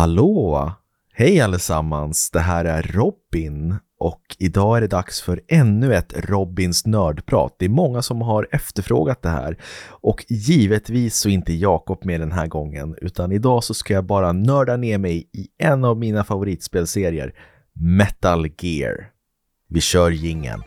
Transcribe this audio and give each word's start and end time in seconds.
Hallå! 0.00 0.72
Hej 1.12 1.40
allesammans! 1.40 2.30
Det 2.30 2.40
här 2.40 2.64
är 2.64 2.82
Robin 2.82 3.76
och 3.98 4.36
idag 4.38 4.76
är 4.76 4.80
det 4.80 4.86
dags 4.86 5.22
för 5.22 5.40
ännu 5.48 5.94
ett 5.94 6.12
Robins 6.16 6.86
nördprat. 6.86 7.56
Det 7.58 7.64
är 7.64 7.68
många 7.68 8.02
som 8.02 8.20
har 8.20 8.48
efterfrågat 8.52 9.22
det 9.22 9.28
här 9.28 9.56
och 9.88 10.24
givetvis 10.28 11.16
så 11.16 11.28
inte 11.28 11.52
Jakob 11.52 12.04
med 12.04 12.20
den 12.20 12.32
här 12.32 12.46
gången 12.46 12.96
utan 13.00 13.32
idag 13.32 13.64
så 13.64 13.74
ska 13.74 13.94
jag 13.94 14.04
bara 14.04 14.32
nörda 14.32 14.76
ner 14.76 14.98
mig 14.98 15.30
i 15.32 15.48
en 15.58 15.84
av 15.84 15.98
mina 15.98 16.24
favoritspelserier, 16.24 17.34
Metal 17.72 18.48
Gear. 18.58 19.10
Vi 19.68 19.80
kör 19.80 20.10
gingen. 20.10 20.62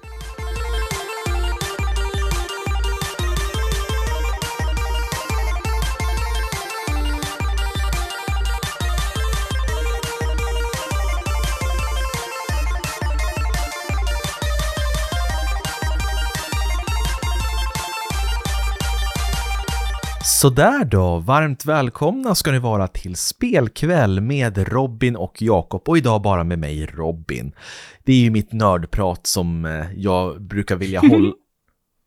Sådär 20.44 20.86
då, 20.86 21.18
varmt 21.18 21.66
välkomna 21.66 22.36
ska 22.36 22.52
ni 22.52 22.60
vara 22.60 22.88
till 22.88 23.16
spelkväll 23.16 24.22
med 24.22 24.68
Robin 24.68 25.16
och 25.16 25.42
Jakob 25.42 25.90
och 25.90 25.98
idag 25.98 26.22
bara 26.22 26.44
med 26.44 26.60
mig 26.60 26.86
Robin. 26.86 27.56
Det 28.04 28.14
är 28.14 28.18
ju 28.18 28.32
mitt 28.32 28.52
nördprat 28.52 29.28
som 29.28 29.66
eh, 29.66 29.86
jag 29.96 30.42
brukar 30.42 30.76
vilja 30.76 31.00
hålla... 31.00 31.34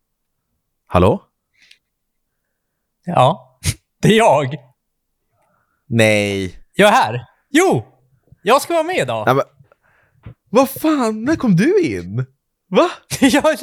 Hallå? 0.87 1.23
Ja, 3.05 3.59
det 4.03 4.09
är 4.09 4.17
jag. 4.17 4.57
Nej. 5.87 6.59
Jag 6.75 6.89
är 6.89 6.93
här. 6.93 7.27
Jo! 7.51 7.87
Jag 8.43 8.63
ska 8.63 8.75
vara 8.75 8.85
med 8.85 8.99
idag. 8.99 9.29
Ja, 9.29 9.35
men... 9.35 9.45
Vad 10.51 10.71
fan, 10.71 11.25
när 11.25 11.37
kom 11.37 11.57
du 11.57 11.81
in? 11.81 12.27
Va? 12.69 12.91
jag... 13.21 13.59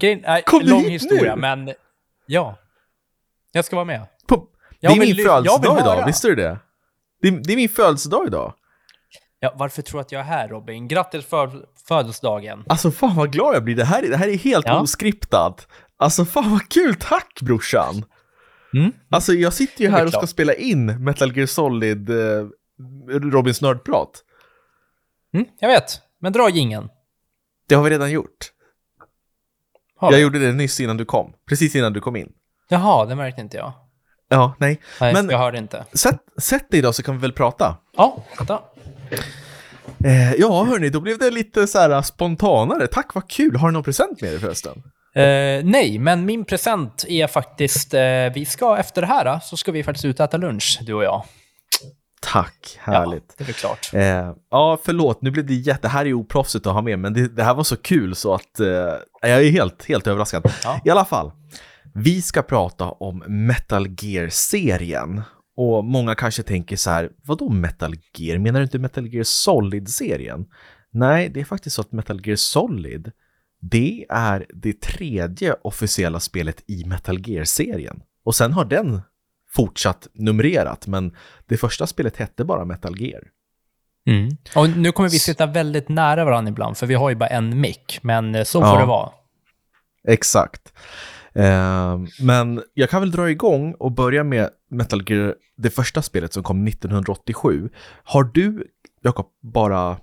Grejen, 0.00 0.24
äh, 0.24 0.38
Kom 0.46 0.60
lång 0.62 0.84
historia, 0.84 1.34
nu? 1.34 1.40
men 1.40 1.74
jag. 2.26 2.56
Jag 3.54 3.64
ska 3.64 3.76
vara 3.76 3.84
med. 3.86 4.06
På... 4.28 4.48
Det 4.80 4.86
är 4.86 4.98
min 4.98 5.16
födelsedag 5.16 5.78
idag, 5.80 6.06
visste 6.06 6.28
du 6.28 6.34
det? 6.34 6.58
det? 7.22 7.28
är- 7.28 7.40
Det 7.44 7.52
är 7.52 7.56
min 7.56 7.68
födelsedag 7.68 8.26
idag. 8.26 8.54
Ja, 9.40 9.54
varför 9.56 9.82
tror 9.82 9.98
du 9.98 10.02
att 10.02 10.12
jag 10.12 10.20
är 10.20 10.24
här, 10.24 10.48
Robin? 10.48 10.88
Grattis 10.88 11.24
för 11.26 11.66
födelsedagen. 11.88 12.64
Alltså 12.68 12.90
fan 12.90 13.16
vad 13.16 13.32
glad 13.32 13.54
jag 13.54 13.64
blir, 13.64 13.76
det 13.76 13.84
här, 13.84 14.02
är- 14.02 14.08
det 14.10 14.16
här 14.16 14.28
är 14.28 14.36
helt 14.38 14.66
Ja. 14.66 14.80
oskriptat. 14.80 15.68
Alltså 15.96 16.24
fan 16.24 16.50
vad 16.50 16.68
kul, 16.68 16.94
tack 16.94 17.40
brorsan! 17.42 18.04
Mm. 18.74 18.92
Alltså 19.10 19.32
jag 19.32 19.52
sitter 19.52 19.82
ju 19.84 19.90
här 19.90 20.06
och 20.06 20.12
ska 20.12 20.26
spela 20.26 20.54
in 20.54 21.04
Metal 21.04 21.36
Gear 21.36 21.46
Solid 21.46 22.10
eh, 22.10 22.46
Robins 23.08 23.60
nördprat. 23.60 24.24
Mm, 25.34 25.46
jag 25.58 25.68
vet, 25.68 26.00
men 26.20 26.32
dra 26.32 26.48
gingen. 26.50 26.88
Det 27.68 27.74
har 27.74 27.82
vi 27.82 27.90
redan 27.90 28.10
gjort. 28.10 28.52
Har 29.96 30.10
Jag 30.12 30.16
vi? 30.16 30.22
gjorde 30.22 30.38
det 30.38 30.52
nyss 30.52 30.80
innan 30.80 30.96
du 30.96 31.04
kom, 31.04 31.32
precis 31.48 31.76
innan 31.76 31.92
du 31.92 32.00
kom 32.00 32.16
in. 32.16 32.32
Jaha, 32.68 33.06
det 33.06 33.14
märkte 33.14 33.40
inte 33.40 33.56
jag. 33.56 33.72
Ja, 34.28 34.54
nej. 34.58 34.80
Nej, 35.00 35.12
Men- 35.12 35.30
jag 35.30 35.38
hörde 35.38 35.58
inte. 35.58 35.84
Sätt, 35.92 36.20
sätt 36.40 36.70
dig 36.70 36.82
då 36.82 36.92
så 36.92 37.02
kan 37.02 37.14
vi 37.14 37.20
väl 37.20 37.32
prata. 37.32 37.76
Ja, 37.96 38.24
vänta. 38.38 38.60
Eh, 40.04 40.34
ja, 40.34 40.64
hörni, 40.64 40.90
då 40.90 41.00
blev 41.00 41.18
det 41.18 41.30
lite 41.30 41.66
så 41.66 41.78
här 41.78 42.02
spontanare. 42.02 42.86
Tack, 42.86 43.14
vad 43.14 43.30
kul. 43.30 43.56
Har 43.56 43.68
du 43.68 43.72
någon 43.72 43.82
present 43.82 44.20
med 44.20 44.30
dig 44.32 44.40
förresten? 44.40 44.82
Eh, 45.14 45.64
nej, 45.64 45.98
men 45.98 46.24
min 46.24 46.44
present 46.44 47.04
är 47.08 47.26
faktiskt, 47.26 47.94
eh, 47.94 48.00
vi 48.34 48.44
ska 48.48 48.76
efter 48.76 49.00
det 49.00 49.06
här, 49.06 49.40
så 49.42 49.56
ska 49.56 49.72
vi 49.72 49.84
faktiskt 49.84 50.04
ut 50.04 50.20
och 50.20 50.24
äta 50.24 50.36
lunch, 50.36 50.78
du 50.82 50.94
och 50.94 51.04
jag. 51.04 51.24
Tack, 52.22 52.78
härligt. 52.80 53.34
Ja, 53.38 53.44
det 53.46 53.50
är 53.50 53.54
klart. 53.54 53.90
Eh, 53.92 54.32
ja, 54.50 54.78
förlåt, 54.84 55.22
nu 55.22 55.30
blev 55.30 55.46
det 55.46 55.54
jätte... 55.54 55.80
Det 55.82 55.88
här 55.88 56.00
är 56.00 56.06
ju 56.06 56.14
oproffsigt 56.14 56.66
att 56.66 56.72
ha 56.72 56.82
med, 56.82 56.98
men 56.98 57.12
det, 57.14 57.28
det 57.28 57.44
här 57.44 57.54
var 57.54 57.64
så 57.64 57.76
kul 57.76 58.14
så 58.14 58.34
att 58.34 58.60
eh, 58.60 58.66
jag 59.20 59.44
är 59.44 59.50
helt, 59.50 59.84
helt 59.88 60.06
överraskad. 60.06 60.52
Ja. 60.64 60.80
I 60.84 60.90
alla 60.90 61.04
fall, 61.04 61.32
vi 61.94 62.22
ska 62.22 62.42
prata 62.42 62.90
om 62.90 63.18
Metal 63.26 63.86
Gear-serien. 64.00 65.22
Och 65.56 65.84
många 65.84 66.14
kanske 66.14 66.42
tänker 66.42 66.76
så 66.76 66.90
här, 66.90 67.10
vadå 67.24 67.48
Metal 67.50 67.94
Gear? 68.18 68.38
Menar 68.38 68.60
du 68.60 68.64
inte 68.64 68.78
Metal 68.78 69.06
Gear 69.06 69.24
Solid-serien? 69.24 70.46
Nej, 70.90 71.28
det 71.28 71.40
är 71.40 71.44
faktiskt 71.44 71.76
så 71.76 71.82
att 71.82 71.92
Metal 71.92 72.26
Gear 72.26 72.36
Solid, 72.36 73.10
det 73.60 74.06
är 74.08 74.46
det 74.54 74.80
tredje 74.80 75.54
officiella 75.62 76.20
spelet 76.20 76.64
i 76.66 76.84
Metal 76.84 77.28
Gear-serien. 77.28 78.02
Och 78.24 78.34
sen 78.34 78.52
har 78.52 78.64
den 78.64 79.00
fortsatt 79.54 80.08
numrerat, 80.14 80.86
men 80.86 81.16
det 81.46 81.56
första 81.56 81.86
spelet 81.86 82.16
hette 82.16 82.44
bara 82.44 82.64
Metal 82.64 83.00
Gear. 83.00 83.22
Mm. 84.06 84.28
Och 84.56 84.68
nu 84.70 84.92
kommer 84.92 85.08
vi 85.08 85.18
sitta 85.18 85.46
väldigt 85.46 85.88
nära 85.88 86.24
varandra 86.24 86.50
ibland, 86.50 86.76
för 86.76 86.86
vi 86.86 86.94
har 86.94 87.10
ju 87.10 87.16
bara 87.16 87.28
en 87.28 87.60
mick, 87.60 87.98
men 88.02 88.44
så 88.44 88.60
får 88.60 88.68
Ja. 88.68 88.78
det 88.80 88.86
vara. 88.86 89.10
Exakt. 90.08 90.72
Eh, 91.34 91.98
men 92.20 92.62
jag 92.74 92.90
kan 92.90 93.00
väl 93.00 93.10
dra 93.10 93.30
igång 93.30 93.74
och 93.78 93.92
börja 93.92 94.24
med 94.24 94.50
Metal 94.70 95.02
Gear, 95.10 95.34
det 95.56 95.70
första 95.70 96.02
spelet 96.02 96.32
som 96.32 96.42
kom 96.42 96.66
1987. 96.66 97.70
Har 98.04 98.24
du, 98.24 98.66
Jakob, 99.02 99.26
bara... 99.42 99.96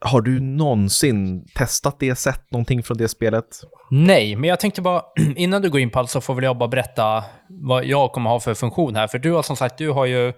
Har 0.00 0.20
du 0.20 0.40
någonsin 0.40 1.46
testat 1.54 1.96
det, 1.98 2.14
sett 2.14 2.50
någonting 2.50 2.82
från 2.82 2.96
det 2.96 3.08
spelet? 3.08 3.44
Nej, 3.90 4.36
men 4.36 4.50
jag 4.50 4.60
tänkte 4.60 4.82
bara, 4.82 5.02
innan 5.36 5.62
du 5.62 5.70
går 5.70 5.80
in 5.80 5.90
på 5.90 5.98
allt 5.98 6.10
så 6.10 6.20
får 6.20 6.34
väl 6.34 6.44
jag 6.44 6.58
bara 6.58 6.68
berätta 6.68 7.24
vad 7.48 7.84
jag 7.84 8.12
kommer 8.12 8.30
ha 8.30 8.40
för 8.40 8.54
funktion 8.54 8.96
här. 8.96 9.06
För 9.06 9.18
du 9.18 9.32
har 9.32 9.42
som 9.42 9.56
sagt, 9.56 9.78
du 9.78 9.90
har 9.90 10.06
ju 10.06 10.32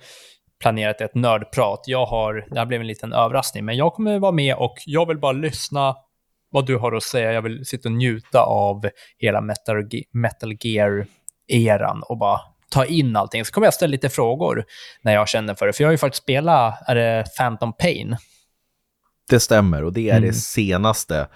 planerat 0.60 1.00
ett 1.00 1.14
nördprat. 1.14 1.80
Jag 1.86 2.06
har, 2.06 2.46
det 2.50 2.58
här 2.58 2.66
blev 2.66 2.80
en 2.80 2.86
liten 2.86 3.12
överraskning, 3.12 3.64
men 3.64 3.76
jag 3.76 3.92
kommer 3.92 4.18
vara 4.18 4.32
med 4.32 4.54
och 4.54 4.74
jag 4.86 5.08
vill 5.08 5.18
bara 5.18 5.32
lyssna 5.32 5.94
vad 6.50 6.66
du 6.66 6.76
har 6.76 6.92
att 6.92 7.02
säga. 7.02 7.32
Jag 7.32 7.42
vill 7.42 7.66
sitta 7.66 7.88
och 7.88 7.92
njuta 7.92 8.40
av 8.42 8.88
hela 9.18 9.40
Metal, 9.40 9.76
Ge- 9.90 10.04
Metal 10.12 10.52
Gear-eran 10.60 12.02
och 12.02 12.18
bara 12.18 12.40
ta 12.70 12.84
in 12.84 13.16
allting. 13.16 13.44
Så 13.44 13.52
kommer 13.52 13.66
jag 13.66 13.74
ställa 13.74 13.90
lite 13.90 14.08
frågor 14.08 14.64
när 15.02 15.12
jag 15.14 15.28
känner 15.28 15.54
för 15.54 15.66
det. 15.66 15.72
För 15.72 15.84
jag 15.84 15.88
har 15.88 15.92
ju 15.92 15.98
faktiskt 15.98 16.22
spelat, 16.22 16.88
är 16.88 16.94
det 16.94 17.24
Phantom 17.38 17.72
Pain? 17.72 18.16
Det 19.30 19.40
stämmer 19.40 19.84
och 19.84 19.92
det 19.92 20.10
är 20.10 20.16
Mm. 20.16 20.28
det 20.28 20.34
senaste 20.34 21.28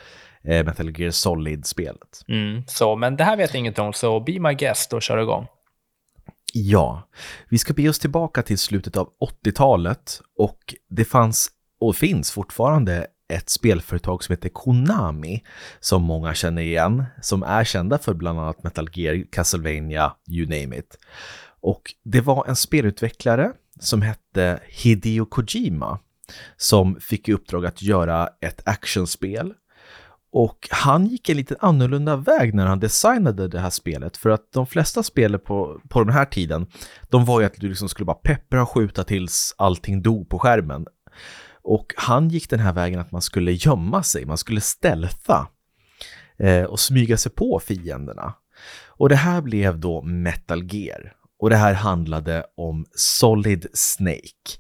eh, 0.45 0.65
Metal 0.65 1.01
Gear 1.01 1.11
Solid-spelet. 1.11 2.21
Mm, 2.29 2.63
så, 2.67 2.97
men 2.97 3.17
det 3.17 3.25
här 3.25 3.37
vet 3.37 3.55
jag 3.55 3.59
inget 3.61 3.79
om, 3.79 3.93
så 3.93 4.21
be 4.21 4.41
my 4.41 4.55
guest 4.55 4.93
och 4.93 5.03
kör 5.03 5.19
igång. 5.19 5.47
Ja, 6.53 7.09
vi 7.49 7.59
ska 7.59 7.73
be 7.75 7.89
oss 7.89 7.99
tillbaka 7.99 8.43
till 8.43 8.59
slutet 8.59 8.97
av 8.97 9.09
80-talet 9.45 10.21
och 10.39 10.59
det 10.91 11.05
fanns 11.05 11.49
och 11.81 11.97
finns 11.97 12.33
fortfarande 12.33 13.07
ett 13.35 13.51
spelföretag 13.51 14.25
som 14.25 14.33
heter 14.33 14.49
Konami 14.49 15.43
som 15.81 16.03
många 16.03 16.35
känner 16.35 16.63
igen, 16.63 17.05
som 17.23 17.43
är 17.43 17.65
kända 17.65 17.99
för 17.99 18.15
bland 18.15 18.41
annat 18.41 18.63
Metal 18.63 18.89
Gear, 18.93 19.25
Castlevania, 19.33 20.13
you 20.31 20.47
name 20.47 20.79
it. 20.79 20.99
Och 21.61 21.83
det 22.05 22.21
var 22.21 22.47
en 22.49 22.57
spelutvecklare 22.57 23.53
som 23.81 24.03
hette 24.03 24.61
Hideo 24.69 25.27
Kojima 25.27 25.99
som 26.57 27.01
fick 27.01 27.29
i 27.29 27.33
uppdrag 27.33 27.67
att 27.67 27.83
göra 27.83 28.29
ett 28.41 28.69
actionspel 28.69 29.55
och 30.37 30.69
han 30.71 31.07
gick 31.07 31.29
en 31.29 31.37
lite 31.37 31.57
annorlunda 31.61 32.17
väg 32.17 32.55
när 32.55 32.67
han 32.67 32.81
designade 32.81 33.49
det 33.49 33.61
här 33.61 33.71
spelet. 33.71 34.17
För 34.17 34.31
att 34.31 34.53
de 34.53 34.67
flesta 34.67 35.03
spel 35.03 35.39
på, 35.39 35.81
på 35.89 36.05
den 36.05 36.13
här 36.13 36.25
tiden, 36.25 36.67
de 37.09 37.25
var 37.25 37.41
ju 37.41 37.47
att 37.47 37.55
du 37.57 37.69
liksom 37.69 37.89
skulle 37.89 38.07
bara 38.07 38.17
peppra 38.17 38.63
och 38.63 38.71
skjuta 38.71 39.05
tills 39.05 39.55
allting 39.59 40.03
dog 40.03 40.29
på 40.29 40.39
skärmen. 40.39 40.87
Och 41.65 41.93
han 41.97 42.29
gick 42.29 42.51
den 42.51 42.61
här 42.61 42.73
vägen 42.73 43.01
att 43.01 43.13
man 43.13 43.23
skulle 43.23 43.53
gömma 43.53 44.03
sig, 44.03 44.25
man 44.25 44.39
skulle 44.39 44.61
stealtha 44.61 45.49
eh, 46.39 46.65
och 46.65 46.81
smyga 46.81 47.17
sig 47.17 47.33
på 47.33 47.61
fienderna. 47.61 48.35
Och 48.89 49.09
det 49.09 49.17
här 49.17 49.41
blev 49.41 49.79
då 49.79 50.03
Metal 50.03 50.75
Gear. 50.75 51.13
Och 51.39 51.51
det 51.51 51.57
här 51.57 51.75
handlade 51.75 52.47
om 52.57 52.87
Solid 52.95 53.67
Snake. 53.73 54.59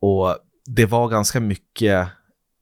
Och 0.00 0.36
det 0.66 0.86
var 0.86 1.08
ganska 1.08 1.40
mycket, 1.40 2.08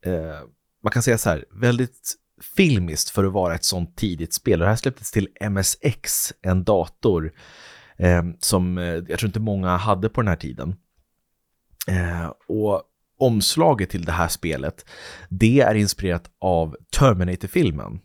eh, 0.04 0.40
man 0.82 0.92
kan 0.92 1.02
säga 1.02 1.18
så 1.18 1.30
här, 1.30 1.44
väldigt 1.50 2.14
filmiskt 2.56 3.10
för 3.10 3.24
att 3.24 3.32
vara 3.32 3.54
ett 3.54 3.64
sånt 3.64 3.96
tidigt 3.96 4.34
spel. 4.34 4.60
Och 4.60 4.64
det 4.64 4.70
här 4.70 4.76
släpptes 4.76 5.10
till 5.10 5.28
MSX, 5.50 6.32
en 6.42 6.64
dator 6.64 7.32
eh, 7.96 8.22
som 8.40 8.78
eh, 8.78 8.84
jag 8.84 9.18
tror 9.18 9.26
inte 9.26 9.40
många 9.40 9.76
hade 9.76 10.08
på 10.08 10.20
den 10.20 10.28
här 10.28 10.36
tiden. 10.36 10.76
Eh, 11.88 12.32
och 12.48 12.82
omslaget 13.18 13.90
till 13.90 14.04
det 14.04 14.12
här 14.12 14.28
spelet, 14.28 14.84
det 15.28 15.60
är 15.60 15.74
inspirerat 15.74 16.30
av 16.40 16.76
Terminator-filmen. 16.98 18.00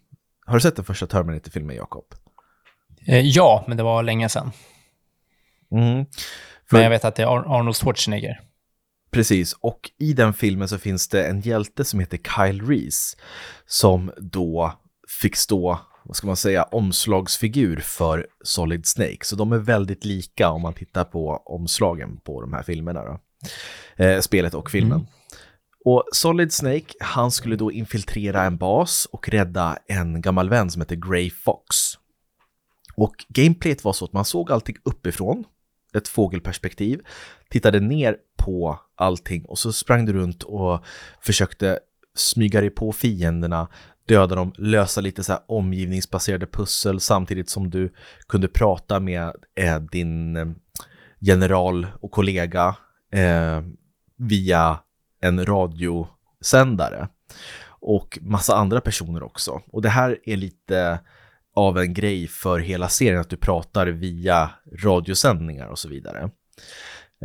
Har 0.46 0.54
du 0.54 0.60
sett 0.62 0.76
den 0.76 0.86
första 0.86 1.08
Terminator-filmen, 1.08 1.76
Jakob? 1.76 2.06
Eh, 3.08 3.20
ja, 3.20 3.64
men 3.68 3.78
det 3.78 3.84
var 3.84 4.04
länge 4.04 4.30
sedan. 4.30 4.52
Mm. 5.72 6.06
För- 6.70 6.76
Men 6.78 6.84
jag 6.84 6.90
vet 6.90 7.06
att 7.06 7.16
det 7.16 7.24
är 7.24 7.28
Ar- 7.28 7.60
Arnold 7.60 7.76
Schwarzenegger. 7.76 8.40
Precis, 9.12 9.54
och 9.54 9.92
i 10.00 10.14
den 10.14 10.34
filmen 10.34 10.68
så 10.68 10.78
finns 10.78 11.08
det 11.08 11.28
en 11.28 11.42
hjälte 11.42 11.86
som 11.86 12.00
heter 12.00 12.18
Kyle 12.18 12.62
Reese 12.68 13.18
som 13.66 14.12
då 14.18 14.74
fick 15.22 15.36
stå, 15.36 15.80
vad 16.04 16.16
ska 16.16 16.28
man 16.28 16.36
säga, 16.36 16.64
omslagsfigur 16.64 17.78
för 17.78 18.28
Solid 18.44 18.86
Snake. 18.88 19.18
Så 19.22 19.36
de 19.36 19.52
är 19.52 19.58
väldigt 19.58 20.06
lika 20.06 20.50
om 20.50 20.62
man 20.62 20.74
tittar 20.74 21.04
på 21.04 21.42
omslagen 21.46 22.18
på 22.18 22.42
de 22.42 22.54
här 22.54 22.64
filmerna. 22.64 23.04
Då. 23.04 23.20
Eh, 23.96 24.20
spelet 24.20 24.54
och 24.54 24.72
filmen. 24.72 24.98
Mm. 24.98 25.08
Och 25.86 26.04
Solid 26.12 26.54
Snake, 26.54 26.94
han 27.00 27.32
skulle 27.32 27.56
då 27.56 27.72
infiltrera 27.72 28.44
en 28.44 28.58
bas 28.58 29.08
och 29.12 29.30
rädda 29.30 29.78
en 29.88 30.22
gammal 30.22 30.50
vän 30.50 30.72
som 30.72 30.82
heter 30.82 30.96
Grey 30.96 31.30
Fox. 31.30 31.76
Och 32.96 33.26
gameplayet 33.30 33.84
var 33.84 33.94
så 33.94 34.06
att 34.06 34.14
man 34.14 34.26
såg 34.26 34.52
allting 34.52 34.76
uppifrån, 34.84 35.44
ett 35.94 36.08
fågelperspektiv, 36.08 37.02
tittade 37.50 37.80
ner 37.80 38.18
på 38.38 38.80
allting 38.96 39.46
och 39.46 39.60
så 39.60 39.74
sprang 39.74 40.06
du 40.06 40.14
runt 40.14 40.44
och 40.44 40.84
försökte 41.22 41.80
smyga 42.16 42.62
dig 42.62 42.70
på 42.70 42.92
fienderna, 42.92 43.68
döda 44.08 44.36
dem, 44.36 44.54
lösa 44.58 45.02
lite 45.02 45.24
så 45.24 45.32
här 45.32 45.42
omgivningsbaserade 45.48 46.48
pussel 46.48 47.00
samtidigt 47.00 47.50
som 47.50 47.70
du 47.70 47.94
kunde 48.28 48.48
prata 48.48 49.00
med 49.00 49.36
eh, 49.56 49.80
din 49.80 50.36
eh, 50.36 50.48
general 51.20 51.88
och 52.02 52.12
kollega 52.12 52.76
eh, 53.12 53.62
via 54.18 54.80
en 55.22 55.46
radiosändare 55.46 57.08
och 57.82 58.20
massa 58.22 58.56
andra 58.56 58.82
personer 58.82 59.24
också. 59.24 59.62
Och 59.68 59.82
det 59.82 59.90
här 59.90 60.18
är 60.24 60.38
lite 60.38 61.00
av 61.56 61.78
en 61.78 61.94
grej 61.94 62.28
för 62.28 62.60
hela 62.60 62.90
serien 62.90 63.22
att 63.22 63.30
du 63.30 63.38
pratar 63.38 63.88
via 63.88 64.52
radiosändningar 64.84 65.68
och 65.68 65.80
så 65.80 65.90
vidare. 65.90 66.30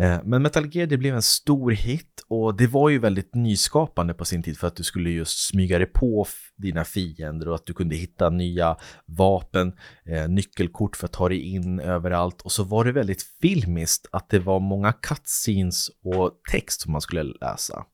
Eh, 0.00 0.20
men 0.24 0.42
Metal 0.42 0.66
Gear 0.76 0.86
det 0.86 0.96
blev 0.96 1.14
en 1.14 1.22
stor 1.22 1.70
hit 1.70 2.24
och 2.28 2.56
det 2.56 2.66
var 2.66 2.88
ju 2.88 2.98
väldigt 2.98 3.34
nyskapande 3.34 4.14
på 4.14 4.24
sin 4.24 4.42
tid 4.42 4.58
för 4.58 4.66
att 4.66 4.76
du 4.76 4.82
skulle 4.82 5.10
just 5.10 5.48
smyga 5.48 5.78
dig 5.78 5.86
på 5.86 6.26
dina 6.56 6.84
fiender 6.84 7.48
och 7.48 7.54
att 7.54 7.66
du 7.66 7.74
kunde 7.74 7.96
hitta 7.96 8.30
nya 8.30 8.76
vapen, 9.06 9.72
eh, 10.06 10.28
nyckelkort 10.28 10.96
för 10.96 11.06
att 11.06 11.12
ta 11.12 11.28
dig 11.28 11.40
in 11.40 11.80
överallt 11.80 12.42
och 12.42 12.52
så 12.52 12.64
var 12.64 12.84
det 12.84 12.92
väldigt 12.92 13.22
filmiskt 13.42 14.06
att 14.12 14.28
det 14.28 14.38
var 14.38 14.60
många 14.60 14.92
cutscenes 14.92 15.88
och 16.04 16.40
text 16.50 16.80
som 16.80 16.92
man 16.92 17.00
skulle 17.00 17.22
läsa. 17.22 17.84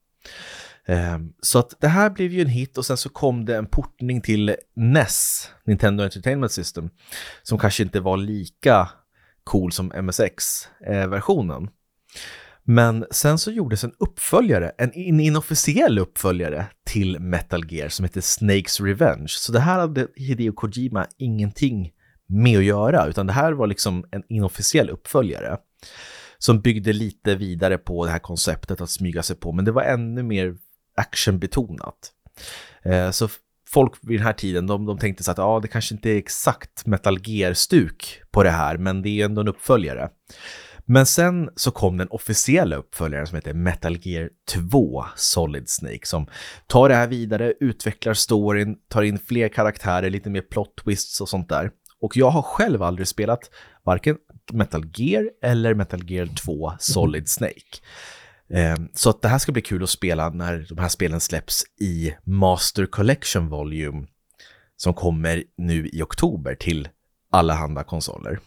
Eh, 0.87 1.19
så 1.43 1.59
att 1.59 1.75
det 1.81 1.89
här 1.89 2.11
blev 2.11 2.33
ju 2.33 2.41
en 2.41 2.49
hit 2.49 2.79
och 2.79 2.87
sen 2.87 2.97
så 2.97 3.09
kom 3.09 3.45
det 3.45 3.57
en 3.57 3.67
portning 3.67 4.21
till 4.21 4.57
NES, 4.77 5.49
Nintendo 5.67 6.05
Entertainment 6.05 6.53
System, 6.53 6.91
som 7.43 7.59
kanske 7.59 7.83
inte 7.83 8.01
var 8.01 8.17
lika 8.17 8.89
cool 9.45 9.73
som 9.73 9.93
MSX-versionen. 10.03 11.69
Men 12.65 13.07
sen 13.11 13.39
så 13.39 13.51
gjordes 13.51 13.85
en 13.85 13.93
uppföljare, 13.99 14.73
en 14.79 15.21
inofficiell 15.21 15.99
uppföljare 15.99 16.67
till 16.87 17.21
Metal 17.21 17.73
Gear 17.73 17.89
som 17.89 18.05
heter 18.05 18.21
Snakes 18.21 18.81
Revenge. 18.81 19.29
Så 19.29 19.53
det 19.53 19.61
här 19.61 19.79
hade 19.79 20.07
Hideo 20.17 20.53
Kojima 20.53 21.07
ingenting 21.19 21.91
med 22.29 22.59
att 22.59 22.65
göra, 22.65 23.07
utan 23.07 23.27
det 23.27 23.33
här 23.33 23.53
var 23.53 23.67
liksom 23.67 24.05
en 24.11 24.23
inofficiell 24.29 24.91
uppföljare 24.91 25.59
som 26.39 26.61
byggde 26.61 26.93
lite 26.93 27.35
vidare 27.35 27.79
på 27.79 28.05
det 28.05 28.11
här 28.11 28.19
konceptet 28.19 28.81
att 28.81 28.91
smyga 28.91 29.23
sig 29.23 29.37
på, 29.37 29.53
men 29.53 29.65
det 29.65 29.73
var 29.73 29.83
ännu 29.83 30.23
mer 30.23 30.55
actionbetonat. 30.97 32.13
Eh, 32.83 33.11
så 33.11 33.29
folk 33.69 33.95
vid 34.03 34.19
den 34.19 34.27
här 34.27 34.33
tiden, 34.33 34.67
de, 34.67 34.87
de 34.87 34.99
tänkte 34.99 35.25
så 35.25 35.31
att 35.31 35.39
ah, 35.39 35.61
det 35.61 35.69
kanske 35.69 35.95
inte 35.95 36.11
är 36.11 36.17
exakt 36.17 36.87
Metal 36.87 37.19
Gear-stuk 37.25 38.23
på 38.31 38.43
det 38.43 38.51
här, 38.51 38.77
men 38.77 39.03
det 39.03 39.09
är 39.09 39.25
ändå 39.25 39.41
en 39.41 39.49
uppföljare. 39.49 40.11
Men 40.93 41.07
sen 41.07 41.51
så 41.57 41.71
kom 41.71 41.97
den 41.97 42.09
officiella 42.09 42.77
uppföljaren 42.77 43.27
som 43.27 43.37
heter 43.37 43.55
Metal 43.55 43.99
Gear 44.03 44.31
2 44.71 45.05
Solid 45.17 45.69
Snake 45.69 46.01
som 46.03 46.27
tar 46.67 46.89
det 46.89 46.95
här 46.95 47.07
vidare, 47.07 47.55
utvecklar 47.61 48.15
storyn, 48.15 48.77
tar 48.89 49.03
in 49.03 49.19
fler 49.19 49.49
karaktärer, 49.49 50.11
lite 50.11 50.31
mer 50.31 50.41
plot 50.41 50.77
twists 50.85 51.21
och 51.21 51.29
sånt 51.29 51.49
där. 51.49 51.71
Och 52.01 52.17
jag 52.17 52.31
har 52.31 52.43
själv 52.43 52.83
aldrig 52.83 53.09
spelat 53.09 53.51
varken 53.85 54.17
Metal 54.53 54.85
Gear 54.95 55.31
eller 55.43 55.75
Metal 55.75 56.11
Gear 56.11 56.27
2 56.27 56.73
Solid 56.79 57.29
Snake. 57.29 57.79
Ehm, 58.53 58.89
så 58.95 59.11
att 59.11 59.23
det 59.23 59.29
här 59.29 59.39
ska 59.39 59.53
bli 59.53 59.63
kul 59.63 59.83
att 59.83 59.91
spela 59.91 60.29
när 60.29 60.67
de 60.69 60.79
här 60.79 60.89
spelen 60.89 61.21
släpps 61.21 61.65
i 61.81 62.15
Master 62.25 62.87
Collection 62.87 63.49
Volume 63.49 64.07
som 64.77 64.95
kommer 64.95 65.45
nu 65.57 65.89
i 65.93 66.03
oktober 66.03 66.55
till 66.55 66.89
alla 67.31 67.55
handa 67.55 67.85
konsoler. 67.85 68.39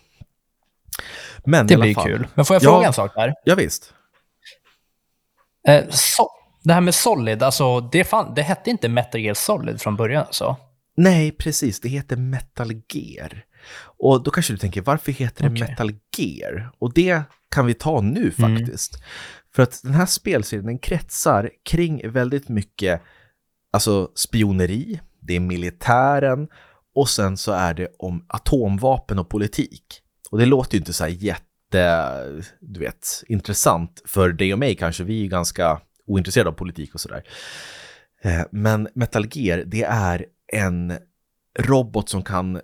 Men 1.46 1.68
det 1.68 1.78
blir 1.78 1.94
fall, 1.94 2.06
kul. 2.06 2.28
Men 2.34 2.46
får 2.46 2.56
jag 2.56 2.64
fråga 2.64 2.82
ja, 2.82 2.88
en 2.88 2.94
sak 2.94 3.16
där? 3.16 3.34
Ja, 3.44 3.56
visst. 3.56 3.94
Eh, 5.68 5.90
so 5.90 6.30
det 6.64 6.74
här 6.74 6.82
med 6.82 6.96
Solid, 6.96 7.44
alltså 7.44 7.80
det, 7.80 8.04
fan, 8.04 8.34
det 8.36 8.42
hette 8.42 8.70
inte 8.70 8.90
Metal 8.90 9.22
Gear 9.22 9.34
Solid 9.34 9.82
från 9.82 9.96
början 9.96 10.24
alltså? 10.26 10.56
Nej, 10.98 11.32
precis. 11.32 11.80
Det 11.80 11.90
heter 11.90 12.16
Metal 12.16 12.72
Gear. 12.94 13.46
Och 14.00 14.24
då 14.24 14.32
kanske 14.32 14.54
du 14.54 14.58
tänker, 14.58 14.82
varför 14.82 15.12
heter 15.12 15.44
det 15.44 15.50
okay. 15.50 15.68
Metal 15.68 15.94
Gear? 16.18 16.72
Och 16.80 16.94
det 16.94 17.22
kan 17.52 17.66
vi 17.66 17.74
ta 17.74 18.02
nu 18.02 18.34
mm. 18.38 18.58
faktiskt. 18.58 18.96
Mm. 18.96 19.06
För 19.56 19.64
att 19.64 19.84
den 19.84 19.94
här 19.94 20.06
spelserien 20.06 20.66
den 20.66 20.80
kretsar 20.80 21.50
kring 21.66 22.12
väldigt 22.12 22.50
mycket 22.50 23.02
alltså 23.72 24.12
spioneri, 24.16 25.00
det 25.20 25.36
är 25.36 25.40
militären 25.40 26.48
och 26.96 27.10
sen 27.10 27.38
så 27.38 27.52
är 27.52 27.74
det 27.74 27.88
om 28.00 28.26
atomvapen 28.28 29.20
och 29.20 29.30
politik. 29.30 30.03
Och 30.34 30.40
det 30.40 30.46
låter 30.46 30.74
ju 30.74 30.80
inte 30.80 30.94
så 30.94 31.04
här 31.04 31.12
jätte, 31.12 32.44
du 32.60 32.80
vet, 32.80 33.24
intressant 33.28 34.02
för 34.06 34.30
dig 34.30 34.54
och 34.54 34.60
mig 34.60 34.76
kanske. 34.76 35.04
Vi 35.04 35.18
är 35.18 35.22
ju 35.22 35.28
ganska 35.28 35.82
ointresserade 36.06 36.50
av 36.50 36.54
politik 36.54 36.94
och 36.94 37.02
sådär. 37.02 37.24
Eh, 38.22 38.42
men 38.52 38.88
Metal 38.96 39.26
Gear, 39.32 39.64
det 39.66 39.84
är 39.84 40.26
en 40.48 40.94
robot 41.60 42.10
som 42.10 42.24
kan 42.24 42.62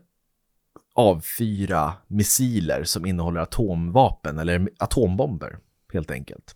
avfyra 0.96 1.94
missiler 2.08 2.84
som 2.84 3.06
innehåller 3.06 3.42
atomvapen 3.42 4.40
eller 4.40 4.70
atombomber 4.80 5.58
helt 5.94 6.12
enkelt. 6.12 6.56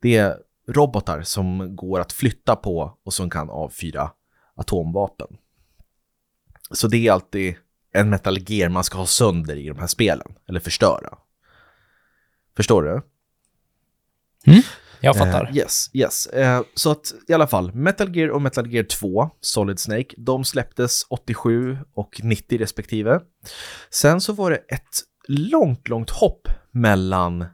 Det 0.00 0.16
är 0.16 0.36
robotar 0.68 1.22
som 1.22 1.76
går 1.76 2.00
att 2.00 2.12
flytta 2.12 2.56
på 2.56 2.98
och 3.04 3.14
som 3.14 3.30
kan 3.30 3.50
avfyra 3.50 4.10
atomvapen. 4.54 5.36
Så 6.70 6.88
det 6.88 7.06
är 7.06 7.12
alltid 7.12 7.54
en 7.94 8.10
Metal 8.10 8.38
Gear 8.38 8.68
man 8.68 8.84
ska 8.84 8.98
ha 8.98 9.06
sönder 9.06 9.56
i 9.56 9.68
de 9.68 9.78
här 9.78 9.86
spelen, 9.86 10.34
eller 10.48 10.60
förstöra. 10.60 11.18
Förstår 12.56 12.82
du? 12.82 13.02
Mm, 14.52 14.62
jag 15.00 15.16
fattar. 15.16 15.48
Uh, 15.50 15.56
yes, 15.56 15.90
yes. 15.92 16.28
Uh, 16.36 16.60
så 16.74 16.90
att 16.90 17.14
i 17.28 17.32
alla 17.32 17.46
fall, 17.46 17.74
Metal 17.74 18.16
Gear 18.16 18.28
och 18.28 18.42
Metal 18.42 18.72
Gear 18.72 18.84
2, 18.84 19.30
Solid 19.40 19.78
Snake, 19.78 20.14
de 20.16 20.44
släpptes 20.44 21.06
87 21.08 21.78
och 21.94 22.20
90 22.22 22.58
respektive. 22.58 23.20
Sen 23.90 24.20
så 24.20 24.32
var 24.32 24.50
det 24.50 24.56
ett 24.56 25.02
långt, 25.28 25.88
långt 25.88 26.10
hopp 26.10 26.48
mellan 26.70 27.44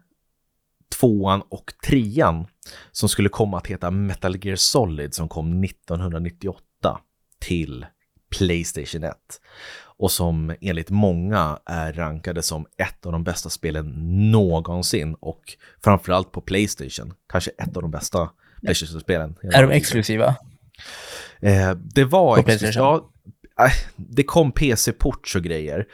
tvåan 1.00 1.42
och 1.48 1.72
trean 1.86 2.46
som 2.92 3.08
skulle 3.08 3.28
komma 3.28 3.56
att 3.58 3.66
heta 3.66 3.90
Metal 3.90 4.44
Gear 4.44 4.56
Solid 4.56 5.14
som 5.14 5.28
kom 5.28 5.64
1998 5.64 7.00
till 7.40 7.86
Playstation 8.38 9.04
1 9.04 9.16
och 10.00 10.12
som 10.12 10.54
enligt 10.60 10.90
många 10.90 11.58
är 11.66 11.92
rankade 11.92 12.42
som 12.42 12.66
ett 12.76 13.06
av 13.06 13.12
de 13.12 13.24
bästa 13.24 13.48
spelen 13.50 13.92
någonsin 14.30 15.14
och 15.20 15.40
framförallt 15.84 16.32
på 16.32 16.40
Playstation, 16.40 17.14
kanske 17.28 17.50
ett 17.50 17.76
av 17.76 17.82
de 17.82 17.90
bästa 17.90 18.30
Playstation-spelen. 18.62 19.36
Är 19.42 19.62
de 19.62 19.70
exklusiva? 19.70 20.36
Eh, 21.40 21.70
det 21.74 22.04
var 22.04 22.38
exklusivt. 22.38 22.74
Ja, 22.74 23.10
äh, 23.60 23.72
det 23.96 24.22
kom 24.22 24.52
PC-ports 24.52 25.36
och 25.36 25.42
grejer. 25.42 25.86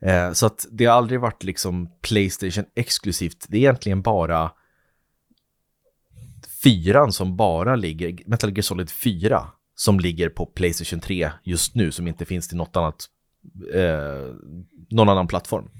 Eh, 0.00 0.32
så 0.32 0.46
att 0.46 0.66
det 0.70 0.84
har 0.84 0.96
aldrig 0.96 1.20
varit 1.20 1.44
liksom 1.44 1.90
Playstation 2.00 2.64
exklusivt. 2.76 3.46
Det 3.48 3.56
är 3.56 3.60
egentligen 3.60 4.02
bara 4.02 4.50
fyran 6.62 7.12
som 7.12 7.36
bara 7.36 7.76
ligger, 7.76 8.18
Metal 8.26 8.50
Gear 8.50 8.62
Solid 8.62 8.90
4 8.90 9.48
som 9.80 10.00
ligger 10.00 10.28
på 10.28 10.46
Playstation 10.46 11.00
3 11.00 11.30
just 11.42 11.74
nu 11.74 11.92
som 11.92 12.08
inte 12.08 12.24
finns 12.24 12.48
till 12.48 12.56
något 12.56 12.76
annat 12.76 13.06
eh, 13.74 14.34
någon 14.90 15.08
annan 15.08 15.26
plattform. 15.26 15.70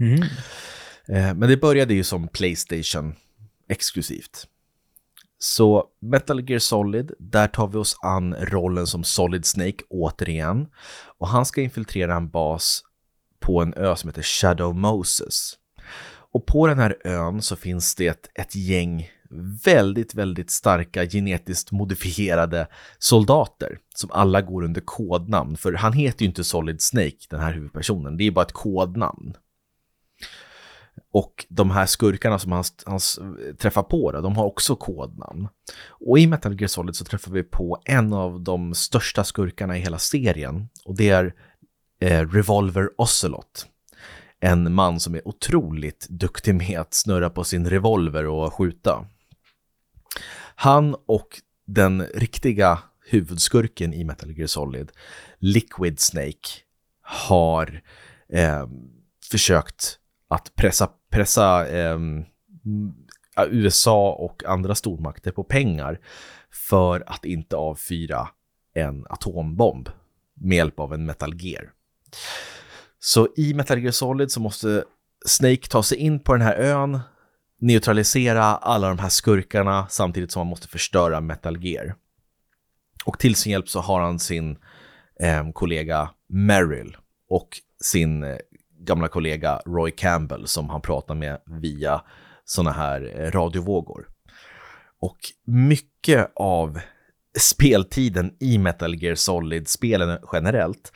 Mm. 0.00 0.22
Eh, 1.08 1.34
men 1.34 1.40
det 1.40 1.56
började 1.56 1.94
ju 1.94 2.04
som 2.04 2.28
Playstation 2.28 3.14
exklusivt. 3.68 4.46
Så 5.38 5.84
Metal 6.00 6.50
Gear 6.50 6.58
Solid, 6.58 7.12
där 7.18 7.48
tar 7.48 7.68
vi 7.68 7.78
oss 7.78 7.96
an 8.02 8.34
rollen 8.34 8.86
som 8.86 9.04
Solid 9.04 9.46
Snake 9.46 9.84
återigen. 9.90 10.66
Och 11.18 11.28
han 11.28 11.46
ska 11.46 11.60
infiltrera 11.60 12.16
en 12.16 12.28
bas 12.28 12.84
på 13.40 13.62
en 13.62 13.74
ö 13.74 13.96
som 13.96 14.08
heter 14.08 14.22
Shadow 14.22 14.74
Moses. 14.74 15.54
Och 16.32 16.46
på 16.46 16.66
den 16.66 16.78
här 16.78 16.96
ön 17.04 17.42
så 17.42 17.56
finns 17.56 17.94
det 17.94 18.06
ett, 18.06 18.30
ett 18.34 18.56
gäng 18.56 19.10
väldigt, 19.64 20.14
väldigt 20.14 20.50
starka 20.50 21.06
genetiskt 21.06 21.72
modifierade 21.72 22.66
soldater 22.98 23.78
som 23.94 24.10
alla 24.12 24.42
går 24.42 24.64
under 24.64 24.80
kodnamn. 24.80 25.56
För 25.56 25.72
han 25.72 25.92
heter 25.92 26.22
ju 26.22 26.28
inte 26.28 26.44
Solid 26.44 26.82
Snake, 26.82 27.16
den 27.30 27.40
här 27.40 27.52
huvudpersonen. 27.52 28.16
Det 28.16 28.24
är 28.24 28.30
bara 28.30 28.44
ett 28.44 28.52
kodnamn. 28.52 29.34
Och 31.12 31.46
de 31.48 31.70
här 31.70 31.86
skurkarna 31.86 32.38
som 32.38 32.52
han, 32.52 32.64
han 32.86 33.00
träffar 33.58 33.82
på, 33.82 34.12
då, 34.12 34.20
de 34.20 34.36
har 34.36 34.44
också 34.44 34.76
kodnamn. 34.76 35.48
Och 35.88 36.18
i 36.18 36.26
Metal 36.26 36.60
Gear 36.60 36.68
Solid 36.68 36.96
så 36.96 37.04
träffar 37.04 37.32
vi 37.32 37.42
på 37.42 37.82
en 37.84 38.12
av 38.12 38.40
de 38.40 38.74
största 38.74 39.24
skurkarna 39.24 39.76
i 39.76 39.80
hela 39.80 39.98
serien. 39.98 40.68
Och 40.84 40.96
det 40.96 41.08
är 41.08 41.34
eh, 42.00 42.28
Revolver 42.28 42.90
Ocelot 42.96 43.66
en 44.40 44.74
man 44.74 45.00
som 45.00 45.14
är 45.14 45.28
otroligt 45.28 46.06
duktig 46.10 46.54
med 46.54 46.80
att 46.80 46.94
snurra 46.94 47.30
på 47.30 47.44
sin 47.44 47.70
revolver 47.70 48.26
och 48.26 48.54
skjuta. 48.54 49.06
Han 50.60 50.96
och 51.06 51.28
den 51.66 52.06
riktiga 52.06 52.78
huvudskurken 53.10 53.94
i 53.94 54.04
Metal 54.04 54.30
Gear 54.30 54.46
Solid, 54.46 54.92
Liquid 55.38 56.00
Snake, 56.00 56.48
har 57.00 57.82
eh, 58.32 58.68
försökt 59.30 59.98
att 60.28 60.54
pressa, 60.56 60.90
pressa 61.10 61.68
eh, 61.68 61.98
USA 63.50 64.12
och 64.12 64.44
andra 64.44 64.74
stormakter 64.74 65.30
på 65.30 65.44
pengar 65.44 66.00
för 66.68 67.04
att 67.06 67.24
inte 67.24 67.56
avfyra 67.56 68.28
en 68.74 69.06
atombomb 69.10 69.88
med 70.34 70.56
hjälp 70.56 70.80
av 70.80 70.94
en 70.94 71.06
Metal 71.06 71.34
Gear. 71.42 71.72
Så 72.98 73.28
i 73.36 73.54
Metal 73.54 73.78
Gear 73.78 73.92
Solid 73.92 74.30
så 74.30 74.40
måste 74.40 74.84
Snake 75.26 75.68
ta 75.70 75.82
sig 75.82 75.98
in 75.98 76.20
på 76.20 76.32
den 76.32 76.42
här 76.42 76.56
ön, 76.56 77.00
neutralisera 77.60 78.44
alla 78.44 78.88
de 78.88 78.98
här 78.98 79.08
skurkarna 79.08 79.86
samtidigt 79.90 80.32
som 80.32 80.40
han 80.40 80.46
måste 80.46 80.68
förstöra 80.68 81.20
Metal 81.20 81.64
Gear. 81.64 81.94
Och 83.04 83.18
till 83.18 83.34
sin 83.34 83.52
hjälp 83.52 83.68
så 83.68 83.80
har 83.80 84.00
han 84.00 84.18
sin 84.18 84.58
eh, 85.20 85.50
kollega 85.52 86.10
Merrill 86.28 86.96
och 87.30 87.48
sin 87.80 88.22
eh, 88.22 88.36
gamla 88.80 89.08
kollega 89.08 89.60
Roy 89.66 89.90
Campbell 89.90 90.46
som 90.46 90.70
han 90.70 90.80
pratar 90.80 91.14
med 91.14 91.40
via 91.46 92.02
sådana 92.44 92.72
här 92.72 93.20
eh, 93.20 93.30
radiovågor. 93.30 94.08
Och 95.00 95.18
mycket 95.44 96.32
av 96.36 96.80
speltiden 97.38 98.34
i 98.40 98.58
Metal 98.58 98.94
Gear 99.02 99.14
Solid-spelen 99.14 100.18
generellt 100.32 100.92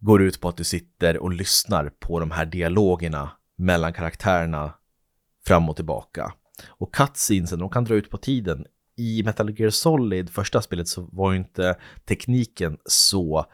går 0.00 0.22
ut 0.22 0.40
på 0.40 0.48
att 0.48 0.56
du 0.56 0.64
sitter 0.64 1.18
och 1.18 1.32
lyssnar 1.32 1.90
på 2.00 2.20
de 2.20 2.30
här 2.30 2.46
dialogerna 2.46 3.30
mellan 3.56 3.92
karaktärerna 3.92 4.74
fram 5.48 5.68
och 5.68 5.76
tillbaka. 5.76 6.32
Och 6.68 6.94
cutscenesen, 6.94 7.58
de 7.58 7.70
kan 7.70 7.84
dra 7.84 7.94
ut 7.94 8.10
på 8.10 8.18
tiden. 8.18 8.64
I 8.96 9.22
Metal 9.22 9.58
Gear 9.58 9.70
Solid, 9.70 10.30
första 10.30 10.62
spelet, 10.62 10.88
så 10.88 11.08
var 11.12 11.32
ju 11.32 11.38
inte 11.38 11.76
tekniken 12.08 12.76
så 12.84 13.44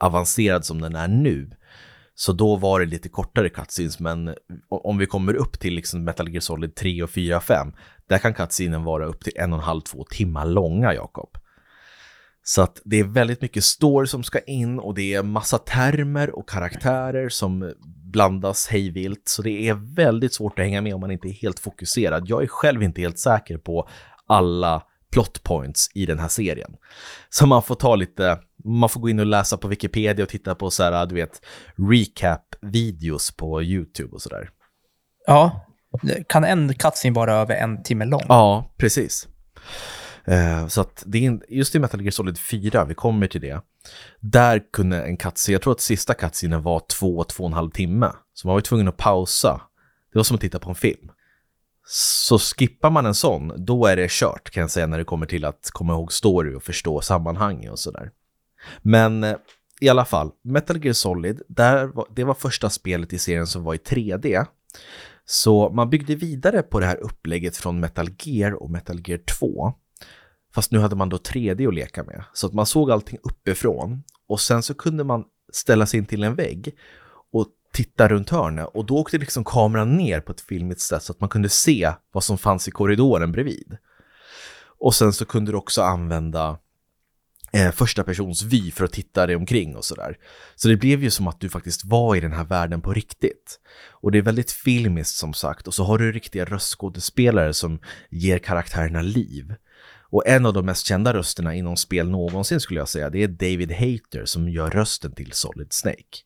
avancerad 0.00 0.64
som 0.64 0.80
den 0.80 0.96
är 0.96 1.08
nu. 1.08 1.50
Så 2.14 2.32
då 2.32 2.56
var 2.56 2.80
det 2.80 2.86
lite 2.86 3.08
kortare 3.08 3.48
cutscenes, 3.48 4.00
men 4.00 4.34
om 4.68 4.98
vi 4.98 5.06
kommer 5.06 5.34
upp 5.34 5.60
till 5.60 5.74
liksom 5.74 6.04
Metal 6.04 6.28
Gear 6.28 6.40
Solid 6.40 6.74
3 6.74 7.02
och 7.02 7.10
4 7.10 7.36
och 7.36 7.42
5, 7.42 7.72
där 8.08 8.18
kan 8.18 8.34
cutscenen 8.34 8.84
vara 8.84 9.06
upp 9.06 9.24
till 9.24 9.32
en 9.36 9.52
och 9.52 9.58
en 9.58 9.64
halv, 9.64 9.80
två 9.80 10.04
timmar 10.04 10.46
långa, 10.46 10.94
Jakob. 10.94 11.38
Så 12.44 12.62
att 12.62 12.80
det 12.84 13.00
är 13.00 13.04
väldigt 13.04 13.42
mycket 13.42 13.64
story 13.64 14.06
som 14.06 14.22
ska 14.22 14.38
in 14.38 14.78
och 14.78 14.94
det 14.94 15.14
är 15.14 15.22
massa 15.22 15.58
termer 15.58 16.38
och 16.38 16.48
karaktärer 16.48 17.28
som 17.28 17.72
blandas 18.12 18.66
hejvilt. 18.66 19.22
Så 19.24 19.42
det 19.42 19.68
är 19.68 19.94
väldigt 19.94 20.34
svårt 20.34 20.58
att 20.58 20.64
hänga 20.64 20.80
med 20.80 20.94
om 20.94 21.00
man 21.00 21.10
inte 21.10 21.28
är 21.28 21.32
helt 21.32 21.58
fokuserad. 21.60 22.28
Jag 22.28 22.42
är 22.42 22.46
själv 22.46 22.82
inte 22.82 23.00
helt 23.00 23.18
säker 23.18 23.58
på 23.58 23.88
alla 24.26 24.82
plot 25.12 25.42
points 25.42 25.90
i 25.94 26.06
den 26.06 26.18
här 26.18 26.28
serien. 26.28 26.76
Så 27.28 27.46
man 27.46 27.62
får 27.62 27.74
ta 27.74 27.96
lite, 27.96 28.38
man 28.64 28.88
får 28.88 29.00
gå 29.00 29.08
in 29.08 29.20
och 29.20 29.26
läsa 29.26 29.56
på 29.56 29.68
Wikipedia 29.68 30.22
och 30.22 30.28
titta 30.28 30.54
på 30.54 30.70
så 30.70 30.82
här, 30.82 31.06
du 31.06 31.14
vet, 31.14 31.40
recap-videos 31.76 33.36
på 33.36 33.62
YouTube 33.62 34.12
och 34.12 34.22
sådär. 34.22 34.50
Ja, 35.26 35.66
kan 36.28 36.44
en 36.44 36.74
cutscene 36.74 37.14
vara 37.14 37.34
över 37.34 37.54
en 37.54 37.82
timme 37.82 38.04
lång? 38.04 38.22
Ja, 38.28 38.74
precis. 38.76 39.28
Eh, 40.24 40.66
så 40.66 40.80
att 40.80 41.02
det 41.06 41.26
är 41.26 41.40
just 41.48 41.74
i 41.74 41.78
Metal 41.78 42.00
Gear 42.00 42.10
Solid 42.10 42.38
4, 42.38 42.84
vi 42.84 42.94
kommer 42.94 43.26
till 43.26 43.40
det, 43.40 43.60
där 44.20 44.72
kunde 44.72 45.02
en 45.02 45.16
cutscene, 45.16 45.52
jag 45.52 45.62
tror 45.62 45.72
att 45.72 45.80
sista 45.80 46.14
cutscenen 46.14 46.62
var 46.62 46.82
två, 46.98 47.24
två 47.24 47.44
och 47.44 47.50
en 47.50 47.54
halv 47.54 47.70
timme. 47.70 48.12
Så 48.34 48.46
man 48.46 48.52
var 48.52 48.58
ju 48.58 48.62
tvungen 48.62 48.88
att 48.88 48.96
pausa. 48.96 49.60
Det 50.12 50.18
var 50.18 50.24
som 50.24 50.34
att 50.34 50.40
titta 50.40 50.58
på 50.58 50.70
en 50.70 50.74
film. 50.74 51.10
Så 51.86 52.38
skippar 52.38 52.90
man 52.90 53.06
en 53.06 53.14
sån, 53.14 53.52
då 53.64 53.86
är 53.86 53.96
det 53.96 54.10
kört 54.10 54.50
kan 54.50 54.60
jag 54.60 54.70
säga 54.70 54.86
när 54.86 54.98
det 54.98 55.04
kommer 55.04 55.26
till 55.26 55.44
att 55.44 55.70
komma 55.72 55.92
ihåg 55.92 56.12
story 56.12 56.54
och 56.54 56.62
förstå 56.62 57.00
sammanhang 57.00 57.68
och 57.68 57.78
sådär. 57.78 58.10
Men 58.82 59.24
eh, 59.24 59.36
i 59.80 59.88
alla 59.88 60.04
fall, 60.04 60.30
Metal 60.44 60.84
Gear 60.84 60.92
Solid, 60.92 61.42
där 61.48 61.86
var, 61.86 62.06
det 62.10 62.24
var 62.24 62.34
första 62.34 62.70
spelet 62.70 63.12
i 63.12 63.18
serien 63.18 63.46
som 63.46 63.64
var 63.64 63.74
i 63.74 63.78
3D. 63.78 64.46
Så 65.24 65.70
man 65.70 65.90
byggde 65.90 66.14
vidare 66.14 66.62
på 66.62 66.80
det 66.80 66.86
här 66.86 66.96
upplägget 66.96 67.56
från 67.56 67.80
Metal 67.80 68.08
Gear 68.18 68.52
och 68.52 68.70
Metal 68.70 69.00
Gear 69.04 69.18
2. 69.18 69.74
Fast 70.54 70.72
nu 70.72 70.78
hade 70.78 70.96
man 70.96 71.08
då 71.08 71.16
3D 71.16 71.68
att 71.68 71.74
leka 71.74 72.02
med. 72.04 72.24
Så 72.32 72.46
att 72.46 72.52
man 72.52 72.66
såg 72.66 72.90
allting 72.90 73.18
uppifrån 73.22 74.02
och 74.28 74.40
sen 74.40 74.62
så 74.62 74.74
kunde 74.74 75.04
man 75.04 75.24
ställa 75.52 75.86
sig 75.86 75.98
in 75.98 76.06
till 76.06 76.24
en 76.24 76.34
vägg 76.34 76.74
och 77.32 77.46
titta 77.72 78.08
runt 78.08 78.30
hörnet 78.30 78.68
och 78.74 78.86
då 78.86 78.98
åkte 78.98 79.18
liksom 79.18 79.44
kameran 79.44 79.96
ner 79.96 80.20
på 80.20 80.32
ett 80.32 80.40
filmigt 80.40 80.80
sätt 80.80 81.02
så 81.02 81.12
att 81.12 81.20
man 81.20 81.28
kunde 81.28 81.48
se 81.48 81.92
vad 82.12 82.24
som 82.24 82.38
fanns 82.38 82.68
i 82.68 82.70
korridoren 82.70 83.32
bredvid. 83.32 83.76
Och 84.78 84.94
sen 84.94 85.12
så 85.12 85.24
kunde 85.24 85.52
du 85.52 85.56
också 85.56 85.82
använda 85.82 86.58
eh, 87.52 87.70
första 87.70 88.04
persons 88.04 88.42
vy 88.42 88.70
för 88.70 88.84
att 88.84 88.92
titta 88.92 89.26
dig 89.26 89.36
omkring 89.36 89.76
och 89.76 89.84
sådär. 89.84 90.16
Så 90.54 90.68
det 90.68 90.76
blev 90.76 91.02
ju 91.02 91.10
som 91.10 91.28
att 91.28 91.40
du 91.40 91.48
faktiskt 91.48 91.84
var 91.84 92.16
i 92.16 92.20
den 92.20 92.32
här 92.32 92.44
världen 92.44 92.80
på 92.80 92.92
riktigt. 92.92 93.60
Och 93.90 94.12
det 94.12 94.18
är 94.18 94.22
väldigt 94.22 94.50
filmiskt 94.50 95.16
som 95.16 95.34
sagt 95.34 95.66
och 95.66 95.74
så 95.74 95.84
har 95.84 95.98
du 95.98 96.12
riktiga 96.12 96.44
röstskådespelare 96.44 97.54
som 97.54 97.78
ger 98.10 98.38
karaktärerna 98.38 99.02
liv. 99.02 99.54
Och 100.12 100.26
en 100.26 100.46
av 100.46 100.52
de 100.52 100.66
mest 100.66 100.86
kända 100.86 101.14
rösterna 101.14 101.54
inom 101.54 101.76
spel 101.76 102.10
någonsin 102.10 102.60
skulle 102.60 102.80
jag 102.80 102.88
säga, 102.88 103.10
det 103.10 103.22
är 103.22 103.28
David 103.28 103.72
Hayter 103.72 104.24
som 104.24 104.48
gör 104.48 104.70
rösten 104.70 105.12
till 105.12 105.32
Solid 105.32 105.72
Snake. 105.72 106.18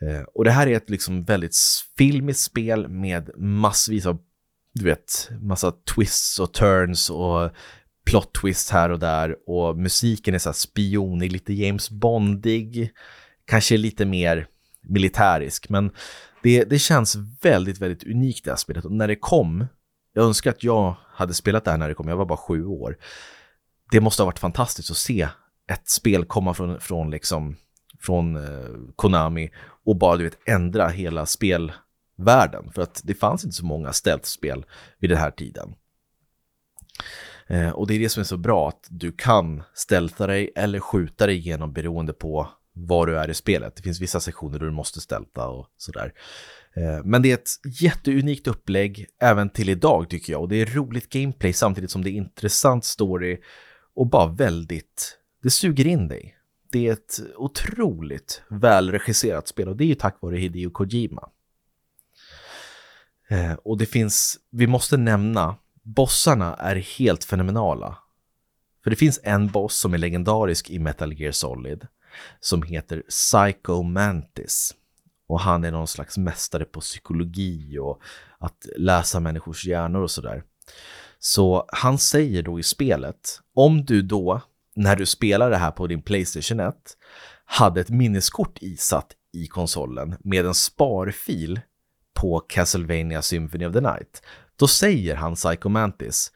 Eh, 0.00 0.22
och 0.34 0.44
det 0.44 0.50
här 0.50 0.66
är 0.66 0.76
ett 0.76 0.90
liksom 0.90 1.24
väldigt 1.24 1.56
filmiskt 1.98 2.42
spel 2.42 2.88
med 2.88 3.30
massvis 3.38 4.06
av, 4.06 4.18
du 4.74 4.84
vet, 4.84 5.30
massa 5.40 5.72
twists 5.94 6.38
och 6.38 6.54
turns 6.54 7.10
och 7.10 7.50
plot 8.06 8.34
twists 8.34 8.70
här 8.70 8.90
och 8.90 8.98
där. 8.98 9.36
Och 9.46 9.78
musiken 9.78 10.34
är 10.34 10.38
så 10.38 10.48
här 10.48 10.54
spionig, 10.54 11.32
lite 11.32 11.52
James 11.52 11.90
Bondig, 11.90 12.90
kanske 13.44 13.76
lite 13.76 14.04
mer 14.04 14.46
militärisk, 14.82 15.68
men 15.68 15.90
det, 16.42 16.64
det 16.64 16.78
känns 16.78 17.16
väldigt, 17.42 17.78
väldigt 17.78 18.04
unikt 18.04 18.44
det 18.44 18.50
här 18.50 18.56
spelet. 18.56 18.84
Och 18.84 18.92
när 18.92 19.08
det 19.08 19.16
kom 19.16 19.66
jag 20.14 20.24
önskar 20.24 20.50
att 20.50 20.64
jag 20.64 20.96
hade 21.22 21.34
spelat 21.34 21.64
det 21.64 21.70
här 21.70 21.78
när 21.78 21.88
det 21.88 21.94
kom, 21.94 22.08
jag 22.08 22.16
var 22.16 22.24
bara 22.24 22.38
sju 22.38 22.66
år. 22.66 22.96
Det 23.90 24.00
måste 24.00 24.22
ha 24.22 24.26
varit 24.26 24.38
fantastiskt 24.38 24.90
att 24.90 24.96
se 24.96 25.28
ett 25.70 25.88
spel 25.88 26.24
komma 26.24 26.54
från, 26.54 26.80
från, 26.80 27.10
liksom, 27.10 27.56
från 28.00 28.36
eh, 28.36 28.70
Konami 28.96 29.50
och 29.84 29.96
bara 29.96 30.16
du 30.16 30.24
vet, 30.24 30.48
ändra 30.48 30.88
hela 30.88 31.26
spelvärlden. 31.26 32.72
För 32.74 32.82
att 32.82 33.00
det 33.04 33.14
fanns 33.14 33.44
inte 33.44 33.56
så 33.56 33.64
många 33.64 33.92
stealth-spel 33.92 34.64
vid 34.98 35.10
den 35.10 35.18
här 35.18 35.30
tiden. 35.30 35.74
Eh, 37.46 37.70
och 37.70 37.86
det 37.86 37.94
är 37.94 37.98
det 37.98 38.08
som 38.08 38.20
är 38.20 38.24
så 38.24 38.36
bra, 38.36 38.68
att 38.68 38.86
du 38.90 39.12
kan 39.12 39.62
stealtha 39.74 40.26
dig 40.26 40.52
eller 40.56 40.80
skjuta 40.80 41.26
dig 41.26 41.36
igenom 41.36 41.72
beroende 41.72 42.12
på 42.12 42.48
var 42.72 43.06
du 43.06 43.18
är 43.18 43.30
i 43.30 43.34
spelet. 43.34 43.76
Det 43.76 43.82
finns 43.82 44.00
vissa 44.00 44.20
sektioner 44.20 44.58
där 44.58 44.66
du 44.66 44.72
måste 44.72 45.00
stealtha 45.00 45.48
och 45.48 45.66
sådär. 45.76 46.12
Eh, 46.76 47.04
men 47.04 47.22
det 47.22 47.30
är 47.30 47.34
ett 47.34 47.50
jätteunikt 47.80 48.46
upplägg 48.46 49.06
även 49.20 49.50
till 49.50 49.68
idag 49.68 50.10
tycker 50.10 50.32
jag 50.32 50.42
och 50.42 50.48
det 50.48 50.56
är 50.56 50.66
roligt 50.66 51.08
gameplay 51.08 51.52
samtidigt 51.52 51.90
som 51.90 52.04
det 52.04 52.10
är 52.10 52.12
intressant 52.12 52.84
story 52.84 53.40
och 53.94 54.06
bara 54.06 54.26
väldigt, 54.26 55.18
det 55.42 55.50
suger 55.50 55.86
in 55.86 56.08
dig. 56.08 56.36
Det 56.72 56.88
är 56.88 56.92
ett 56.92 57.20
otroligt 57.36 58.42
välregisserat 58.48 59.48
spel 59.48 59.68
och 59.68 59.76
det 59.76 59.84
är 59.84 59.88
ju 59.88 59.94
tack 59.94 60.16
vare 60.20 60.36
Hideo 60.36 60.70
Kojima. 60.70 61.28
Eh, 63.28 63.52
och 63.52 63.78
det 63.78 63.86
finns, 63.86 64.38
vi 64.50 64.66
måste 64.66 64.96
nämna, 64.96 65.56
bossarna 65.82 66.56
är 66.56 66.76
helt 66.76 67.24
fenomenala. 67.24 67.98
För 68.84 68.90
det 68.90 68.96
finns 68.96 69.20
en 69.22 69.48
boss 69.48 69.78
som 69.78 69.94
är 69.94 69.98
legendarisk 69.98 70.70
i 70.70 70.78
Metal 70.78 71.12
Gear 71.12 71.32
Solid 71.32 71.86
som 72.40 72.62
heter 72.62 73.02
Psycho 73.08 73.82
Mantis. 73.82 74.74
Och 75.32 75.40
han 75.40 75.64
är 75.64 75.70
någon 75.70 75.86
slags 75.86 76.18
mästare 76.18 76.64
på 76.64 76.80
psykologi 76.80 77.78
och 77.78 78.00
att 78.38 78.66
läsa 78.76 79.20
människors 79.20 79.66
hjärnor 79.66 80.02
och 80.02 80.10
sådär. 80.10 80.42
Så 81.18 81.64
han 81.68 81.98
säger 81.98 82.42
då 82.42 82.58
i 82.58 82.62
spelet, 82.62 83.40
om 83.54 83.84
du 83.84 84.02
då, 84.02 84.40
när 84.76 84.96
du 84.96 85.06
spelar 85.06 85.50
det 85.50 85.56
här 85.56 85.70
på 85.70 85.86
din 85.86 86.02
Playstation 86.02 86.60
1, 86.60 86.74
hade 87.44 87.80
ett 87.80 87.90
minneskort 87.90 88.58
isatt 88.60 89.12
i 89.32 89.46
konsolen 89.46 90.16
med 90.20 90.46
en 90.46 90.54
sparfil 90.54 91.60
på 92.14 92.40
Castlevania 92.40 93.22
Symphony 93.22 93.66
of 93.66 93.72
the 93.72 93.80
Night, 93.80 94.22
då 94.56 94.66
säger 94.66 95.16
han 95.16 95.34
Psycho 95.34 95.68
Mantis, 95.68 96.32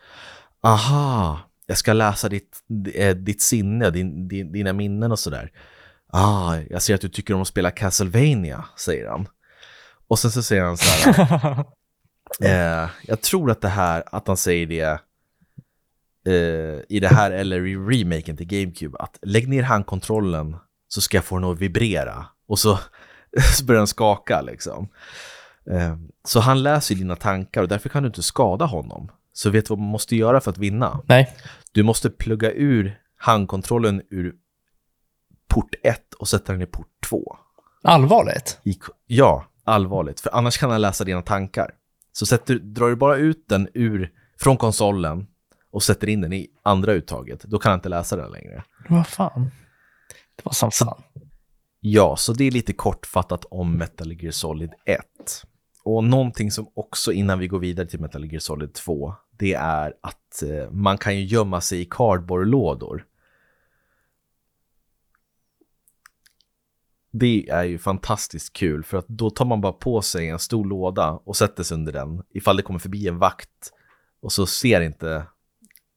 aha, 0.61 1.39
jag 1.67 1.79
ska 1.79 1.93
läsa 1.93 2.29
ditt, 2.29 2.57
eh, 2.95 3.17
ditt 3.17 3.43
sinne, 3.43 3.91
din, 3.91 4.29
din, 4.29 4.53
dina 4.53 4.73
minnen 4.73 5.13
och 5.13 5.19
sådär. 5.19 5.53
Ah, 6.13 6.57
jag 6.71 6.83
ser 6.83 6.95
att 6.95 7.01
du 7.01 7.09
tycker 7.09 7.35
om 7.35 7.43
att 7.43 7.49
spela 7.49 7.71
Castlevania, 7.71 8.65
säger 8.77 9.09
han. 9.09 9.29
Och 10.09 10.19
sen 10.19 10.31
så 10.31 10.43
säger 10.43 10.63
han 10.63 10.77
så 10.77 11.11
här. 11.11 11.65
eh, 12.85 12.91
jag 13.03 13.21
tror 13.21 13.51
att 13.51 13.61
det 13.61 13.69
här, 13.69 14.03
att 14.07 14.27
han 14.29 14.37
säger 14.37 14.67
det 14.67 15.01
eh, 16.27 16.81
i 16.89 17.01
det 17.01 17.09
här 17.09 17.31
eller 17.31 17.67
i 17.67 17.77
remaken 17.77 18.37
till 18.37 18.47
GameCube, 18.47 18.99
att 18.99 19.19
lägg 19.23 19.49
ner 19.49 19.63
handkontrollen 19.63 20.57
så 20.89 21.01
ska 21.01 21.17
jag 21.17 21.25
få 21.25 21.39
den 21.39 21.51
att 21.51 21.59
vibrera. 21.59 22.27
Och 22.49 22.59
så, 22.59 22.79
så 23.57 23.65
börjar 23.65 23.81
den 23.81 23.87
skaka 23.87 24.41
liksom. 24.41 24.89
Eh, 25.71 25.97
så 26.25 26.41
han 26.41 26.63
läser 26.63 26.95
dina 26.95 27.17
tankar 27.17 27.63
och 27.63 27.69
därför 27.69 27.89
kan 27.89 28.03
du 28.03 28.07
inte 28.07 28.23
skada 28.23 28.65
honom. 28.65 29.11
Så 29.33 29.51
vet 29.51 29.65
du 29.65 29.69
vad 29.69 29.79
man 29.79 29.89
måste 29.89 30.17
göra 30.17 30.41
för 30.41 30.51
att 30.51 30.59
vinna? 30.59 31.01
Nej. 31.07 31.37
Du 31.73 31.83
måste 31.83 32.11
plugga 32.11 32.53
ur 32.53 33.01
handkontrollen 33.17 34.03
ur 34.11 34.35
port 35.49 35.75
1 35.83 36.15
och 36.15 36.29
sätta 36.29 36.53
den 36.53 36.63
i 36.63 36.67
port 36.67 36.89
2. 37.09 37.37
Allvarligt? 37.83 38.61
I, 38.65 38.79
ja, 39.07 39.47
allvarligt. 39.65 40.21
För 40.21 40.31
annars 40.35 40.59
kan 40.59 40.71
han 40.71 40.81
läsa 40.81 41.05
dina 41.05 41.23
tankar. 41.23 41.71
Så 42.13 42.27
sätter, 42.27 42.55
drar 42.55 42.89
du 42.89 42.97
bara 42.97 43.17
ut 43.17 43.45
den 43.49 43.69
ur, 43.75 44.13
från 44.41 44.57
konsolen 44.57 45.27
och 45.73 45.83
sätter 45.83 46.09
in 46.09 46.21
den 46.21 46.33
i 46.33 46.49
andra 46.63 46.93
uttaget, 46.93 47.43
då 47.43 47.59
kan 47.59 47.71
han 47.71 47.79
inte 47.79 47.89
läsa 47.89 48.17
den 48.17 48.31
längre. 48.31 48.65
Vad 48.89 49.07
fan? 49.07 49.51
Det 50.37 50.43
var 50.45 50.53
som 50.53 50.71
fan. 50.71 51.03
Ja, 51.81 52.17
så 52.17 52.33
det 52.33 52.45
är 52.45 52.51
lite 52.51 52.73
kortfattat 52.73 53.45
om 53.45 53.79
Metal 53.79 54.13
Gear 54.13 54.33
Solid 54.33 54.71
1. 54.85 55.01
Och 55.85 56.05
någonting 56.05 56.51
som 56.51 56.67
också 56.75 57.13
innan 57.13 57.39
vi 57.39 57.49
går 57.49 57.59
vidare 57.59 57.87
till 57.87 58.01
Metal 58.01 58.25
Gear 58.25 58.41
Solid 58.41 58.75
2, 58.75 59.15
det 59.39 59.55
är 59.55 59.95
att 60.01 60.43
eh, 60.43 60.71
man 60.71 60.99
kan 60.99 61.17
ju 61.17 61.25
gömma 61.25 61.61
sig 61.61 61.81
i 61.81 61.85
cardboardlådor. 61.85 63.05
Det 67.19 67.49
är 67.49 67.65
ju 67.65 67.79
fantastiskt 67.79 68.53
kul 68.53 68.85
för 68.85 68.99
att 68.99 69.09
då 69.09 69.31
tar 69.31 69.45
man 69.45 69.61
bara 69.61 69.73
på 69.73 70.03
sig 70.03 70.29
en 70.29 70.39
stor 70.39 70.65
låda 70.65 71.11
och 71.11 71.37
sätter 71.37 71.63
sig 71.63 71.75
under 71.75 71.93
den 71.93 72.23
ifall 72.35 72.57
det 72.57 72.63
kommer 72.63 72.81
förbi 72.81 73.09
en 73.09 73.19
vakt 73.19 73.73
och 74.23 74.33
så 74.33 74.47
ser 74.47 74.81
inte 74.81 75.27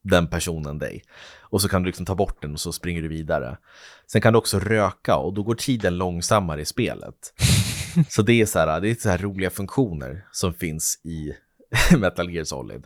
den 0.02 0.26
personen 0.26 0.78
dig. 0.78 1.02
Och 1.40 1.62
så 1.62 1.68
kan 1.68 1.82
du 1.82 1.86
liksom 1.86 2.06
ta 2.06 2.14
bort 2.14 2.42
den 2.42 2.52
och 2.52 2.60
så 2.60 2.72
springer 2.72 3.02
du 3.02 3.08
vidare. 3.08 3.58
Sen 4.06 4.20
kan 4.20 4.32
du 4.32 4.38
också 4.38 4.58
röka 4.58 5.16
och 5.16 5.34
då 5.34 5.42
går 5.42 5.54
tiden 5.54 5.96
långsammare 5.96 6.60
i 6.60 6.64
spelet. 6.64 7.34
Så 8.08 8.22
det 8.22 8.32
är 8.32 8.46
så 8.46 8.58
här, 8.58 8.80
det 8.80 8.90
är 8.90 8.94
så 8.94 9.08
här 9.08 9.18
roliga 9.18 9.50
funktioner 9.50 10.26
som 10.32 10.54
finns 10.54 11.00
i 11.04 11.32
Metal 11.98 12.30
Gear 12.30 12.44
Solid. 12.44 12.84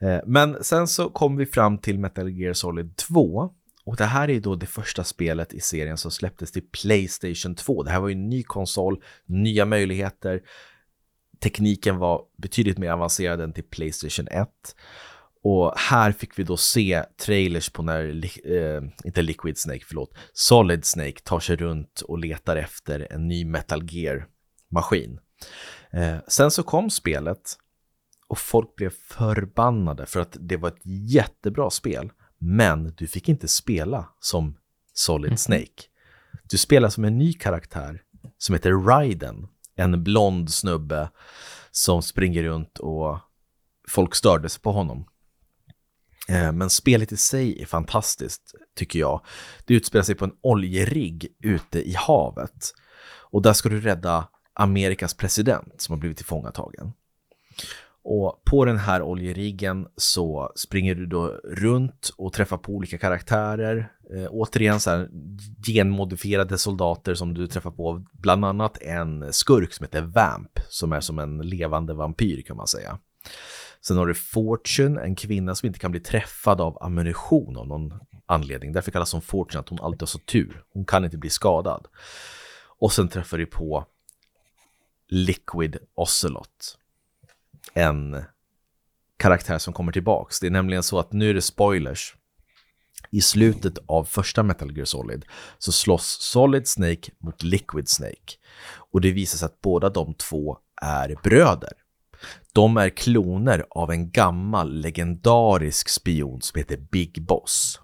Eh, 0.00 0.18
men 0.26 0.64
sen 0.64 0.88
så 0.88 1.10
kom 1.10 1.36
vi 1.36 1.46
fram 1.46 1.78
till 1.78 1.98
Metal 1.98 2.30
Gear 2.30 2.52
Solid 2.52 2.96
2 2.96 3.50
och 3.84 3.96
det 3.96 4.04
här 4.04 4.30
är 4.30 4.40
då 4.40 4.54
det 4.54 4.66
första 4.66 5.04
spelet 5.04 5.54
i 5.54 5.60
serien 5.60 5.98
som 5.98 6.10
släpptes 6.10 6.52
till 6.52 6.68
Playstation 6.82 7.54
2. 7.54 7.82
Det 7.82 7.90
här 7.90 8.00
var 8.00 8.08
ju 8.08 8.14
en 8.14 8.28
ny 8.28 8.42
konsol, 8.42 9.02
nya 9.26 9.64
möjligheter. 9.64 10.42
Tekniken 11.40 11.96
var 11.96 12.22
betydligt 12.38 12.78
mer 12.78 12.90
avancerad 12.90 13.40
än 13.40 13.52
till 13.52 13.64
Playstation 13.64 14.28
1. 14.28 14.48
Och 15.42 15.78
här 15.78 16.12
fick 16.12 16.38
vi 16.38 16.42
då 16.42 16.56
se 16.56 17.02
trailers 17.26 17.70
på 17.70 17.82
när, 17.82 18.24
eh, 18.52 18.82
inte 19.04 19.22
Liquid 19.22 19.58
Snake, 19.58 19.84
förlåt, 19.88 20.14
Solid 20.32 20.84
Snake 20.84 21.20
tar 21.24 21.40
sig 21.40 21.56
runt 21.56 22.00
och 22.00 22.18
letar 22.18 22.56
efter 22.56 23.06
en 23.10 23.28
ny 23.28 23.44
Metal 23.44 23.82
Gear-maskin. 23.90 25.18
Eh, 25.92 26.16
sen 26.28 26.50
så 26.50 26.62
kom 26.62 26.90
spelet 26.90 27.56
och 28.28 28.38
folk 28.38 28.76
blev 28.76 28.90
förbannade 28.90 30.06
för 30.06 30.20
att 30.20 30.36
det 30.40 30.56
var 30.56 30.68
ett 30.68 30.82
jättebra 30.84 31.70
spel. 31.70 32.10
Men 32.40 32.94
du 32.96 33.06
fick 33.06 33.28
inte 33.28 33.48
spela 33.48 34.08
som 34.20 34.56
Solid 34.92 35.28
mm. 35.28 35.38
Snake. 35.38 35.82
Du 36.50 36.58
spelar 36.58 36.88
som 36.88 37.04
en 37.04 37.18
ny 37.18 37.32
karaktär 37.32 38.02
som 38.38 38.54
heter 38.54 38.72
Raiden. 38.72 39.48
En 39.74 40.04
blond 40.04 40.52
snubbe 40.52 41.10
som 41.70 42.02
springer 42.02 42.42
runt 42.42 42.78
och 42.78 43.18
folk 43.88 44.14
störde 44.14 44.48
sig 44.48 44.62
på 44.62 44.72
honom. 44.72 45.06
Eh, 46.28 46.52
men 46.52 46.70
spelet 46.70 47.12
i 47.12 47.16
sig 47.16 47.62
är 47.62 47.66
fantastiskt, 47.66 48.54
tycker 48.76 48.98
jag. 48.98 49.24
Det 49.64 49.74
utspelar 49.74 50.02
sig 50.02 50.14
på 50.14 50.24
en 50.24 50.34
oljerigg 50.40 51.28
ute 51.42 51.88
i 51.88 51.94
havet. 51.94 52.72
Och 53.30 53.42
där 53.42 53.52
ska 53.52 53.68
du 53.68 53.80
rädda 53.80 54.28
Amerikas 54.52 55.14
president 55.14 55.80
som 55.80 55.92
har 55.92 56.00
blivit 56.00 56.16
tillfångatagen. 56.16 56.92
Och 58.02 58.42
på 58.44 58.64
den 58.64 58.78
här 58.78 59.02
oljeriggen 59.02 59.86
så 59.96 60.52
springer 60.56 60.94
du 60.94 61.06
då 61.06 61.26
runt 61.44 62.10
och 62.16 62.32
träffar 62.32 62.56
på 62.56 62.72
olika 62.72 62.98
karaktärer. 62.98 63.92
Eh, 64.14 64.26
återigen 64.30 64.80
så 64.80 64.90
här 64.90 65.08
genmodifierade 65.66 66.58
soldater 66.58 67.14
som 67.14 67.34
du 67.34 67.46
träffar 67.46 67.70
på. 67.70 68.04
Bland 68.12 68.44
annat 68.44 68.82
en 68.82 69.32
skurk 69.32 69.72
som 69.72 69.84
heter 69.84 70.02
Vamp 70.02 70.60
som 70.68 70.92
är 70.92 71.00
som 71.00 71.18
en 71.18 71.38
levande 71.38 71.94
vampyr 71.94 72.42
kan 72.42 72.56
man 72.56 72.66
säga. 72.66 72.98
Sen 73.80 73.96
har 73.96 74.06
du 74.06 74.14
Fortune, 74.14 75.00
en 75.02 75.16
kvinna 75.16 75.54
som 75.54 75.66
inte 75.66 75.78
kan 75.78 75.90
bli 75.90 76.00
träffad 76.00 76.60
av 76.60 76.82
ammunition 76.82 77.56
av 77.56 77.66
någon 77.66 77.94
anledning. 78.26 78.72
Därför 78.72 78.90
kallas 78.90 79.12
hon 79.12 79.22
Fortune, 79.22 79.60
att 79.60 79.68
hon 79.68 79.80
alltid 79.80 80.02
har 80.02 80.06
så 80.06 80.18
tur. 80.18 80.64
Hon 80.72 80.84
kan 80.84 81.04
inte 81.04 81.18
bli 81.18 81.30
skadad. 81.30 81.86
Och 82.78 82.92
sen 82.92 83.08
träffar 83.08 83.38
du 83.38 83.46
på 83.46 83.86
Liquid 85.08 85.76
Ocelot. 85.94 86.78
En 87.72 88.24
karaktär 89.16 89.58
som 89.58 89.72
kommer 89.72 89.92
tillbaks. 89.92 90.40
Det 90.40 90.46
är 90.46 90.50
nämligen 90.50 90.82
så 90.82 90.98
att 90.98 91.12
nu 91.12 91.30
är 91.30 91.34
det 91.34 91.42
spoilers. 91.42 92.16
I 93.10 93.20
slutet 93.20 93.78
av 93.86 94.04
första 94.04 94.42
Metal 94.42 94.76
Gear 94.76 94.84
Solid 94.84 95.24
så 95.58 95.72
slåss 95.72 96.18
Solid 96.20 96.68
Snake 96.68 97.12
mot 97.18 97.42
Liquid 97.42 97.88
Snake. 97.88 98.36
Och 98.92 99.00
det 99.00 99.12
visar 99.12 99.38
sig 99.38 99.46
att 99.46 99.60
båda 99.60 99.88
de 99.88 100.14
två 100.14 100.58
är 100.82 101.16
bröder. 101.22 101.72
De 102.52 102.76
är 102.76 102.88
kloner 102.88 103.66
av 103.70 103.90
en 103.90 104.10
gammal 104.10 104.74
legendarisk 104.80 105.88
spion 105.88 106.42
som 106.42 106.58
heter 106.58 106.76
Big 106.76 107.26
Boss. 107.26 107.80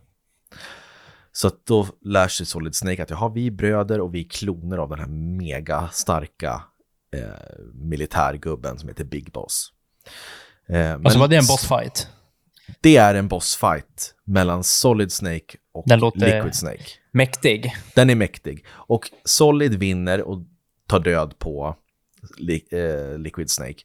Så 1.32 1.46
att 1.46 1.66
då 1.66 1.86
lär 2.00 2.28
sig 2.28 2.46
Solid 2.46 2.74
Snake 2.74 3.02
att 3.02 3.10
jaha, 3.10 3.28
vi 3.28 3.46
är 3.46 3.50
bröder 3.50 4.00
och 4.00 4.14
vi 4.14 4.24
är 4.24 4.28
kloner 4.28 4.78
av 4.78 4.88
den 4.88 4.98
här 4.98 5.06
mega 5.38 5.88
starka 5.92 6.62
eh, 7.16 7.64
militärgubben 7.74 8.78
som 8.78 8.88
heter 8.88 9.04
Big 9.04 9.32
Boss. 9.32 9.72
Eh, 10.68 10.92
alltså 10.92 11.18
var 11.18 11.28
det 11.28 11.36
en 11.36 11.46
bossfight? 11.46 12.08
Det 12.80 12.96
är 12.96 13.14
en 13.14 13.28
bossfight 13.28 14.14
mellan 14.24 14.64
Solid 14.64 15.12
Snake 15.12 15.56
och 15.72 15.84
den 15.86 16.00
låter 16.00 16.36
Liquid 16.36 16.54
Snake. 16.54 16.84
Mäktig. 17.10 17.76
Den 17.94 18.10
är 18.10 18.14
mäktig. 18.14 18.64
Och 18.68 19.10
Solid 19.24 19.74
vinner 19.74 20.22
och 20.22 20.38
tar 20.88 21.00
död 21.00 21.38
på 21.38 21.76
eh, 22.70 23.18
Liquid 23.18 23.50
Snake. 23.50 23.82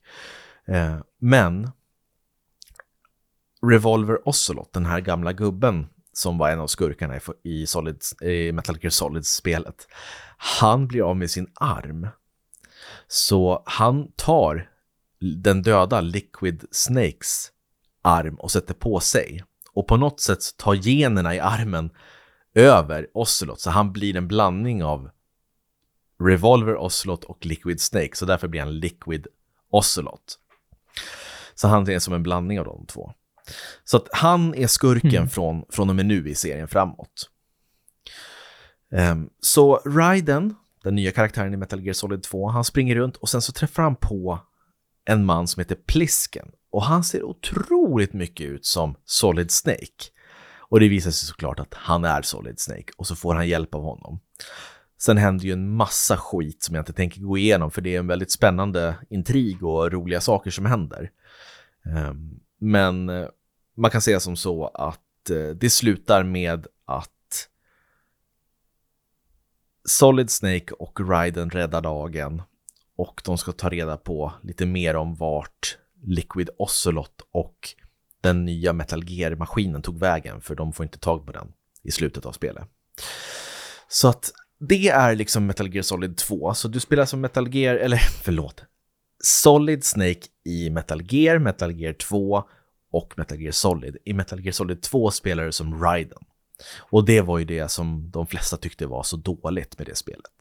Eh, 0.68 0.98
men 1.20 1.72
Revolver 3.72 4.28
Ocelot, 4.28 4.74
den 4.74 4.86
här 4.86 5.00
gamla 5.00 5.34
gubben 5.34 5.88
som 6.14 6.38
var 6.38 6.50
en 6.50 6.60
av 6.60 6.68
skurkarna 6.68 7.20
i, 7.44 7.68
Solid, 7.68 8.02
i 8.22 8.52
Metal 8.52 8.78
Gear 8.82 8.90
Solid-spelet, 8.90 9.88
han 10.38 10.88
blir 10.88 11.10
av 11.10 11.18
med 11.18 11.32
sin 11.32 11.48
arm. 11.54 12.08
Så 13.08 13.64
han 13.66 14.12
tar 14.16 14.71
den 15.22 15.62
döda 15.62 16.02
Liquid 16.02 16.64
Snakes 16.72 17.52
arm 18.02 18.36
och 18.36 18.52
sätter 18.52 18.74
på 18.74 19.00
sig. 19.00 19.44
Och 19.74 19.88
på 19.88 19.98
något 19.98 20.20
sätt 20.20 20.40
tar 20.58 20.74
generna 20.74 21.36
i 21.36 21.40
armen 21.40 21.90
över 22.54 23.08
Ocelot, 23.14 23.60
så 23.60 23.70
han 23.70 23.92
blir 23.92 24.16
en 24.18 24.28
blandning 24.28 24.84
av 24.84 25.10
Revolver 26.20 26.76
Ocelot 26.76 27.24
och 27.24 27.46
Liquid 27.46 27.82
Snake, 27.82 28.12
så 28.14 28.26
därför 28.26 28.48
blir 28.48 28.62
han 28.62 28.80
Liquid 28.80 29.28
Ocelot. 29.70 30.40
Så 31.56 31.68
han 31.68 31.90
är 31.90 32.00
som 32.00 32.14
en 32.14 32.24
blandning 32.24 32.60
av 32.60 32.66
de 32.66 32.86
två. 32.86 33.14
Så 33.84 33.98
att 33.98 34.08
han 34.12 34.56
är 34.56 34.68
skurken 34.68 35.16
mm. 35.16 35.30
från, 35.30 35.66
från 35.70 35.90
och 35.90 35.96
med 35.96 36.06
nu 36.06 36.30
i 36.30 36.36
serien 36.36 36.68
framåt. 36.68 37.30
Um, 38.92 39.30
så 39.40 39.76
Raiden, 39.86 40.56
den 40.84 40.96
nya 40.96 41.12
karaktären 41.12 41.54
i 41.54 41.58
Metal 41.58 41.82
Gear 41.82 41.94
Solid 41.94 42.24
2, 42.24 42.48
han 42.48 42.64
springer 42.64 42.96
runt 42.96 43.18
och 43.18 43.30
sen 43.30 43.42
så 43.42 43.52
träffar 43.52 43.84
han 43.84 43.96
på 43.96 44.40
en 45.06 45.26
man 45.26 45.48
som 45.48 45.60
heter 45.60 45.76
Plisken. 45.76 46.52
Och 46.72 46.84
han 46.84 47.04
ser 47.04 47.24
otroligt 47.24 48.14
mycket 48.14 48.46
ut 48.46 48.66
som 48.66 48.96
Solid 49.06 49.52
Snake. 49.52 50.12
Och 50.58 50.80
det 50.80 50.88
visar 50.88 51.12
sig 51.12 51.28
såklart 51.28 51.60
att 51.60 51.74
han 51.74 52.06
är 52.06 52.22
Solid 52.22 52.60
Snake 52.60 52.94
och 52.98 53.08
så 53.08 53.16
får 53.16 53.36
han 53.36 53.48
hjälp 53.48 53.76
av 53.76 53.82
honom. 53.82 54.20
Sen 54.98 55.18
händer 55.18 55.46
ju 55.46 55.54
en 55.54 55.76
massa 55.76 56.18
skit 56.18 56.64
som 56.64 56.76
jag 56.76 56.82
inte 56.82 56.94
tänker 56.94 57.22
gå 57.22 57.38
igenom 57.38 57.72
för 57.72 57.82
det 57.82 57.96
är 57.96 58.00
en 58.00 58.08
väldigt 58.08 58.32
spännande 58.32 58.96
intrig 59.10 59.64
och 59.64 59.92
roliga 59.92 60.22
saker 60.22 60.52
som 60.52 60.66
händer. 60.66 61.12
Ehm, 61.86 62.40
men 62.60 63.10
eh, 63.10 63.28
man 63.78 63.92
kan 63.92 64.02
säga 64.02 64.20
som 64.20 64.36
så 64.36 64.68
att 64.68 65.30
eh, 65.30 65.50
det 65.56 65.70
slutar 65.70 66.24
med 66.24 66.68
att 66.86 67.48
Solid 69.86 70.30
Snake 70.30 70.74
och 70.74 71.10
Raiden 71.10 71.50
räddar 71.50 71.82
dagen 71.82 72.42
och 73.02 73.22
de 73.26 73.38
ska 73.38 73.52
ta 73.52 73.70
reda 73.70 73.98
på 73.98 74.34
lite 74.44 74.66
mer 74.66 74.96
om 74.96 75.16
vart 75.16 75.78
Liquid 76.04 76.50
Ocelot 76.58 77.22
och 77.32 77.56
den 78.22 78.46
nya 78.46 78.74
Metal 78.74 79.04
Gear-maskinen 79.10 79.82
tog 79.82 80.00
vägen 80.00 80.42
för 80.42 80.56
de 80.56 80.74
får 80.74 80.84
inte 80.84 81.00
tag 81.00 81.26
på 81.26 81.32
den 81.32 81.48
i 81.84 81.92
slutet 81.92 82.26
av 82.26 82.32
spelet. 82.32 82.64
Så 83.88 84.08
att 84.08 84.32
det 84.60 84.88
är 84.88 85.16
liksom 85.16 85.46
Metal 85.46 85.74
Gear 85.74 85.84
Solid 85.84 86.18
2, 86.18 86.54
så 86.54 86.68
du 86.68 86.80
spelar 86.80 87.06
som 87.06 87.22
Metal 87.22 87.56
Gear, 87.56 87.76
eller 87.76 87.98
förlåt, 88.24 88.64
Solid 89.24 89.84
Snake 89.84 90.22
i 90.46 90.70
Metal 90.70 91.14
Gear, 91.14 91.40
Metal 91.40 91.72
Gear 91.72 91.94
2 91.94 92.44
och 92.92 93.14
Metal 93.18 93.42
Gear 93.42 93.52
Solid. 93.52 93.98
I 94.06 94.14
Metal 94.14 94.40
Gear 94.42 94.54
Solid 94.54 94.82
2 94.82 95.12
spelar 95.12 95.46
du 95.46 95.52
som 95.52 95.84
Raiden. 95.84 96.24
Och 96.78 97.06
det 97.06 97.22
var 97.22 97.40
ju 97.40 97.46
det 97.46 97.72
som 97.72 98.12
de 98.12 98.28
flesta 98.28 98.58
tyckte 98.58 98.86
var 98.86 99.04
så 99.04 99.18
dåligt 99.18 99.78
med 99.78 99.88
det 99.88 99.96
spelet. 99.96 100.41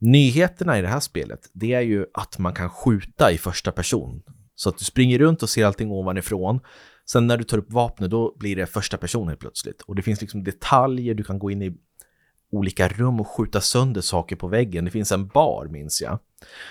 Nyheterna 0.00 0.78
i 0.78 0.82
det 0.82 0.88
här 0.88 1.00
spelet, 1.00 1.50
det 1.52 1.72
är 1.72 1.80
ju 1.80 2.06
att 2.14 2.38
man 2.38 2.54
kan 2.54 2.70
skjuta 2.70 3.32
i 3.32 3.38
första 3.38 3.72
person 3.72 4.22
Så 4.54 4.68
att 4.68 4.78
du 4.78 4.84
springer 4.84 5.18
runt 5.18 5.42
och 5.42 5.48
ser 5.48 5.66
allting 5.66 5.90
ovanifrån. 5.90 6.60
Sen 7.10 7.26
när 7.26 7.36
du 7.36 7.44
tar 7.44 7.58
upp 7.58 7.72
vapnet 7.72 8.10
då 8.10 8.36
blir 8.38 8.56
det 8.56 8.66
första 8.66 8.96
person 8.96 9.28
helt 9.28 9.40
plötsligt. 9.40 9.82
Och 9.82 9.94
det 9.94 10.02
finns 10.02 10.20
liksom 10.20 10.44
detaljer, 10.44 11.14
du 11.14 11.24
kan 11.24 11.38
gå 11.38 11.50
in 11.50 11.62
i 11.62 11.76
olika 12.50 12.88
rum 12.88 13.20
och 13.20 13.28
skjuta 13.28 13.60
sönder 13.60 14.00
saker 14.00 14.36
på 14.36 14.48
väggen. 14.48 14.84
Det 14.84 14.90
finns 14.90 15.12
en 15.12 15.26
bar 15.26 15.68
minns 15.70 16.02
jag. 16.02 16.18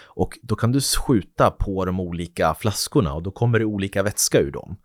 Och 0.03 0.39
då 0.41 0.55
kan 0.55 0.71
du 0.71 0.81
skjuta 0.81 1.51
på 1.51 1.85
de 1.85 1.99
olika 1.99 2.53
flaskorna 2.53 3.13
och 3.13 3.23
då 3.23 3.31
kommer 3.31 3.59
det 3.59 3.65
olika 3.65 4.03
vätska 4.03 4.39
ur 4.39 4.51
dem. 4.51 4.77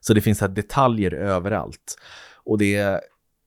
Så 0.00 0.14
det 0.14 0.20
finns 0.20 0.40
här 0.40 0.48
detaljer 0.48 1.14
överallt. 1.14 1.96
Och 2.44 2.58
det 2.58 2.74
är, 2.76 3.00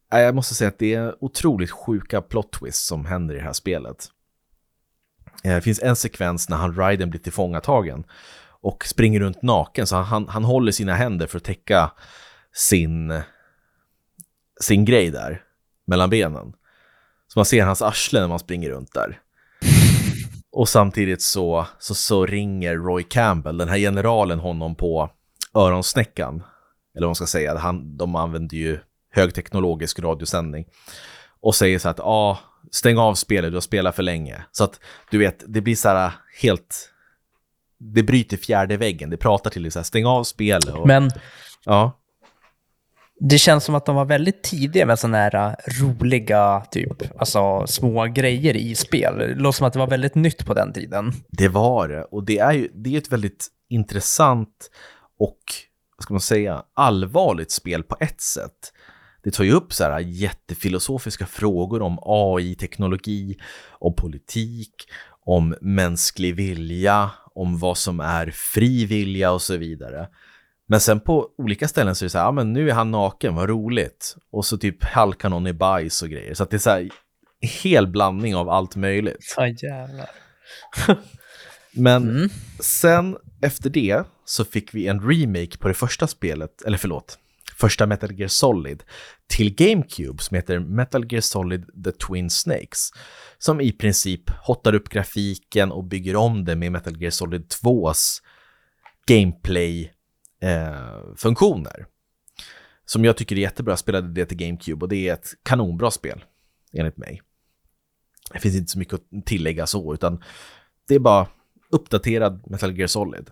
jag 0.10 0.36
måste 0.36 0.56
säga 0.56 0.68
att 0.68 0.80
det 0.80 0.94
är 0.94 1.24
otroligt 1.24 1.72
sjuka 1.72 2.22
plot 2.22 2.52
twists 2.52 2.88
som 2.88 3.06
händer 3.06 3.36
i 3.36 3.38
det 3.38 3.44
här 3.44 3.54
spelet. 3.54 4.12
Eh, 5.44 5.56
det 5.56 5.62
finns 5.62 5.80
en 5.84 5.96
sekvens 5.96 6.50
när 6.50 6.58
han 6.58 6.76
Ryden 6.76 7.10
blir 7.10 7.22
tillfångatagen 7.22 8.04
och 8.62 8.86
springer 8.86 9.20
runt 9.20 9.42
naken 9.42 9.88
så 9.88 9.96
han, 9.96 10.28
han 10.28 10.44
håller 10.44 10.72
sina 10.72 10.96
händer 10.96 11.28
för 11.28 11.38
att 11.38 11.44
täcka 11.44 11.92
sin, 12.54 13.22
sin 14.62 14.86
grej 14.86 15.12
där 15.12 15.42
mellan 15.88 16.10
benen. 16.10 16.54
Så 17.28 17.40
man 17.40 17.46
ser 17.46 17.66
hans 17.66 17.82
arsle 17.82 18.20
när 18.20 18.28
man 18.28 18.40
springer 18.40 18.70
runt 18.70 18.94
där. 18.94 19.20
Och 20.52 20.70
samtidigt 20.70 21.22
så, 21.22 21.68
så, 21.80 21.96
så 21.96 22.26
ringer 22.26 22.76
Roy 22.76 23.04
Campbell, 23.04 23.58
den 23.58 23.70
här 23.70 23.78
generalen, 23.78 24.40
honom 24.40 24.76
på 24.76 25.10
öronsnäckan. 25.56 26.44
Eller 26.96 27.06
vad 27.06 27.10
man 27.10 27.16
ska 27.16 27.26
säga, 27.26 27.58
han, 27.58 27.98
de 27.98 28.16
använder 28.16 28.58
ju 28.58 28.80
högteknologisk 29.12 30.00
radiosändning. 30.00 30.66
Och 31.42 31.56
säger 31.56 31.80
så 31.80 31.90
att, 31.90 31.98
ja, 31.98 32.06
ah, 32.06 32.40
stäng 32.72 32.98
av 32.98 33.14
spelet, 33.14 33.52
du 33.52 33.56
har 33.56 33.62
spelat 33.62 33.96
för 33.96 34.04
länge. 34.04 34.46
Så 34.52 34.64
att, 34.64 34.80
du 35.12 35.18
vet, 35.18 35.44
det 35.48 35.62
blir 35.62 35.76
så 35.76 35.90
här 35.90 36.12
helt... 36.42 36.94
Det 37.80 38.04
bryter 38.04 38.38
fjärde 38.38 38.78
väggen, 38.78 39.10
det 39.10 39.18
pratar 39.18 39.50
till 39.50 39.62
dig 39.62 39.72
så 39.72 39.80
här, 39.80 39.84
stäng 39.84 40.06
av 40.06 40.24
spelet. 40.24 40.74
Och, 40.74 40.88
Men 40.88 41.12
ja. 41.66 42.00
det 43.20 43.38
känns 43.38 43.64
som 43.64 43.76
att 43.76 43.86
de 43.86 43.96
var 43.96 44.06
väldigt 44.06 44.44
tidiga 44.44 44.86
med 44.86 45.00
sådana 45.00 45.18
här 45.18 45.36
äh, 45.36 45.54
roliga, 45.82 46.64
typ, 46.72 47.20
alltså 47.20 47.68
små 47.68 48.06
grejer 48.06 48.56
i 48.56 48.76
spel. 48.76 49.18
Det 49.18 49.36
låter 49.36 49.58
som 49.58 49.68
att 49.68 49.74
det 49.74 49.80
var 49.80 49.88
väldigt 49.88 50.16
nytt 50.16 50.46
på 50.46 50.54
den 50.54 50.74
tiden. 50.74 51.14
Det 51.30 51.48
var 51.48 51.88
det. 51.88 52.04
Och 52.04 52.24
det 52.24 52.40
är 52.40 52.54
ju 52.54 52.70
det 52.74 52.94
är 52.94 52.98
ett 52.98 53.12
väldigt 53.12 53.48
intressant 53.70 54.70
och, 55.20 55.40
vad 55.98 56.04
ska 56.04 56.14
man 56.14 56.22
säga, 56.22 56.64
allvarligt 56.74 57.52
spel 57.52 57.84
på 57.84 57.96
ett 58.00 58.22
sätt. 58.22 58.74
Det 59.28 59.32
tar 59.32 59.44
ju 59.44 59.52
upp 59.52 59.74
så 59.74 59.84
här 59.84 60.00
jättefilosofiska 60.00 61.26
frågor 61.26 61.82
om 61.82 62.00
AI-teknologi, 62.02 63.38
om 63.72 63.96
politik, 63.96 64.74
om 65.26 65.56
mänsklig 65.62 66.36
vilja, 66.36 67.12
om 67.36 67.60
vad 67.60 67.78
som 67.78 68.00
är 68.00 68.32
fri 68.34 68.86
vilja 68.86 69.32
och 69.32 69.42
så 69.42 69.58
vidare. 69.58 70.08
Men 70.68 70.80
sen 70.80 71.00
på 71.00 71.28
olika 71.38 71.68
ställen 71.68 71.96
så 71.96 72.04
är 72.04 72.06
det 72.06 72.10
så 72.10 72.18
här, 72.18 72.26
ja 72.26 72.32
men 72.32 72.54
nu 72.54 72.70
är 72.70 72.74
han 72.74 72.92
naken, 72.92 73.36
vad 73.36 73.50
roligt. 73.50 74.16
Och 74.32 74.46
så 74.46 74.58
typ 74.58 74.84
halkar 74.84 75.30
någon 75.30 75.48
i 75.48 75.54
bajs 75.54 76.02
och 76.02 76.10
grejer. 76.10 76.34
Så 76.34 76.44
att 76.44 76.50
det 76.50 76.58
är 76.58 76.60
så 76.60 76.70
här, 76.70 76.90
hel 77.64 77.88
blandning 77.88 78.36
av 78.36 78.50
allt 78.50 78.76
möjligt. 78.76 79.34
Ja, 79.38 79.48
jävlar. 79.48 80.10
Men 81.72 82.10
Mm. 82.10 82.30
sen 82.60 83.18
efter 83.42 83.70
det 83.70 84.04
så 84.26 84.46
fick 84.46 84.74
vi 84.74 84.88
en 84.88 85.02
remake 85.12 85.58
på 85.58 85.68
det 85.68 85.74
första 85.74 86.08
spelet, 86.08 86.62
eller 86.62 86.78
förlåt, 86.78 87.18
första 87.60 87.88
Metal 87.88 88.20
Gear 88.20 88.28
Solid 88.28 88.84
till 89.28 89.56
GameCube 89.56 90.24
som 90.24 90.36
heter 90.36 90.60
Metal 90.60 91.12
Gear 91.12 91.22
Solid 91.22 91.84
The 91.84 91.92
Twin 91.92 92.30
Snakes. 92.30 92.90
Som 93.38 93.62
i 93.62 93.72
princip 93.72 94.30
hottar 94.30 94.76
upp 94.76 94.90
grafiken 94.90 95.72
och 95.72 95.84
bygger 95.84 96.16
om 96.16 96.46
det 96.46 96.56
med 96.56 96.72
Metal 96.72 97.02
Gear 97.02 97.12
Solid 97.12 97.46
2s 97.64 98.22
gameplay-funktioner. 99.08 101.80
Eh, 101.80 101.86
som 102.86 103.06
jag 103.06 103.18
tycker 103.18 103.36
är 103.36 103.40
jättebra. 103.40 103.72
Jag 103.72 103.80
spelade 103.80 104.08
det 104.08 104.26
till 104.26 104.38
GameCube 104.38 104.86
och 104.86 104.90
det 104.90 105.10
är 105.10 105.14
ett 105.14 105.34
kanonbra 105.44 105.92
spel, 105.92 106.24
enligt 106.74 106.98
mig. 106.98 107.22
Det 108.34 108.40
finns 108.40 108.56
inte 108.56 108.72
så 108.72 108.80
mycket 108.80 108.94
att 108.94 109.26
tillägga 109.26 109.68
så, 109.68 109.94
utan 109.94 110.24
det 110.88 110.96
är 110.96 111.00
bara 111.00 111.28
uppdaterad 111.70 112.44
Metal 112.48 112.78
Gear 112.78 112.88
Solid. 112.88 113.32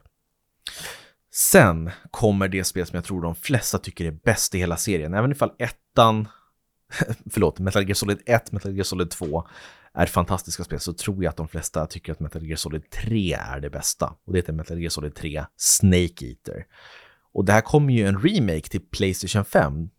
Sen 1.37 1.91
kommer 2.11 2.47
det 2.47 2.63
spel 2.63 2.85
som 2.85 2.95
jag 2.95 3.03
tror 3.03 3.21
de 3.21 3.35
flesta 3.35 3.77
tycker 3.77 4.05
är 4.05 4.11
bäst 4.11 4.55
i 4.55 4.57
hela 4.57 4.77
serien. 4.77 5.13
Även 5.13 5.31
ifall 5.31 5.51
ettan, 5.59 6.27
förlåt, 7.31 7.59
Metal 7.59 7.83
Gear 7.83 7.93
Solid 7.93 8.21
1, 8.25 8.51
Metal 8.51 8.73
Gear 8.73 8.83
Solid 8.83 9.09
2 9.09 9.47
är 9.93 10.05
fantastiska 10.05 10.63
spel 10.63 10.79
så 10.79 10.93
tror 10.93 11.23
jag 11.23 11.29
att 11.29 11.37
de 11.37 11.47
flesta 11.47 11.87
tycker 11.87 12.11
att 12.11 12.19
Metal 12.19 12.45
Gear 12.45 12.55
Solid 12.55 12.89
3 12.89 13.33
är 13.33 13.59
det 13.59 13.69
bästa. 13.69 14.15
Och 14.25 14.33
det 14.33 14.39
heter 14.39 14.53
Metal 14.53 14.79
Gear 14.79 14.89
Solid 14.89 15.15
3 15.15 15.45
Snake 15.57 16.25
Eater. 16.25 16.65
Och 17.33 17.45
det 17.45 17.53
här 17.53 17.61
kommer 17.61 17.93
ju 17.93 18.07
en 18.07 18.21
remake 18.21 18.69
till 18.69 18.81
Playstation 18.81 19.45
5, 19.45 19.89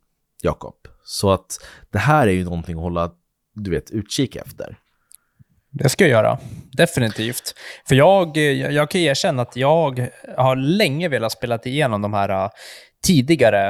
Jakob. 0.41 0.75
Så 1.03 1.31
att 1.31 1.65
det 1.89 1.99
här 1.99 2.27
är 2.27 2.31
ju 2.31 2.43
någonting 2.43 2.75
att 2.75 2.83
hålla, 2.83 3.11
du 3.53 3.71
vet, 3.71 3.91
utkik 3.91 4.35
efter. 4.35 4.77
Det 5.69 5.89
ska 5.89 6.03
jag 6.03 6.11
göra. 6.11 6.39
Definitivt. 6.77 7.53
För 7.87 7.95
jag, 7.95 8.37
jag, 8.37 8.71
jag 8.71 8.89
kan 8.89 9.01
erkänna 9.01 9.41
att 9.41 9.55
jag 9.55 10.07
har 10.37 10.55
länge 10.55 11.09
velat 11.09 11.31
spela 11.31 11.59
igenom 11.63 12.01
de 12.01 12.13
här 12.13 12.43
uh, 12.43 12.49
tidigare 13.05 13.67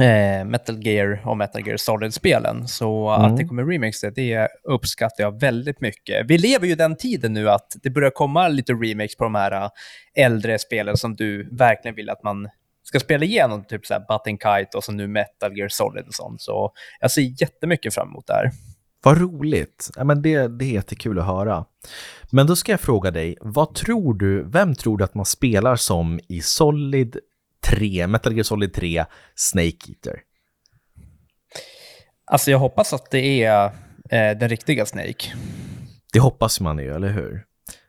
eh, 0.00 0.44
Metal 0.44 0.86
Gear 0.86 1.22
och 1.24 1.36
Metal 1.36 1.66
Gear 1.66 1.76
Solid-spelen. 1.76 2.68
Så 2.68 3.08
Mm. 3.08 3.24
att 3.24 3.36
det 3.36 3.44
kommer 3.44 3.64
remakes, 3.64 4.00
det, 4.00 4.10
det 4.10 4.48
uppskattar 4.68 5.24
jag 5.24 5.40
väldigt 5.40 5.80
mycket. 5.80 6.26
Vi 6.28 6.38
lever 6.38 6.66
ju 6.66 6.74
den 6.74 6.96
tiden 6.96 7.32
nu 7.32 7.50
att 7.50 7.76
det 7.82 7.90
börjar 7.90 8.10
komma 8.10 8.48
lite 8.48 8.72
remakes 8.72 9.16
på 9.16 9.24
de 9.24 9.34
här 9.34 9.52
uh, 9.64 9.68
äldre 10.16 10.58
spelen 10.58 10.96
som 10.96 11.16
du 11.16 11.48
verkligen 11.56 11.94
vill 11.94 12.10
att 12.10 12.22
man 12.22 12.48
ska 12.84 13.00
spela 13.00 13.24
igenom, 13.24 13.64
typ 13.64 13.86
så 13.86 13.94
här 13.94 14.00
Button 14.00 14.38
Kite 14.38 14.76
och 14.76 14.84
så 14.84 14.92
nu 14.92 15.06
Metal 15.08 15.58
Gear 15.58 15.68
Solid 15.68 16.06
och 16.06 16.14
sånt. 16.14 16.40
Så 16.42 16.72
jag 17.00 17.10
ser 17.10 17.42
jättemycket 17.42 17.94
fram 17.94 18.08
emot 18.08 18.26
det 18.26 18.32
här. 18.34 18.50
Vad 19.04 19.20
roligt! 19.20 19.90
Ja, 19.96 20.04
men 20.04 20.22
det, 20.22 20.48
det 20.48 20.64
är 20.64 20.72
jättekul 20.72 21.18
att 21.18 21.26
höra. 21.26 21.64
Men 22.30 22.46
då 22.46 22.56
ska 22.56 22.72
jag 22.72 22.80
fråga 22.80 23.10
dig, 23.10 23.36
vad 23.40 23.74
tror 23.74 24.14
du, 24.14 24.42
vem 24.42 24.74
tror 24.74 24.98
du 24.98 25.04
att 25.04 25.14
man 25.14 25.26
spelar 25.26 25.76
som 25.76 26.20
i 26.28 26.40
Solid 26.40 27.16
3, 27.64 28.06
Metal 28.06 28.32
Gear 28.32 28.42
Solid 28.42 28.74
3, 28.74 29.04
Snake 29.34 29.68
Eater? 29.88 30.20
Alltså 32.24 32.50
jag 32.50 32.58
hoppas 32.58 32.92
att 32.92 33.10
det 33.10 33.44
är 33.44 33.64
eh, 34.10 34.38
den 34.38 34.48
riktiga 34.48 34.86
Snake. 34.86 35.32
Det 36.12 36.20
hoppas 36.20 36.60
man 36.60 36.78
ju, 36.78 36.94
eller 36.94 37.08
hur? 37.08 37.44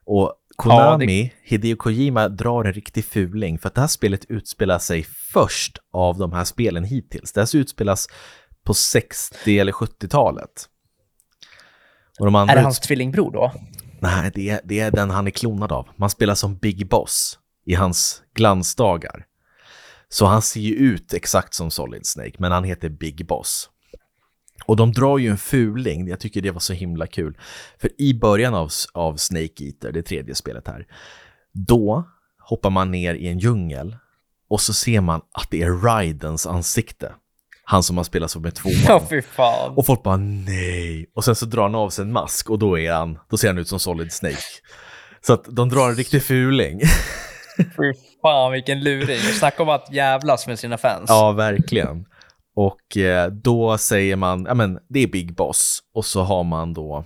Och 0.05 0.33
Konami, 0.55 1.33
Hideo 1.43 1.75
Kojima 1.75 2.29
drar 2.29 2.63
en 2.63 2.73
riktig 2.73 3.05
fuling 3.05 3.59
för 3.59 3.67
att 3.67 3.75
det 3.75 3.81
här 3.81 3.87
spelet 3.87 4.25
utspelar 4.25 4.79
sig 4.79 5.05
först 5.33 5.77
av 5.93 6.17
de 6.17 6.33
här 6.33 6.43
spelen 6.43 6.83
hittills. 6.83 7.31
Det 7.33 7.41
här 7.41 7.55
utspelas 7.55 8.07
på 8.63 8.73
60 8.73 9.59
eller 9.59 9.71
70-talet. 9.71 10.69
Och 12.19 12.25
de 12.25 12.35
andra 12.35 12.51
Är 12.51 12.57
det 12.57 12.63
hans 12.63 12.79
tvillingbror 12.79 13.31
då? 13.31 13.53
Nej, 13.99 14.31
det 14.35 14.49
är, 14.49 14.61
det 14.63 14.79
är 14.79 14.91
den 14.91 15.09
han 15.09 15.27
är 15.27 15.31
klonad 15.31 15.71
av. 15.71 15.87
Man 15.95 16.09
spelar 16.09 16.35
som 16.35 16.57
Big 16.57 16.89
Boss 16.89 17.39
i 17.65 17.73
hans 17.73 18.23
glansdagar. 18.35 19.25
Så 20.09 20.25
han 20.25 20.41
ser 20.41 20.61
ju 20.61 20.75
ut 20.75 21.13
exakt 21.13 21.53
som 21.53 21.71
Solid 21.71 22.05
Snake, 22.05 22.33
men 22.37 22.51
han 22.51 22.63
heter 22.63 22.89
Big 22.89 23.27
Boss. 23.27 23.69
Och 24.65 24.75
de 24.75 24.91
drar 24.91 25.17
ju 25.17 25.29
en 25.29 25.37
fuling, 25.37 26.07
jag 26.07 26.19
tycker 26.19 26.41
det 26.41 26.51
var 26.51 26.59
så 26.59 26.73
himla 26.73 27.07
kul. 27.07 27.37
För 27.81 28.01
i 28.01 28.13
början 28.13 28.53
av, 28.53 28.69
av 28.93 29.15
Snake 29.15 29.63
Eater, 29.63 29.91
det 29.91 30.03
tredje 30.03 30.35
spelet 30.35 30.67
här, 30.67 30.87
då 31.51 32.03
hoppar 32.39 32.69
man 32.69 32.91
ner 32.91 33.13
i 33.13 33.27
en 33.27 33.39
djungel 33.39 33.97
och 34.49 34.61
så 34.61 34.73
ser 34.73 35.01
man 35.01 35.21
att 35.31 35.47
det 35.51 35.61
är 35.61 35.69
Raidens 35.69 36.47
ansikte. 36.47 37.13
Han 37.65 37.83
som 37.83 37.97
har 37.97 38.03
spelat 38.03 38.31
som 38.31 38.41
med 38.41 38.55
tvåan. 38.55 38.75
Ja, 38.87 39.01
fy 39.09 39.21
fan. 39.21 39.73
Och 39.77 39.85
folk 39.85 40.03
bara 40.03 40.17
nej. 40.17 41.11
Och 41.15 41.23
sen 41.25 41.35
så 41.35 41.45
drar 41.45 41.63
han 41.63 41.75
av 41.75 41.89
sig 41.89 42.03
en 42.03 42.11
mask 42.11 42.49
och 42.49 42.59
då 42.59 42.79
är 42.79 42.93
han, 42.93 43.19
då 43.29 43.37
ser 43.37 43.47
han 43.47 43.57
ut 43.57 43.67
som 43.67 43.79
Solid 43.79 44.11
Snake. 44.13 44.37
Så 45.21 45.33
att 45.33 45.45
de 45.45 45.69
drar 45.69 45.89
en 45.89 45.95
riktig 45.95 46.23
fuling. 46.23 46.79
Fy 47.57 47.93
fan 48.21 48.51
vilken 48.51 48.83
luring. 48.83 49.17
Snacka 49.19 49.63
om 49.63 49.69
att 49.69 49.93
jävlas 49.93 50.47
med 50.47 50.59
sina 50.59 50.77
fans. 50.77 51.05
ja, 51.07 51.31
verkligen. 51.31 52.05
Och 52.55 52.97
eh, 52.97 53.27
då 53.31 53.77
säger 53.77 54.15
man, 54.15 54.45
ja 54.47 54.53
men 54.53 54.79
det 54.89 54.99
är 54.99 55.07
Big 55.07 55.35
Boss. 55.35 55.79
Och 55.93 56.05
så 56.05 56.21
har 56.23 56.43
man 56.43 56.73
då 56.73 57.05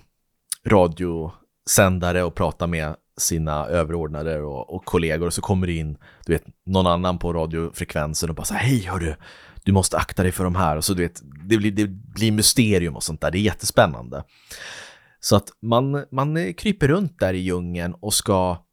radiosändare 0.66 2.22
och 2.22 2.34
pratar 2.34 2.66
med 2.66 2.94
sina 3.18 3.66
överordnade 3.66 4.40
och, 4.40 4.74
och 4.74 4.84
kollegor 4.84 5.26
och 5.26 5.34
så 5.34 5.40
kommer 5.42 5.66
det 5.66 5.72
in, 5.72 5.98
du 6.26 6.32
vet, 6.32 6.44
någon 6.66 6.86
annan 6.86 7.18
på 7.18 7.32
radiofrekvensen 7.32 8.28
och 8.28 8.34
bara 8.34 8.44
så 8.44 8.54
här, 8.54 8.66
hej 8.66 8.86
hörru, 8.86 9.14
du 9.64 9.72
måste 9.72 9.96
akta 9.96 10.22
dig 10.22 10.32
för 10.32 10.44
de 10.44 10.54
här 10.54 10.76
och 10.76 10.84
så 10.84 10.94
du 10.94 11.02
vet, 11.02 11.22
det 11.48 11.56
blir, 11.56 11.70
det 11.70 11.86
blir 11.88 12.32
mysterium 12.32 12.96
och 12.96 13.02
sånt 13.02 13.20
där, 13.20 13.30
det 13.30 13.38
är 13.38 13.40
jättespännande. 13.40 14.24
Så 15.20 15.36
att 15.36 15.48
man, 15.62 16.04
man 16.10 16.54
kryper 16.54 16.88
runt 16.88 17.18
där 17.18 17.34
i 17.34 17.38
djungeln 17.38 17.94
och 18.00 18.14
ska, 18.14 18.64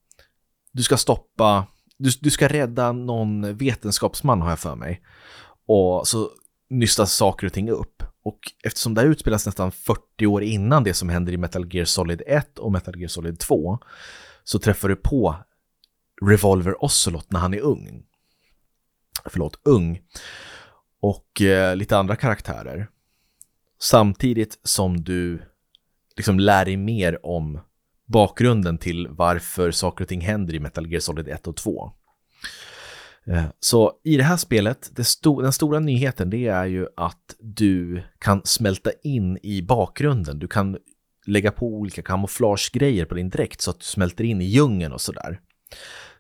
du 0.72 0.84
ska 0.84 0.98
stoppa, 0.98 1.68
du, 1.98 2.10
du 2.22 2.32
ska 2.32 2.48
rädda 2.48 2.92
någon 2.92 3.58
vetenskapsman 3.58 4.42
har 4.42 4.50
jag 4.50 4.60
för 4.60 4.76
mig. 4.76 5.02
Och 5.68 6.08
så 6.08 6.30
nystas 6.70 7.14
saker 7.14 7.48
och 7.48 7.54
ting 7.54 7.70
upp. 7.70 8.04
Och 8.24 8.40
eftersom 8.64 8.94
det 8.94 9.02
här 9.02 9.08
utspelas 9.08 9.46
nästan 9.46 9.72
40 9.72 10.26
år 10.26 10.44
innan 10.44 10.84
det 10.84 10.94
som 10.94 11.10
händer 11.10 11.34
i 11.34 11.38
Metal 11.38 11.76
Gear 11.76 11.86
Solid 11.86 12.22
1 12.28 12.60
och 12.60 12.72
Metal 12.72 13.00
Gear 13.00 13.08
Solid 13.08 13.40
2 13.40 13.80
så 14.44 14.60
träffar 14.60 14.90
du 14.90 14.96
på 14.96 15.36
Revolver 16.22 16.84
Ocelot 16.84 17.32
när 17.32 17.40
han 17.40 17.54
är 17.54 17.60
ung. 17.60 18.04
Förlåt, 19.26 19.60
ung. 19.64 20.02
Och 21.06 21.42
eh, 21.42 21.76
lite 21.76 21.98
andra 21.98 22.16
karaktärer. 22.16 22.88
Samtidigt 23.80 24.60
som 24.64 25.04
du 25.04 25.42
liksom 26.16 26.40
lär 26.40 26.66
dig 26.66 26.78
mer 26.78 27.26
om 27.26 27.60
bakgrunden 28.06 28.78
till 28.78 29.08
varför 29.08 29.72
saker 29.72 30.04
och 30.04 30.08
ting 30.08 30.22
händer 30.22 30.54
i 30.54 30.60
Metal 30.60 30.92
Gear 30.92 31.00
Solid 31.00 31.28
1 31.28 31.48
och 31.48 31.56
2. 31.56 31.92
Eh, 33.28 33.46
så 33.60 33.94
i 34.04 34.18
det 34.18 34.24
här 34.24 34.38
spelet, 34.38 34.92
det 34.96 35.04
sto 35.04 35.42
den 35.42 35.54
stora 35.54 35.80
nyheten 35.80 36.30
det 36.30 36.48
är 36.48 36.66
ju 36.66 36.88
att 36.98 37.36
du 37.40 38.04
kan 38.20 38.42
smälta 38.44 38.92
in 39.04 39.38
i 39.44 39.62
bakgrunden. 39.62 40.40
Du 40.40 40.48
kan 40.48 40.78
lägga 41.26 41.52
på 41.52 41.66
olika 41.66 42.02
kamouflagegrejer 42.02 43.06
på 43.06 43.16
din 43.16 43.30
dräkt 43.30 43.62
så 43.62 43.72
att 43.72 43.80
du 43.80 43.86
smälter 43.86 44.24
in 44.24 44.42
i 44.42 44.46
djungeln 44.46 44.94
och 44.94 45.02
sådär. 45.02 45.40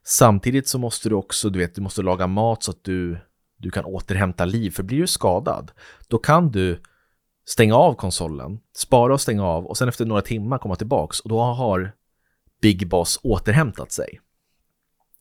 Samtidigt 0.03 0.67
så 0.67 0.77
måste 0.77 1.09
du 1.09 1.15
också, 1.15 1.49
du 1.49 1.59
vet, 1.59 1.75
du 1.75 1.81
måste 1.81 2.01
laga 2.01 2.27
mat 2.27 2.63
så 2.63 2.71
att 2.71 2.83
du, 2.83 3.17
du 3.65 3.71
kan 3.71 3.85
återhämta 3.85 4.45
liv. 4.45 4.71
För 4.71 4.83
blir 4.83 5.01
du 5.01 5.07
skadad, 5.07 5.71
då 6.07 6.17
kan 6.17 6.51
du 6.51 6.81
stänga 7.45 7.75
av 7.75 7.93
konsolen, 7.93 8.59
spara 8.75 9.13
och 9.13 9.21
stänga 9.21 9.43
av 9.43 9.65
och 9.65 9.77
sen 9.77 9.89
efter 9.89 10.05
några 10.05 10.21
timmar 10.21 10.57
komma 10.57 10.75
tillbaks 10.75 11.19
och 11.19 11.29
då 11.29 11.41
har 11.41 11.91
Big 12.61 12.89
Boss 12.89 13.19
återhämtat 13.23 13.91
sig. 13.91 14.19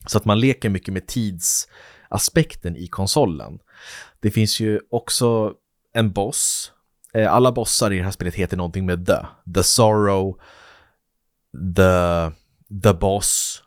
Så 0.07 0.19
att 0.19 0.25
man 0.25 0.41
leker 0.41 0.69
mycket 0.69 0.95
med 0.95 1.07
tidsaspekten 1.07 2.77
i 2.77 2.87
konsolen. 2.87 3.59
Det 4.21 4.31
finns 4.31 4.61
ju 4.61 4.81
också 4.91 5.55
en 5.93 6.13
boss. 6.13 6.73
Eh, 7.15 7.33
alla 7.33 7.53
bossar 7.53 7.93
i 7.93 7.97
det 7.97 8.05
här 8.05 8.11
spelet 8.11 8.35
heter 8.35 8.57
någonting 8.57 8.87
med 8.87 9.07
the. 9.07 9.27
The 9.55 9.63
Sorrow, 9.63 10.39
The, 11.77 12.31
the 12.83 12.93
Boss, 13.01 13.63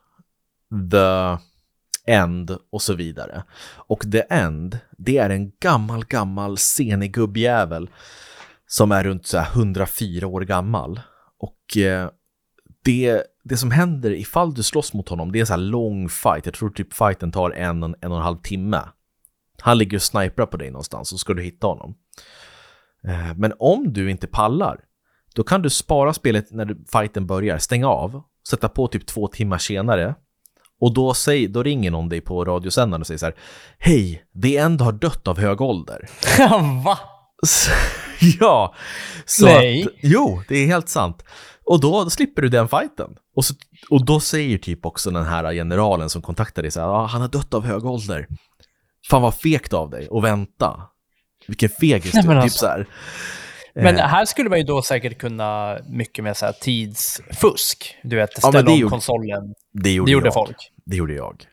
The 0.92 1.38
End 2.08 2.58
och 2.70 2.82
så 2.82 2.94
vidare. 2.94 3.44
Och 3.76 4.12
The 4.12 4.24
End, 4.30 4.80
det 4.98 5.18
är 5.18 5.30
en 5.30 5.52
gammal, 5.60 6.06
gammal 6.06 6.58
senig 6.58 7.14
gubbjävel 7.14 7.90
som 8.68 8.92
är 8.92 9.04
runt 9.04 9.28
så 9.28 9.38
104 9.38 10.28
år 10.28 10.42
gammal. 10.42 11.02
Och 11.40 11.78
eh, 11.78 12.10
det, 12.84 13.24
det 13.44 13.58
som 13.58 13.72
händer 13.72 14.12
ifall 14.12 14.54
du 14.54 14.64
slåss 14.64 14.94
mot 14.94 15.10
honom, 15.10 15.32
det 15.32 15.38
är 15.38 15.42
en 15.42 15.48
så 15.48 15.54
här 15.54 15.58
lång 15.58 16.10
fight. 16.10 16.46
Jag 16.46 16.54
tror 16.54 16.70
typ 16.70 16.94
fighten 16.94 17.32
tar 17.32 17.52
en, 17.52 17.84
en 17.84 18.12
och 18.12 18.18
en 18.18 18.24
halv 18.24 18.38
timme. 18.38 18.82
Han 19.62 19.78
ligger 19.78 19.98
och 19.98 20.02
sniprar 20.02 20.46
på 20.46 20.58
dig 20.58 20.72
någonstans 20.72 21.10
så 21.10 21.18
ska 21.18 21.34
du 21.34 21.44
hitta 21.44 21.68
honom. 21.68 21.96
Eh, 23.04 23.34
men 23.36 23.54
om 23.60 23.94
du 23.94 24.12
inte 24.12 24.28
pallar, 24.28 24.80
då 25.36 25.44
kan 25.44 25.62
du 25.62 25.70
spara 25.70 26.14
spelet 26.14 26.52
när 26.52 26.78
fighten 26.92 27.28
börjar, 27.28 27.58
stänga 27.58 27.88
av, 27.88 28.24
sätta 28.50 28.70
på 28.70 28.88
typ 28.88 29.06
två 29.06 29.28
timmar 29.28 29.58
senare 29.58 30.16
och 30.82 30.94
då, 30.94 31.14
säg, 31.14 31.48
då 31.48 31.64
ringer 31.64 31.92
någon 31.92 32.10
dig 32.10 32.22
på 32.22 32.46
radiosändaren 32.46 33.02
och 33.02 33.08
säger 33.08 33.18
så 33.18 33.26
här 33.26 33.36
Hej, 33.78 34.24
det 34.34 34.58
End 34.58 34.82
har 34.82 34.92
dött 34.92 35.28
av 35.28 35.40
hög 35.40 35.62
ålder. 35.62 36.10
Va? 36.84 37.00
ja! 38.40 38.76
Så 39.26 39.46
Nej. 39.46 39.84
Att, 39.84 39.90
jo, 40.02 40.44
det 40.48 40.56
är 40.56 40.66
helt 40.66 40.90
sant. 40.90 41.24
Och 41.66 41.80
då, 41.80 42.04
då 42.04 42.10
slipper 42.10 42.42
du 42.42 42.50
den 42.50 42.68
fighten. 42.68 43.10
Och, 43.36 43.46
så, 43.46 43.54
och 43.90 44.06
då 44.06 44.20
säger 44.20 44.58
typ 44.58 44.86
också 44.86 45.12
den 45.12 45.26
här 45.26 45.54
generalen 45.54 46.10
som 46.10 46.22
kontaktar 46.22 46.62
dig 46.62 46.72
så 46.72 46.80
här, 46.80 46.88
ah, 46.88 47.06
han 47.06 47.22
har 47.22 47.28
dött 47.28 47.54
av 47.54 47.66
hög 47.66 47.86
ålder. 47.86 48.28
Fan 49.10 49.22
vad 49.22 49.36
fegt 49.36 49.74
av 49.74 49.90
dig 49.90 50.08
att 50.12 50.24
vänta. 50.24 50.82
Vilken 51.48 51.70
fegis 51.70 52.12
du. 52.12 52.22
Typ 52.22 52.30
alltså. 52.30 52.60
så 52.60 52.68
här. 52.68 52.88
Men 53.84 53.98
eh. 53.98 54.06
här 54.06 54.26
skulle 54.26 54.50
man 54.50 54.58
ju 54.58 54.64
då 54.64 54.82
säkert 54.82 55.18
kunna 55.18 55.78
mycket 55.90 56.24
med 56.24 56.38
så 56.38 56.46
här 56.46 56.54
tidsfusk. 56.54 57.96
Du 58.04 58.16
vet, 58.16 58.38
ställa 58.38 58.60
ja, 58.60 58.72
om 58.72 58.80
gjorde, 58.80 58.90
konsolen. 58.90 59.54
Det 59.72 59.92
gjorde, 59.92 60.10
det 60.10 60.14
gjorde 60.14 60.32
folk. 60.32 60.72
Det 60.86 60.96
gjorde 60.96 61.14
jag. 61.14 61.44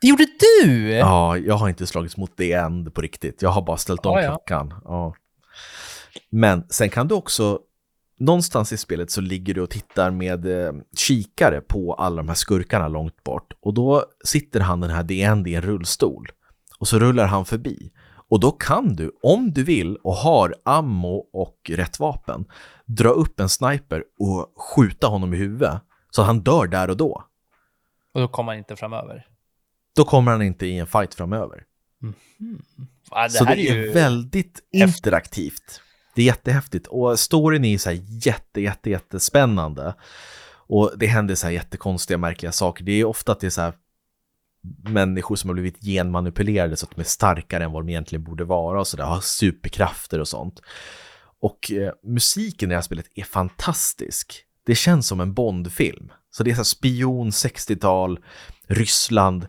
Det 0.00 0.08
gjorde 0.08 0.26
du? 0.40 0.90
Ja, 0.92 1.38
jag 1.38 1.54
har 1.54 1.68
inte 1.68 1.86
slagits 1.86 2.16
mot 2.16 2.32
det 2.36 2.52
än 2.52 2.90
på 2.90 3.00
riktigt. 3.00 3.42
Jag 3.42 3.50
har 3.50 3.62
bara 3.62 3.76
ställt 3.76 4.06
om 4.06 4.22
ja, 4.22 4.28
klockan. 4.28 4.74
Ja. 4.84 5.14
Men 6.30 6.66
sen 6.68 6.90
kan 6.90 7.08
du 7.08 7.14
också, 7.14 7.58
någonstans 8.18 8.72
i 8.72 8.76
spelet 8.76 9.10
så 9.10 9.20
ligger 9.20 9.54
du 9.54 9.60
och 9.60 9.70
tittar 9.70 10.10
med 10.10 10.46
eh, 10.46 10.72
kikare 10.96 11.60
på 11.60 11.94
alla 11.94 12.16
de 12.16 12.28
här 12.28 12.34
skurkarna 12.34 12.88
långt 12.88 13.24
bort. 13.24 13.52
Och 13.60 13.74
då 13.74 14.04
sitter 14.24 14.60
han 14.60 14.80
den 14.80 14.90
här 14.90 15.02
DN 15.02 15.46
i 15.46 15.54
en 15.54 15.62
rullstol. 15.62 16.28
Och 16.78 16.88
så 16.88 16.98
rullar 16.98 17.26
han 17.26 17.44
förbi. 17.44 17.90
Och 18.30 18.40
då 18.40 18.50
kan 18.50 18.96
du, 18.96 19.18
om 19.22 19.52
du 19.52 19.64
vill 19.64 19.96
och 19.96 20.14
har 20.14 20.54
ammo 20.64 21.28
och 21.32 21.56
rätt 21.68 21.98
vapen, 21.98 22.44
dra 22.86 23.08
upp 23.08 23.40
en 23.40 23.48
sniper 23.48 24.04
och 24.18 24.54
skjuta 24.56 25.06
honom 25.06 25.34
i 25.34 25.36
huvudet 25.36 25.80
så 26.10 26.20
att 26.20 26.26
han 26.26 26.40
dör 26.40 26.66
där 26.66 26.90
och 26.90 26.96
då. 26.96 27.24
Och 28.14 28.20
då 28.20 28.28
kommer 28.28 28.52
han 28.52 28.58
inte 28.58 28.76
framöver? 28.76 29.26
Då 29.96 30.04
kommer 30.04 30.32
han 30.32 30.42
inte 30.42 30.66
i 30.66 30.78
en 30.78 30.86
fight 30.86 31.14
framöver. 31.14 31.64
Mm. 32.02 32.14
Ja, 33.10 33.22
det 33.22 33.30
så 33.30 33.44
det 33.44 33.68
är, 33.68 33.76
är 33.76 33.94
väldigt 33.94 34.60
interaktivt. 34.72 35.82
Det 36.14 36.22
är 36.22 36.26
jättehäftigt 36.26 36.86
och 36.86 37.18
storyn 37.18 37.64
är 37.64 37.78
så 37.78 37.90
här 37.90 37.98
jätte, 38.26 38.60
jätte, 38.60 38.90
jättespännande. 38.90 39.94
Och 40.52 40.92
det 40.96 41.06
händer 41.06 41.34
så 41.34 41.46
här 41.46 41.54
jättekonstiga, 41.54 42.18
märkliga 42.18 42.52
saker. 42.52 42.84
Det 42.84 42.92
är 42.92 43.04
ofta 43.04 43.32
att 43.32 43.40
det 43.40 43.46
är 43.46 43.50
så 43.50 43.60
här 43.60 43.72
människor 44.84 45.36
som 45.36 45.50
har 45.50 45.54
blivit 45.54 45.84
genmanipulerade 45.84 46.76
så 46.76 46.86
att 46.86 46.96
de 46.96 47.00
är 47.00 47.04
starkare 47.04 47.64
än 47.64 47.72
vad 47.72 47.82
de 47.82 47.88
egentligen 47.88 48.24
borde 48.24 48.44
vara 48.44 48.80
och 48.80 48.86
sådär, 48.86 49.04
har 49.04 49.20
superkrafter 49.20 50.20
och 50.20 50.28
sånt. 50.28 50.60
Och 51.40 51.72
eh, 51.72 51.92
musiken 52.04 52.68
i 52.68 52.72
det 52.72 52.76
här 52.76 52.82
spelet 52.82 53.06
är 53.14 53.24
fantastisk. 53.24 54.44
Det 54.66 54.74
känns 54.74 55.06
som 55.06 55.20
en 55.20 55.34
Bondfilm. 55.34 56.12
Så 56.30 56.42
det 56.42 56.50
är 56.50 56.54
så 56.54 56.64
spion 56.64 57.30
60-tal, 57.30 58.18
Ryssland, 58.66 59.46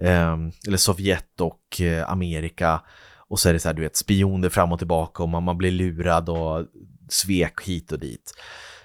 eh, 0.00 0.36
eller 0.66 0.76
Sovjet 0.76 1.40
och 1.40 1.80
eh, 1.80 2.10
Amerika. 2.10 2.82
Och 3.28 3.40
så 3.40 3.48
är 3.48 3.52
det 3.52 3.60
så 3.60 3.68
här, 3.68 3.74
du 3.74 3.82
vet, 3.82 3.96
spioner 3.96 4.48
fram 4.48 4.72
och 4.72 4.78
tillbaka 4.78 5.22
och 5.22 5.28
man, 5.28 5.42
man 5.42 5.58
blir 5.58 5.70
lurad 5.70 6.28
och 6.28 6.66
svek 7.08 7.62
hit 7.62 7.92
och 7.92 7.98
dit. 7.98 8.34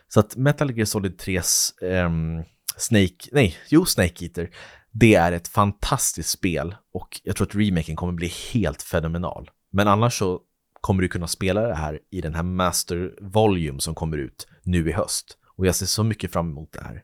Så 0.08 0.20
att 0.20 0.36
Metal 0.36 0.72
Gear 0.72 0.86
Solid 0.86 1.22
3s 1.22 1.84
eh, 1.84 2.10
Snake, 2.78 3.30
nej, 3.32 3.58
jo, 3.70 3.86
Snake 3.86 4.26
Eater 4.26 4.50
det 5.00 5.16
är 5.16 5.32
ett 5.32 5.48
fantastiskt 5.48 6.30
spel 6.30 6.76
och 6.94 7.22
jag 7.24 7.36
tror 7.36 7.48
att 7.48 7.56
remaken 7.56 7.96
kommer 7.96 8.14
bli 8.14 8.32
helt 8.54 8.82
fenomenal. 8.82 9.50
Men 9.72 9.88
annars 9.88 10.20
så 10.20 10.40
kommer 10.82 11.02
du 11.02 11.08
kunna 11.08 11.28
spela 11.28 11.62
det 11.62 11.76
här 11.76 12.00
i 12.12 12.22
den 12.22 12.36
här 12.36 12.44
Master 12.44 13.14
Volume 13.22 13.80
som 13.80 13.96
kommer 13.96 14.18
ut 14.18 14.48
nu 14.64 14.90
i 14.90 14.94
höst. 14.94 15.38
Och 15.58 15.68
jag 15.68 15.76
ser 15.76 15.86
så 15.86 16.04
mycket 16.04 16.34
fram 16.34 16.50
emot 16.50 16.72
det 16.72 16.84
här. 16.84 17.04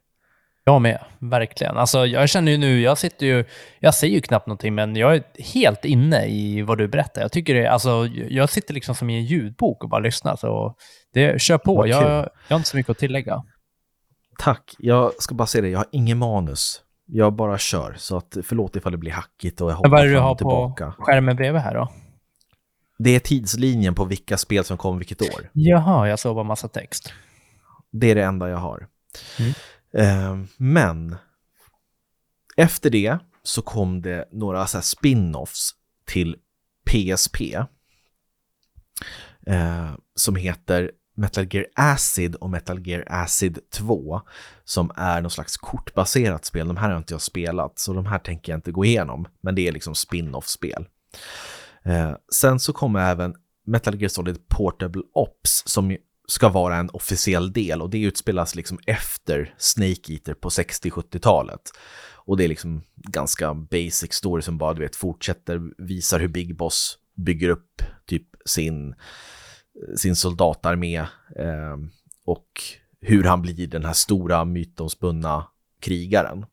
Jag 0.65 0.81
med, 0.81 0.99
verkligen. 1.19 1.77
Alltså, 1.77 2.05
jag 2.05 2.29
känner 2.29 2.51
ju 2.51 2.57
nu, 2.57 2.81
jag 2.81 2.97
sitter 2.97 3.25
ju, 3.25 3.45
jag 3.79 3.95
säger 3.95 4.15
ju 4.15 4.21
knappt 4.21 4.47
någonting, 4.47 4.75
men 4.75 4.95
jag 4.95 5.15
är 5.15 5.23
helt 5.53 5.85
inne 5.85 6.25
i 6.25 6.61
vad 6.61 6.77
du 6.77 6.87
berättar. 6.87 7.21
Jag 7.21 7.31
tycker 7.31 7.53
det, 7.53 7.67
alltså, 7.67 8.07
jag 8.29 8.49
sitter 8.49 8.73
liksom 8.73 8.95
som 8.95 9.09
i 9.09 9.15
en 9.15 9.25
ljudbok 9.25 9.83
och 9.83 9.89
bara 9.89 10.01
lyssnar. 10.01 10.35
Så 10.35 10.75
det, 11.13 11.41
kör 11.41 11.57
på, 11.57 11.87
jag, 11.87 12.03
jag 12.03 12.29
har 12.49 12.57
inte 12.57 12.69
så 12.69 12.77
mycket 12.77 12.89
att 12.89 12.97
tillägga. 12.97 13.43
Tack, 14.39 14.75
jag 14.77 15.13
ska 15.21 15.35
bara 15.35 15.47
säga 15.47 15.61
det, 15.61 15.69
jag 15.69 15.79
har 15.79 15.87
ingen 15.91 16.17
manus. 16.17 16.82
Jag 17.05 17.33
bara 17.33 17.57
kör, 17.57 17.95
så 17.97 18.17
att 18.17 18.37
förlåt 18.43 18.75
ifall 18.75 18.91
det 18.91 18.97
blir 18.97 19.11
hackigt 19.11 19.61
och 19.61 19.71
jag 19.71 19.75
hoppar 19.75 19.89
Vad 19.89 19.99
är 20.01 20.05
det 20.05 20.11
du 20.11 20.19
har 20.19 20.35
tillbaka. 20.35 20.91
på 20.97 21.03
skärmen 21.03 21.35
bredvid 21.35 21.61
här 21.61 21.73
då? 21.73 21.93
Det 22.97 23.09
är 23.09 23.19
tidslinjen 23.19 23.95
på 23.95 24.05
vilka 24.05 24.37
spel 24.37 24.63
som 24.63 24.77
kommer 24.77 24.99
vilket 24.99 25.21
år. 25.21 25.49
Jaha, 25.53 26.07
jag 26.07 26.19
såg 26.19 26.35
bara 26.35 26.43
massa 26.43 26.67
text. 26.67 27.13
Det 27.91 28.11
är 28.11 28.15
det 28.15 28.23
enda 28.23 28.49
jag 28.49 28.57
har. 28.57 28.87
Mm. 29.39 29.53
Eh, 29.97 30.47
men 30.57 31.15
efter 32.57 32.89
det 32.89 33.17
så 33.43 33.61
kom 33.61 34.01
det 34.01 34.25
några 34.31 34.67
så 34.67 34.77
spin-offs 34.81 35.71
till 36.05 36.35
PSP 36.85 37.41
eh, 39.47 39.91
som 40.15 40.35
heter 40.35 40.91
Metal 41.15 41.47
Gear 41.51 41.65
Acid 41.75 42.35
och 42.35 42.49
Metal 42.49 42.87
Gear 42.87 43.03
Acid 43.07 43.59
2 43.73 44.21
som 44.63 44.91
är 44.95 45.21
någon 45.21 45.31
slags 45.31 45.57
kortbaserat 45.57 46.45
spel. 46.45 46.67
De 46.67 46.77
här 46.77 46.89
har 46.89 46.97
inte 46.97 47.13
jag 47.13 47.21
spelat 47.21 47.79
så 47.79 47.93
de 47.93 48.05
här 48.05 48.19
tänker 48.19 48.51
jag 48.51 48.57
inte 48.57 48.71
gå 48.71 48.85
igenom, 48.85 49.27
men 49.41 49.55
det 49.55 49.67
är 49.67 49.71
liksom 49.71 49.95
spin-off-spel. 49.95 50.85
Eh, 51.83 52.11
sen 52.33 52.59
så 52.59 52.73
kommer 52.73 52.99
även 53.11 53.35
Metal 53.65 53.95
Gear 54.01 54.09
Solid 54.09 54.47
Portable 54.47 55.01
Ops 55.13 55.63
som 55.65 55.97
ska 56.27 56.49
vara 56.49 56.75
en 56.75 56.89
officiell 56.89 57.53
del 57.53 57.81
och 57.81 57.89
det 57.89 58.01
utspelas 58.01 58.55
liksom 58.55 58.79
efter 58.85 59.55
Snake 59.57 60.13
Eater 60.13 60.33
på 60.33 60.49
60-70-talet. 60.49 61.61
Och 62.25 62.37
det 62.37 62.43
är 62.43 62.47
liksom 62.47 62.81
ganska 62.95 63.53
basic 63.53 64.13
story 64.13 64.41
som 64.41 64.57
bara 64.57 64.73
du 64.73 64.81
vet 64.81 64.95
fortsätter, 64.95 65.61
visar 65.77 66.19
hur 66.19 66.27
Big 66.27 66.57
Boss 66.57 66.97
bygger 67.15 67.49
upp 67.49 67.81
typ 68.05 68.27
sin 68.45 68.95
sin 69.95 70.15
soldatarmé 70.15 70.97
eh, 71.35 71.77
och 72.25 72.47
hur 73.01 73.23
han 73.23 73.41
blir 73.41 73.67
den 73.67 73.85
här 73.85 73.93
stora 73.93 74.45
mytomspunna 74.45 75.47
krigaren. 75.79 76.45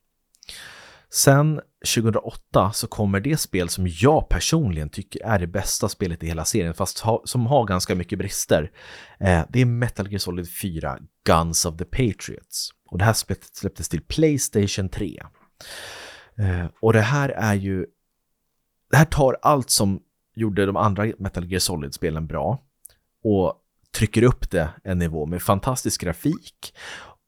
Sen 1.13 1.61
2008 1.95 2.73
så 2.73 2.87
kommer 2.87 3.21
det 3.21 3.37
spel 3.37 3.69
som 3.69 3.89
jag 3.89 4.29
personligen 4.29 4.89
tycker 4.89 5.25
är 5.25 5.39
det 5.39 5.47
bästa 5.47 5.89
spelet 5.89 6.23
i 6.23 6.27
hela 6.27 6.45
serien, 6.45 6.75
fast 6.75 6.99
ha, 6.99 7.23
som 7.25 7.47
har 7.47 7.65
ganska 7.65 7.95
mycket 7.95 8.19
brister. 8.19 8.71
Eh, 9.21 9.43
det 9.49 9.61
är 9.61 9.65
Metal 9.65 10.09
Gear 10.09 10.19
Solid 10.19 10.49
4 10.63 10.99
Guns 11.25 11.65
of 11.65 11.77
the 11.77 11.85
Patriots. 11.85 12.71
Och 12.91 12.99
det 12.99 13.05
här 13.05 13.13
spelet 13.13 13.57
släpptes 13.57 13.89
till 13.89 14.03
Playstation 14.03 14.89
3. 14.89 15.23
Eh, 16.39 16.67
och 16.81 16.93
det 16.93 17.01
här 17.01 17.29
är 17.29 17.55
ju, 17.55 17.87
det 18.91 18.97
här 18.97 19.05
tar 19.05 19.37
allt 19.43 19.71
som 19.71 20.01
gjorde 20.35 20.67
de 20.67 20.77
andra 20.77 21.07
Metal 21.19 21.51
Gear 21.51 21.61
Solid-spelen 21.61 22.27
bra 22.27 22.59
och 23.25 23.55
trycker 23.95 24.23
upp 24.23 24.51
det 24.51 24.71
en 24.85 24.99
nivå 24.99 25.27
med 25.27 25.43
fantastisk 25.43 26.01
grafik 26.01 26.75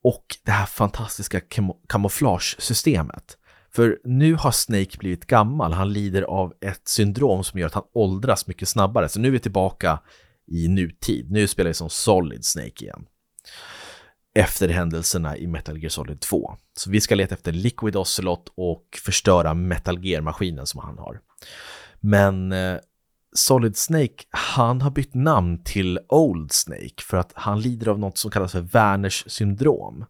och 0.04 0.24
det 0.44 0.50
här 0.50 0.66
fantastiska 0.66 1.40
kam 1.40 1.72
kamouflagesystemet. 1.88 3.38
För 3.74 3.98
nu 4.04 4.34
har 4.34 4.50
Snake 4.50 4.98
blivit 4.98 5.26
gammal, 5.26 5.72
han 5.72 5.92
lider 5.92 6.22
av 6.22 6.54
ett 6.60 6.88
syndrom 6.88 7.44
som 7.44 7.60
gör 7.60 7.66
att 7.66 7.74
han 7.74 7.84
åldras 7.94 8.46
mycket 8.46 8.68
snabbare. 8.68 9.08
Så 9.08 9.20
nu 9.20 9.28
är 9.28 9.32
vi 9.32 9.38
tillbaka 9.38 10.00
i 10.46 10.68
nutid, 10.68 11.30
nu 11.30 11.48
spelar 11.48 11.70
vi 11.70 11.74
som 11.74 11.90
Solid 11.90 12.44
Snake 12.44 12.84
igen. 12.84 13.06
Efter 14.34 14.68
händelserna 14.68 15.36
i 15.36 15.46
Metal 15.46 15.78
Gear 15.78 15.88
Solid 15.88 16.20
2. 16.20 16.56
Så 16.78 16.90
vi 16.90 17.00
ska 17.00 17.14
leta 17.14 17.34
efter 17.34 17.52
Liquid 17.52 17.96
Ocelot 17.96 18.52
och 18.54 18.84
förstöra 19.04 19.54
Metal 19.54 20.04
Gear-maskinen 20.04 20.66
som 20.66 20.80
han 20.80 20.98
har. 20.98 21.20
Men 22.00 22.52
eh, 22.52 22.76
Solid 23.34 23.76
Snake, 23.76 24.24
han 24.30 24.80
har 24.80 24.90
bytt 24.90 25.14
namn 25.14 25.64
till 25.64 25.98
Old 26.08 26.52
Snake 26.52 27.02
för 27.02 27.16
att 27.16 27.32
han 27.34 27.60
lider 27.60 27.88
av 27.88 27.98
något 27.98 28.18
som 28.18 28.30
kallas 28.30 28.52
för 28.52 28.60
Werners 28.60 29.24
syndrom. 29.26 30.04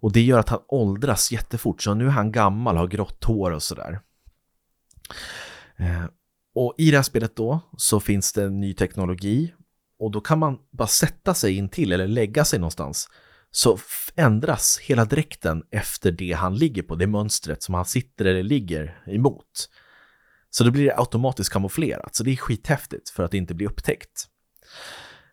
Och 0.00 0.12
det 0.12 0.22
gör 0.22 0.38
att 0.38 0.48
han 0.48 0.60
åldras 0.68 1.32
jättefort, 1.32 1.82
så 1.82 1.94
nu 1.94 2.06
är 2.06 2.10
han 2.10 2.32
gammal, 2.32 2.76
har 2.76 2.86
grått 2.86 3.24
hår 3.24 3.50
och 3.50 3.62
sådär. 3.62 4.00
Eh, 5.76 6.04
och 6.54 6.74
i 6.78 6.90
det 6.90 6.96
här 6.96 7.02
spelet 7.02 7.36
då 7.36 7.60
så 7.76 8.00
finns 8.00 8.32
det 8.32 8.50
ny 8.50 8.74
teknologi 8.74 9.54
och 9.98 10.10
då 10.10 10.20
kan 10.20 10.38
man 10.38 10.58
bara 10.70 10.88
sätta 10.88 11.34
sig 11.34 11.56
in 11.56 11.68
till 11.68 11.92
eller 11.92 12.06
lägga 12.06 12.44
sig 12.44 12.58
någonstans 12.58 13.08
så 13.50 13.78
ändras 14.16 14.78
hela 14.82 15.04
dräkten 15.04 15.62
efter 15.70 16.12
det 16.12 16.32
han 16.32 16.56
ligger 16.56 16.82
på, 16.82 16.94
det 16.94 17.06
mönstret 17.06 17.62
som 17.62 17.74
han 17.74 17.84
sitter 17.84 18.24
eller 18.24 18.42
ligger 18.42 19.02
emot. 19.06 19.68
Så 20.50 20.64
då 20.64 20.70
blir 20.70 20.84
det 20.84 20.96
automatiskt 20.96 21.52
kamouflerat, 21.52 22.14
så 22.14 22.24
det 22.24 22.30
är 22.30 22.36
skithäftigt 22.36 23.10
för 23.10 23.22
att 23.22 23.30
det 23.30 23.38
inte 23.38 23.54
blir 23.54 23.66
upptäckt. 23.66 24.26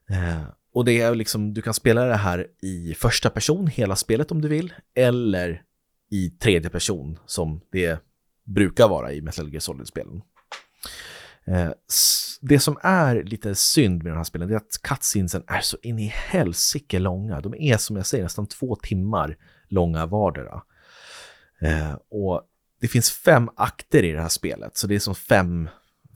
Eh, 0.09 0.43
och 0.73 0.85
det 0.85 1.01
är 1.01 1.15
liksom, 1.15 1.53
du 1.53 1.61
kan 1.61 1.73
spela 1.73 2.05
det 2.05 2.15
här 2.15 2.47
i 2.61 2.93
första 2.93 3.29
person 3.29 3.67
hela 3.67 3.95
spelet 3.95 4.31
om 4.31 4.41
du 4.41 4.47
vill, 4.47 4.73
eller 4.95 5.61
i 6.11 6.29
tredje 6.29 6.69
person 6.69 7.19
som 7.25 7.61
det 7.71 7.99
brukar 8.43 8.87
vara 8.87 9.13
i 9.13 9.21
Metal 9.21 9.49
Gear 9.49 9.59
Solid-spelen. 9.59 10.21
Eh, 11.47 11.71
det 12.41 12.59
som 12.59 12.77
är 12.81 13.23
lite 13.23 13.55
synd 13.55 14.03
med 14.03 14.11
de 14.11 14.17
här 14.17 14.23
spelen 14.23 14.51
är 14.51 14.55
att 14.55 14.81
cutscenesen 14.83 15.43
är 15.47 15.61
så 15.61 15.77
in 15.81 15.99
i 15.99 16.07
helsike 16.07 16.99
långa. 16.99 17.41
De 17.41 17.55
är 17.55 17.77
som 17.77 17.95
jag 17.95 18.05
säger 18.05 18.23
nästan 18.23 18.47
två 18.47 18.75
timmar 18.75 19.37
långa 19.69 20.05
vardera. 20.05 20.61
Eh, 21.61 21.93
och 22.09 22.41
det 22.85 22.89
finns 22.89 23.11
fem 23.11 23.49
akter 23.55 24.03
i 24.03 24.11
det 24.11 24.21
här 24.21 24.29
spelet, 24.29 24.77
så 24.77 24.87
det 24.87 24.95
är 24.95 24.99
som 24.99 25.15
fem, 25.15 25.69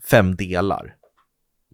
fem 0.04 0.36
delar. 0.36 0.94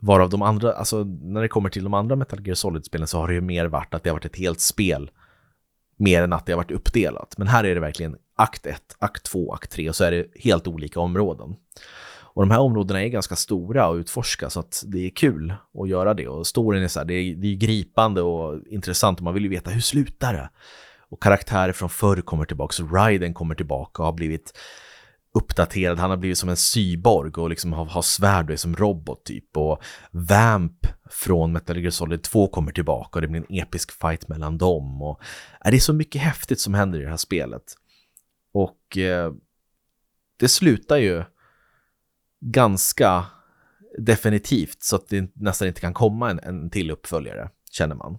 Varav 0.00 0.30
de 0.30 0.42
andra, 0.42 0.72
alltså 0.72 1.04
när 1.04 1.42
det 1.42 1.48
kommer 1.48 1.70
till 1.70 1.84
de 1.84 1.94
andra 1.94 2.16
Metal 2.16 2.46
Gear 2.46 2.54
Solid-spelen 2.54 3.06
så 3.06 3.18
har 3.18 3.28
det 3.28 3.34
ju 3.34 3.40
mer 3.40 3.66
varit 3.66 3.94
att 3.94 4.02
det 4.02 4.10
har 4.10 4.14
varit 4.14 4.24
ett 4.24 4.36
helt 4.36 4.60
spel. 4.60 5.10
Mer 5.96 6.22
än 6.22 6.32
att 6.32 6.46
det 6.46 6.52
har 6.52 6.56
varit 6.56 6.70
uppdelat. 6.70 7.34
Men 7.38 7.46
här 7.46 7.64
är 7.64 7.74
det 7.74 7.80
verkligen 7.80 8.16
akt 8.36 8.66
1, 8.66 8.96
akt 8.98 9.22
2, 9.24 9.52
akt 9.52 9.70
3 9.70 9.88
och 9.88 9.96
så 9.96 10.04
är 10.04 10.10
det 10.10 10.26
helt 10.34 10.66
olika 10.66 11.00
områden. 11.00 11.56
Och 12.20 12.42
de 12.42 12.50
här 12.50 12.60
områdena 12.60 13.02
är 13.02 13.08
ganska 13.08 13.36
stora 13.36 13.86
att 13.86 13.96
utforska 13.96 14.50
så 14.50 14.60
att 14.60 14.84
det 14.86 15.06
är 15.06 15.10
kul 15.10 15.54
att 15.82 15.88
göra 15.88 16.14
det. 16.14 16.28
Och 16.28 16.46
storyn 16.46 16.82
är 16.82 16.88
så 16.88 17.00
här, 17.00 17.06
det 17.06 17.14
är, 17.14 17.34
det 17.34 17.48
är 17.48 17.56
gripande 17.56 18.22
och 18.22 18.60
intressant 18.66 19.18
och 19.18 19.24
man 19.24 19.34
vill 19.34 19.42
ju 19.42 19.48
veta 19.48 19.70
hur 19.70 19.80
slutar 19.80 20.32
det? 20.32 20.50
Och 21.08 21.22
karaktärer 21.22 21.72
från 21.72 21.88
förr 21.88 22.20
kommer 22.20 22.44
tillbaka, 22.44 22.72
så 22.72 22.86
Ryden 22.86 23.34
kommer 23.34 23.54
tillbaka 23.54 24.02
och 24.02 24.06
har 24.06 24.12
blivit 24.12 24.52
uppdaterad, 25.36 25.98
han 25.98 26.10
har 26.10 26.16
blivit 26.16 26.38
som 26.38 26.48
en 26.48 26.56
cyborg 26.56 27.32
och 27.32 27.50
liksom 27.50 27.72
har, 27.72 27.84
har 27.84 28.02
svärd 28.02 28.46
och 28.46 28.52
är 28.52 28.56
som 28.56 28.76
robot 28.76 29.24
typ. 29.24 29.56
Och 29.56 29.82
Vamp 30.10 30.86
från 31.10 31.52
Metal 31.52 31.78
Gear 31.78 31.90
Solid 31.90 32.22
2 32.22 32.48
kommer 32.48 32.72
tillbaka 32.72 33.18
och 33.18 33.20
det 33.20 33.28
blir 33.28 33.40
en 33.40 33.58
episk 33.58 33.92
fight 34.00 34.28
mellan 34.28 34.58
dem. 34.58 35.02
Och, 35.02 35.20
är 35.60 35.70
det 35.70 35.76
är 35.76 35.80
så 35.80 35.92
mycket 35.92 36.22
häftigt 36.22 36.60
som 36.60 36.74
händer 36.74 37.00
i 37.00 37.02
det 37.02 37.10
här 37.10 37.16
spelet. 37.16 37.62
Och 38.52 38.98
eh, 38.98 39.32
det 40.36 40.48
slutar 40.48 40.96
ju 40.96 41.24
ganska 42.40 43.24
definitivt 43.98 44.82
så 44.82 44.96
att 44.96 45.08
det 45.08 45.30
nästan 45.34 45.68
inte 45.68 45.80
kan 45.80 45.94
komma 45.94 46.30
en, 46.30 46.38
en 46.38 46.70
till 46.70 46.90
uppföljare, 46.90 47.50
känner 47.70 47.94
man. 47.94 48.18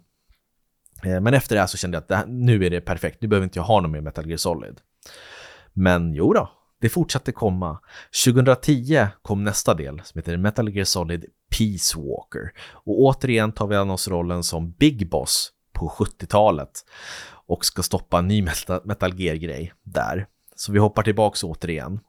Eh, 1.03 1.21
men 1.21 1.33
efter 1.33 1.55
det 1.55 1.59
här 1.59 1.67
så 1.67 1.77
kände 1.77 1.97
jag 1.97 2.03
att 2.03 2.11
här, 2.11 2.25
nu 2.27 2.65
är 2.65 2.69
det 2.69 2.81
perfekt, 2.81 3.21
nu 3.21 3.27
behöver 3.27 3.43
inte 3.43 3.59
jag 3.59 3.63
ha 3.63 3.81
någon 3.81 3.91
mer 3.91 4.01
Metal 4.01 4.27
Gear 4.27 4.37
Solid. 4.37 4.81
Men 5.73 6.13
jo 6.13 6.33
då, 6.33 6.51
det 6.81 6.89
fortsatte 6.89 7.31
komma. 7.31 7.79
2010 8.25 9.07
kom 9.21 9.43
nästa 9.43 9.73
del 9.73 10.01
som 10.03 10.19
heter 10.19 10.37
Metal 10.37 10.69
Gear 10.69 10.85
Solid 10.85 11.25
Peace 11.57 11.97
Walker. 11.97 12.53
Och 12.73 12.99
återigen 13.01 13.51
tar 13.51 13.67
vi 13.67 13.75
an 13.75 13.89
oss 13.89 14.07
rollen 14.07 14.43
som 14.43 14.71
Big 14.71 15.09
Boss 15.09 15.51
på 15.73 15.89
70-talet 15.89 16.85
och 17.47 17.65
ska 17.65 17.83
stoppa 17.83 18.19
en 18.19 18.27
ny 18.27 18.41
Metal 18.83 19.19
Gear-grej 19.19 19.73
där. 19.83 20.27
Så 20.55 20.71
vi 20.71 20.79
hoppar 20.79 21.03
tillbaks 21.03 21.43
återigen. 21.43 21.99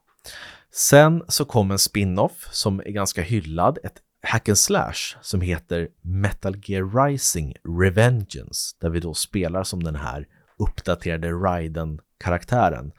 Sen 0.71 1.23
så 1.27 1.45
kom 1.45 1.71
en 1.71 1.79
spin-off 1.79 2.47
som 2.51 2.79
är 2.79 2.91
ganska 2.91 3.21
hyllad, 3.21 3.77
ett 3.83 4.01
hack 4.21 4.49
and 4.49 4.57
slash 4.57 5.17
som 5.21 5.41
heter 5.41 5.87
Metal 6.01 6.55
Gear 6.63 7.05
Rising 7.05 7.55
Revengeance, 7.79 8.75
där 8.79 8.89
vi 8.89 8.99
då 8.99 9.13
spelar 9.13 9.63
som 9.63 9.83
den 9.83 9.95
här 9.95 10.27
uppdaterade 10.59 11.31
Raiden-karaktären. 11.31 12.91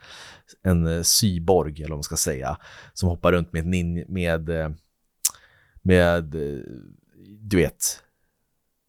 En 0.63 0.87
eh, 0.87 1.03
cyborg, 1.03 1.79
eller 1.79 1.89
vad 1.89 1.99
man 1.99 2.03
ska 2.03 2.17
säga, 2.17 2.59
som 2.93 3.09
hoppar 3.09 3.33
runt 3.33 3.53
med, 3.53 3.67
nin 3.67 4.05
med, 4.09 4.49
eh, 4.49 4.71
med, 5.83 6.35
eh, 6.35 6.59
du 7.41 7.57
vet, 7.57 8.03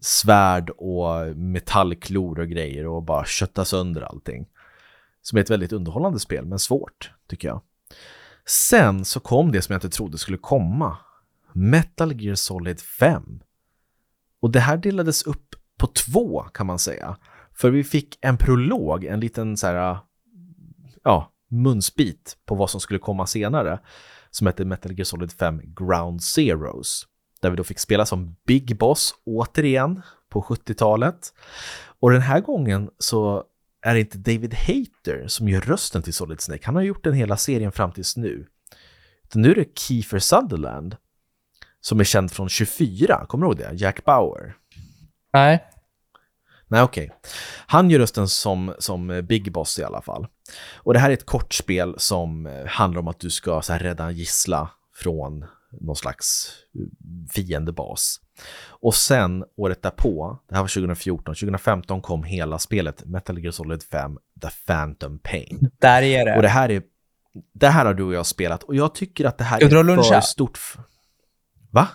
svärd 0.01 0.69
och 0.69 1.37
metallklor 1.37 2.39
och 2.39 2.47
grejer 2.47 2.87
och 2.87 3.03
bara 3.03 3.25
kötta 3.25 3.65
sönder 3.65 4.01
allting. 4.01 4.47
Som 5.21 5.37
är 5.37 5.41
ett 5.41 5.49
väldigt 5.49 5.73
underhållande 5.73 6.19
spel, 6.19 6.45
men 6.45 6.59
svårt, 6.59 7.11
tycker 7.27 7.47
jag. 7.47 7.61
Sen 8.45 9.05
så 9.05 9.19
kom 9.19 9.51
det 9.51 9.61
som 9.61 9.73
jag 9.73 9.77
inte 9.77 9.97
trodde 9.97 10.17
skulle 10.17 10.37
komma. 10.37 10.97
Metal 11.53 12.21
Gear 12.21 12.35
Solid 12.35 12.79
5. 12.79 13.41
Och 14.39 14.51
det 14.51 14.59
här 14.59 14.77
delades 14.77 15.23
upp 15.23 15.55
på 15.77 15.87
två 15.87 16.43
kan 16.43 16.67
man 16.67 16.79
säga. 16.79 17.17
För 17.53 17.71
vi 17.71 17.83
fick 17.83 18.17
en 18.21 18.37
prolog, 18.37 19.05
en 19.05 19.19
liten 19.19 19.57
så 19.57 19.67
här, 19.67 19.97
ja, 21.03 21.30
munsbit 21.51 22.37
på 22.45 22.55
vad 22.55 22.69
som 22.69 22.81
skulle 22.81 22.99
komma 22.99 23.27
senare. 23.27 23.79
Som 24.29 24.47
hette 24.47 24.65
Metal 24.65 24.91
Gear 24.91 25.03
Solid 25.03 25.31
5 25.31 25.61
Ground 25.63 26.23
Zeroes. 26.23 27.03
Där 27.41 27.49
vi 27.49 27.55
då 27.55 27.63
fick 27.63 27.79
spela 27.79 28.05
som 28.05 28.35
Big 28.47 28.77
Boss 28.77 29.15
återigen 29.25 30.01
på 30.29 30.41
70-talet. 30.41 31.33
Och 31.99 32.11
den 32.11 32.21
här 32.21 32.39
gången 32.39 32.89
så 32.97 33.43
är 33.81 33.93
det 33.93 33.99
inte 33.99 34.17
David 34.17 34.53
Hayter 34.53 35.27
som 35.27 35.49
gör 35.49 35.61
rösten 35.61 36.01
till 36.01 36.13
Solid 36.13 36.41
Snake. 36.41 36.65
Han 36.65 36.75
har 36.75 36.81
gjort 36.81 37.03
den 37.03 37.13
hela 37.13 37.37
serien 37.37 37.71
fram 37.71 37.91
tills 37.91 38.17
nu. 38.17 38.47
Utan 39.23 39.41
nu 39.41 39.51
är 39.51 39.55
det 39.55 39.79
Kiefer 39.79 40.19
Sutherland 40.19 40.95
som 41.81 41.99
är 41.99 42.03
känd 42.03 42.31
från 42.31 42.49
24. 42.49 43.25
Kommer 43.27 43.45
du 43.45 43.49
ihåg 43.49 43.57
det? 43.57 43.71
Jack 43.73 44.05
Bauer. 44.05 44.55
Nej. 45.33 45.63
Nej, 46.67 46.81
okej. 46.81 47.05
Okay. 47.05 47.17
Han 47.67 47.89
gör 47.89 47.99
rösten 47.99 48.27
som, 48.27 48.73
som 48.79 49.21
Big 49.23 49.51
Boss 49.51 49.79
i 49.79 49.83
alla 49.83 50.01
fall. 50.01 50.27
Och 50.75 50.93
det 50.93 50.99
här 50.99 51.09
är 51.09 51.13
ett 51.13 51.25
kortspel 51.25 51.95
som 51.97 52.49
handlar 52.67 52.99
om 52.99 53.07
att 53.07 53.19
du 53.19 53.29
ska 53.29 53.61
så 53.61 53.73
här, 53.73 53.79
rädda 53.79 54.05
en 54.05 54.13
gissla 54.13 54.69
från 54.95 55.45
någon 55.81 55.95
slags 55.95 56.51
fiendebas. 57.29 58.19
Och 58.67 58.95
sen 58.95 59.43
året 59.57 59.81
därpå, 59.81 60.39
det 60.49 60.55
här 60.55 60.61
var 60.61 60.67
2014, 60.67 61.35
2015 61.35 62.01
kom 62.01 62.23
hela 62.23 62.59
spelet 62.59 63.05
Metal 63.05 63.39
Gear 63.39 63.51
Solid 63.51 63.83
5 63.83 64.17
The 64.41 64.47
Phantom 64.65 65.19
Pain. 65.19 65.69
Där 65.79 66.01
är 66.01 66.25
det. 66.25 66.35
Och 66.35 66.41
det 66.41 66.47
här 66.47 66.71
är 66.71 66.81
det 67.53 67.67
här 67.67 67.85
har 67.85 67.93
du 67.93 68.03
och 68.03 68.13
jag 68.13 68.25
spelat 68.25 68.63
och 68.63 68.75
jag 68.75 68.95
tycker 68.95 69.25
att 69.25 69.37
det 69.37 69.43
här 69.43 69.61
jag 69.61 69.73
är 69.73 70.03
för 70.03 70.21
stort. 70.21 70.59
Va? 71.69 71.87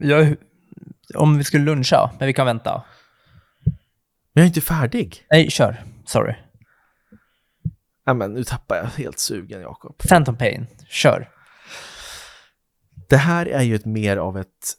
Jag, 0.00 0.36
om 1.14 1.38
vi 1.38 1.44
skulle 1.44 1.64
luncha, 1.64 2.10
men 2.18 2.26
vi 2.26 2.32
kan 2.32 2.46
vänta. 2.46 2.84
Men 3.64 3.74
jag 4.32 4.42
är 4.42 4.46
inte 4.46 4.60
färdig. 4.60 5.26
Nej, 5.30 5.50
kör. 5.50 5.84
Sorry. 6.04 6.34
Ja, 8.08 8.14
men 8.14 8.34
nu 8.34 8.44
tappar 8.44 8.76
jag 8.76 8.84
helt 8.84 9.18
sugen, 9.18 9.60
Jakob. 9.60 9.98
Phantom 9.98 10.36
Pain, 10.36 10.66
kör. 10.88 11.30
Det 13.08 13.16
här 13.16 13.46
är 13.46 13.62
ju 13.62 13.74
ett 13.74 13.84
mer 13.84 14.16
av 14.16 14.38
ett 14.38 14.76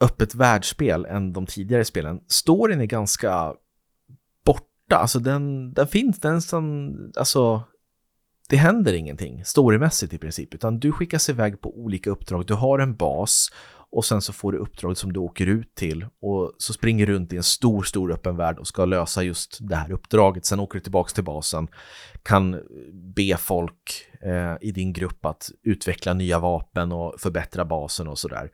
öppet 0.00 0.34
världsspel 0.34 1.04
än 1.04 1.32
de 1.32 1.46
tidigare 1.46 1.84
spelen. 1.84 2.20
Storyn 2.28 2.80
är 2.80 2.84
ganska 2.84 3.54
borta, 4.44 4.96
alltså 4.96 5.18
den, 5.18 5.72
den 5.72 5.86
finns, 5.86 6.20
den 6.20 6.42
som, 6.42 6.94
alltså 7.16 7.62
det 8.48 8.56
händer 8.56 8.92
ingenting 8.92 9.44
storymässigt 9.44 10.12
i 10.12 10.18
princip, 10.18 10.54
utan 10.54 10.78
du 10.78 10.92
skickas 10.92 11.28
iväg 11.28 11.60
på 11.60 11.78
olika 11.78 12.10
uppdrag. 12.10 12.46
Du 12.46 12.54
har 12.54 12.78
en 12.78 12.96
bas 12.96 13.52
och 13.92 14.04
sen 14.04 14.22
så 14.22 14.32
får 14.32 14.52
du 14.52 14.58
uppdraget 14.58 14.98
som 14.98 15.12
du 15.12 15.20
åker 15.20 15.46
ut 15.46 15.74
till 15.74 16.06
och 16.22 16.52
så 16.58 16.72
springer 16.72 17.06
du 17.06 17.12
runt 17.12 17.32
i 17.32 17.36
en 17.36 17.42
stor, 17.42 17.82
stor 17.82 18.12
öppen 18.12 18.36
värld 18.36 18.58
och 18.58 18.66
ska 18.66 18.84
lösa 18.84 19.22
just 19.22 19.58
det 19.60 19.76
här 19.76 19.92
uppdraget. 19.92 20.44
Sen 20.44 20.60
åker 20.60 20.78
du 20.78 20.82
tillbaks 20.82 21.12
till 21.12 21.24
basen, 21.24 21.68
kan 22.22 22.60
be 23.16 23.36
folk 23.36 24.06
eh, 24.22 24.56
i 24.60 24.72
din 24.72 24.92
grupp 24.92 25.24
att 25.24 25.50
utveckla 25.62 26.12
nya 26.12 26.38
vapen 26.38 26.92
och 26.92 27.14
förbättra 27.20 27.64
basen 27.64 28.08
och 28.08 28.18
sådär. 28.18 28.50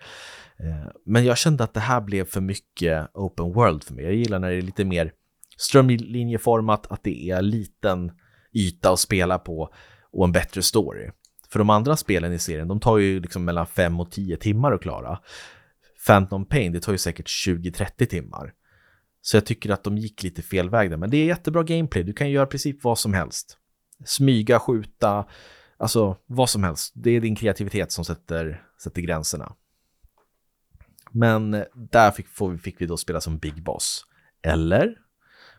Eh, 0.59 0.91
men 1.07 1.24
jag 1.24 1.39
kände 1.39 1.64
att 1.64 1.74
det 1.74 1.80
här 1.80 2.01
blev 2.01 2.24
för 2.24 2.41
mycket 2.41 3.09
open 3.14 3.53
world 3.53 3.84
för 3.84 3.95
mig. 3.95 4.05
Jag 4.05 4.14
gillar 4.14 4.39
när 4.39 4.51
det 4.51 4.57
är 4.57 4.62
lite 4.62 4.84
mer 4.84 5.12
strömlinjeformat, 5.57 6.87
att 6.87 7.05
det 7.05 7.30
är 7.30 7.43
liten 7.43 8.12
yta 8.53 8.91
att 8.91 9.01
spela 9.01 9.39
på 9.39 9.74
och 10.12 10.24
en 10.24 10.32
bättre 10.32 10.62
story. 10.62 11.11
För 11.51 11.59
de 11.59 11.70
andra 11.70 11.97
spelen 11.97 12.32
i 12.32 12.38
serien, 12.38 12.68
de 12.68 12.80
tar 12.80 12.99
ju 12.99 13.20
liksom 13.20 13.44
mellan 13.44 13.66
5 13.66 14.01
och 14.01 14.11
10 14.11 14.36
timmar 14.36 14.72
att 14.72 14.82
klara. 14.82 15.20
Phantom 16.07 16.44
Pain, 16.44 16.72
det 16.72 16.80
tar 16.80 16.92
ju 16.92 16.99
säkert 16.99 17.26
20-30 17.26 18.07
timmar. 18.07 18.53
Så 19.20 19.36
jag 19.36 19.47
tycker 19.47 19.70
att 19.70 19.84
de 19.84 19.99
gick 19.99 20.22
lite 20.22 20.42
fel 20.42 20.70
väg 20.70 20.90
där. 20.90 20.97
Men 20.97 21.11
det 21.11 21.16
är 21.16 21.24
jättebra 21.24 21.62
gameplay, 21.62 22.05
du 22.05 22.12
kan 22.12 22.30
göra 22.30 22.47
i 22.47 22.51
princip 22.51 22.84
vad 22.84 22.99
som 22.99 23.14
helst. 23.14 23.59
Smyga, 24.05 24.59
skjuta, 24.59 25.26
alltså 25.76 26.16
vad 26.26 26.51
som 26.51 26.62
helst. 26.62 26.92
Det 26.97 27.11
är 27.11 27.20
din 27.20 27.36
kreativitet 27.36 27.92
som 27.92 28.05
sätter, 28.05 28.62
sätter 28.82 29.03
gränserna. 29.03 29.55
Men 31.11 31.64
där 31.74 32.11
fick, 32.11 32.26
fick 32.62 32.80
vi 32.80 32.86
då 32.86 32.97
spela 32.97 33.20
som 33.20 33.38
Big 33.38 33.62
Boss. 33.62 34.05
Eller? 34.42 34.94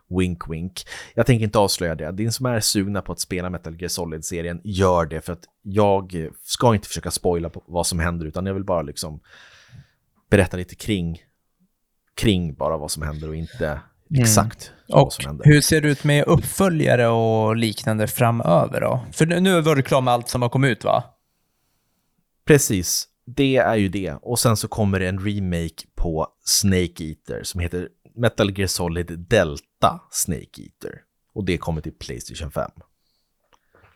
Wink 0.09 0.49
wink. 0.49 0.83
Jag 1.15 1.25
tänker 1.25 1.45
inte 1.45 1.59
avslöja 1.59 1.95
det. 1.95 2.11
Din 2.11 2.31
som 2.31 2.45
är 2.45 2.59
sugna 2.59 3.01
på 3.01 3.11
att 3.11 3.19
spela 3.19 3.49
Metal 3.49 3.75
Gear 3.79 3.89
Solid-serien, 3.89 4.61
gör 4.63 5.05
det 5.05 5.21
för 5.21 5.33
att 5.33 5.43
jag 5.61 6.29
ska 6.43 6.75
inte 6.75 6.87
försöka 6.87 7.11
spoila 7.11 7.51
vad 7.65 7.87
som 7.87 7.99
händer 7.99 8.25
utan 8.25 8.45
jag 8.45 8.53
vill 8.53 8.63
bara 8.63 8.81
liksom 8.81 9.19
berätta 10.29 10.57
lite 10.57 10.75
kring, 10.75 11.19
kring 12.15 12.55
bara 12.55 12.77
vad 12.77 12.91
som 12.91 13.03
händer 13.03 13.29
och 13.29 13.35
inte 13.35 13.67
mm. 13.67 13.81
exakt 14.21 14.71
mm. 14.89 15.01
vad 15.01 15.13
som 15.13 15.25
händer. 15.25 15.45
Hur 15.45 15.61
ser 15.61 15.81
det 15.81 15.87
ut 15.89 16.03
med 16.03 16.23
uppföljare 16.27 17.07
och 17.07 17.55
liknande 17.55 18.07
framöver 18.07 18.81
då? 18.81 19.05
För 19.13 19.25
nu 19.25 19.61
var 19.61 19.75
du 19.75 19.81
klar 19.81 20.01
med 20.01 20.13
allt 20.13 20.29
som 20.29 20.41
har 20.41 20.49
kommit 20.49 20.71
ut 20.71 20.83
va? 20.83 21.03
Precis, 22.45 23.07
det 23.25 23.55
är 23.55 23.75
ju 23.75 23.89
det. 23.89 24.13
Och 24.21 24.39
sen 24.39 24.57
så 24.57 24.67
kommer 24.67 24.99
det 24.99 25.07
en 25.07 25.19
remake 25.19 25.83
på 25.95 26.27
Snake 26.43 27.03
Eater 27.03 27.43
som 27.43 27.59
heter 27.59 27.89
Metal 28.17 28.57
Gear 28.57 28.67
Solid 28.67 29.19
Delta 29.29 30.01
Snake 30.11 30.61
Eater. 30.61 31.01
Och 31.33 31.45
det 31.45 31.57
kommer 31.57 31.81
till 31.81 31.93
Playstation 31.93 32.51
5. 32.51 32.71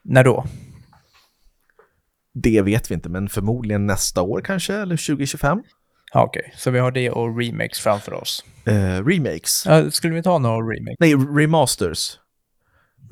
När 0.01 0.23
då? 0.23 0.45
Det 2.33 2.61
vet 2.61 2.91
vi 2.91 2.95
inte, 2.95 3.09
men 3.09 3.29
förmodligen 3.29 3.85
nästa 3.85 4.21
år 4.21 4.41
kanske, 4.41 4.73
eller 4.73 4.97
2025. 4.97 5.63
Okej, 6.13 6.39
okay. 6.45 6.57
så 6.57 6.71
vi 6.71 6.79
har 6.79 6.91
det 6.91 7.09
och 7.09 7.39
remakes 7.39 7.79
framför 7.79 8.13
oss. 8.13 8.45
Uh, 8.67 9.05
remakes? 9.05 9.63
Ja, 9.65 9.91
skulle 9.91 10.13
vi 10.13 10.23
ta 10.23 10.37
några 10.37 10.57
remakes? 10.57 10.95
Nej, 10.99 11.15
remasters. 11.15 12.19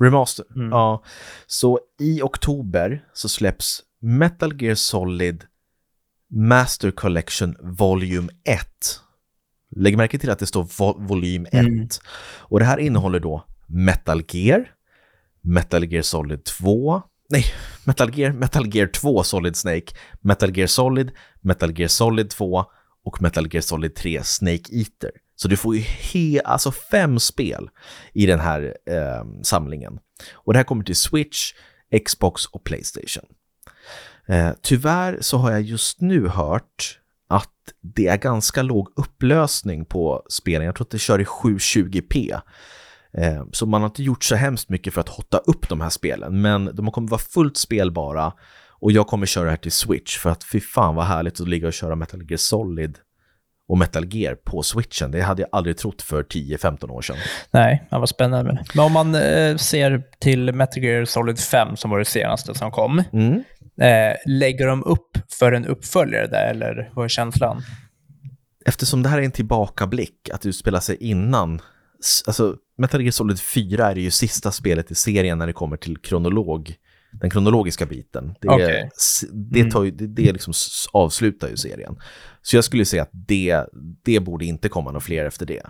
Remaster, 0.00 0.44
mm. 0.56 0.70
ja. 0.70 1.04
Så 1.46 1.80
i 2.00 2.22
oktober 2.22 3.04
så 3.12 3.28
släpps 3.28 3.82
Metal 4.00 4.62
Gear 4.62 4.74
Solid 4.74 5.44
Master 6.30 6.90
Collection 6.90 7.56
Volume 7.60 8.28
1 8.44 8.66
Lägg 9.76 9.96
märke 9.96 10.18
till 10.18 10.30
att 10.30 10.38
det 10.38 10.46
står 10.46 10.62
vo 10.78 10.96
volym 10.98 11.46
1. 11.46 11.52
Mm. 11.52 11.88
Och 12.38 12.58
det 12.58 12.64
här 12.64 12.78
innehåller 12.78 13.20
då 13.20 13.44
Metal 13.66 14.22
Gear, 14.28 14.70
Metal 15.40 15.84
Gear 15.84 16.02
Solid 16.02 16.44
2, 16.44 17.02
nej, 17.28 17.44
Metal 17.84 18.18
Gear, 18.18 18.32
Metal 18.32 18.74
Gear 18.74 18.86
2 18.86 19.22
Solid 19.22 19.56
Snake, 19.56 19.94
Metal 20.20 20.56
Gear 20.56 20.66
Solid, 20.66 21.10
Metal 21.40 21.78
Gear 21.78 21.88
Solid 21.88 22.30
2 22.30 22.64
och 23.04 23.22
Metal 23.22 23.48
Gear 23.52 23.62
Solid 23.62 23.94
3 23.94 24.22
Snake 24.22 24.72
Eater. 24.72 25.10
Så 25.36 25.48
du 25.48 25.56
får 25.56 25.76
ju 25.76 25.80
he 25.80 26.40
alltså 26.44 26.72
fem 26.72 27.18
spel 27.18 27.68
i 28.12 28.26
den 28.26 28.40
här 28.40 28.76
eh, 28.86 29.42
samlingen. 29.42 29.98
Och 30.32 30.52
det 30.52 30.58
här 30.58 30.64
kommer 30.64 30.84
till 30.84 30.96
Switch, 30.96 31.52
Xbox 32.06 32.46
och 32.46 32.64
Playstation. 32.64 33.24
Eh, 34.26 34.50
tyvärr 34.62 35.18
så 35.20 35.38
har 35.38 35.50
jag 35.50 35.62
just 35.62 36.00
nu 36.00 36.28
hört 36.28 37.00
det 37.80 38.06
är 38.06 38.16
ganska 38.16 38.62
låg 38.62 38.92
upplösning 38.96 39.84
på 39.84 40.22
spelen. 40.28 40.66
Jag 40.66 40.74
tror 40.74 40.84
att 40.84 40.90
det 40.90 40.98
kör 40.98 41.20
i 41.20 41.24
720p. 41.24 42.40
Eh, 43.12 43.44
så 43.52 43.66
man 43.66 43.80
har 43.80 43.88
inte 43.88 44.02
gjort 44.02 44.24
så 44.24 44.34
hemskt 44.34 44.68
mycket 44.68 44.94
för 44.94 45.00
att 45.00 45.08
hotta 45.08 45.38
upp 45.38 45.68
de 45.68 45.80
här 45.80 45.90
spelen, 45.90 46.40
men 46.40 46.70
de 46.74 46.90
kommer 46.90 47.08
vara 47.08 47.20
fullt 47.20 47.56
spelbara 47.56 48.32
och 48.80 48.92
jag 48.92 49.06
kommer 49.06 49.26
köra 49.26 49.44
det 49.44 49.50
här 49.50 49.56
till 49.56 49.72
Switch 49.72 50.18
för 50.18 50.30
att 50.30 50.44
fy 50.44 50.60
fan 50.60 50.94
vad 50.94 51.04
härligt 51.04 51.40
att 51.40 51.48
ligga 51.48 51.66
och 51.66 51.72
köra 51.72 51.94
Metal 51.94 52.22
Gear 52.22 52.38
Solid 52.38 52.98
och 53.68 53.78
Metal 53.78 54.14
Gear 54.14 54.34
på 54.34 54.62
switchen. 54.62 55.10
Det 55.10 55.20
hade 55.20 55.42
jag 55.42 55.48
aldrig 55.52 55.76
trott 55.78 56.02
för 56.02 56.22
10-15 56.22 56.90
år 56.90 57.02
sedan. 57.02 57.16
Nej, 57.50 57.86
det 57.90 57.98
var 57.98 58.06
spännande. 58.06 58.64
Men 58.74 58.84
om 58.84 58.92
man 58.92 59.14
eh, 59.14 59.56
ser 59.56 60.02
till 60.18 60.52
Metal 60.54 60.82
Gear 60.82 61.04
Solid 61.04 61.38
5 61.38 61.76
som 61.76 61.90
var 61.90 61.98
det 61.98 62.04
senaste 62.04 62.54
som 62.54 62.70
kom. 62.70 63.02
Mm. 63.12 63.44
Eh, 63.80 64.16
lägger 64.26 64.66
de 64.66 64.84
upp 64.84 65.18
för 65.28 65.52
en 65.52 65.66
uppföljare 65.66 66.26
där, 66.26 66.50
eller 66.50 66.92
vad 66.94 67.04
är 67.04 67.08
känslan? 67.08 67.62
Eftersom 68.66 69.02
det 69.02 69.08
här 69.08 69.18
är 69.18 69.22
en 69.22 69.30
tillbakablick, 69.30 70.28
att 70.32 70.46
utspela 70.46 70.80
sig 70.80 70.96
innan, 71.00 71.62
alltså 72.26 72.56
Metal 72.78 73.00
Gear 73.00 73.10
Solid 73.10 73.40
4 73.40 73.90
är 73.90 73.96
ju 73.96 74.10
sista 74.10 74.52
spelet 74.52 74.90
i 74.90 74.94
serien 74.94 75.38
när 75.38 75.46
det 75.46 75.52
kommer 75.52 75.76
till 75.76 75.98
kronolog, 75.98 76.74
den 77.12 77.30
kronologiska 77.30 77.86
biten. 77.86 78.34
Det, 78.40 78.48
okay. 78.48 78.88
det, 79.32 79.60
mm. 79.60 79.70
tar 79.70 79.84
ju, 79.84 79.90
det, 79.90 80.06
det 80.06 80.32
liksom 80.32 80.52
avslutar 80.92 81.48
ju 81.48 81.56
serien. 81.56 81.96
Så 82.42 82.56
jag 82.56 82.64
skulle 82.64 82.84
säga 82.84 83.02
att 83.02 83.10
det, 83.12 83.64
det 84.04 84.20
borde 84.20 84.44
inte 84.44 84.68
komma 84.68 84.90
några 84.90 85.00
fler 85.00 85.24
efter 85.24 85.46
det. 85.46 85.66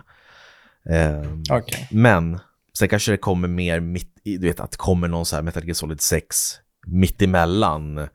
Eh, 0.89 1.57
okay. 1.57 1.85
Men 1.91 2.39
sen 2.77 2.89
kanske 2.89 3.11
det 3.11 3.17
kommer 3.17 3.47
mer 3.47 3.79
mitt 3.79 4.21
i, 4.23 4.37
du 4.37 4.47
vet 4.47 4.59
att 4.59 4.71
det 4.71 4.77
kommer 4.77 5.07
någon 5.07 5.25
så 5.25 5.35
här 5.35 5.43
Metal 5.43 5.63
Gear 5.63 5.73
Solid 5.73 6.01
6 6.01 6.35
mittemellan 6.87 8.07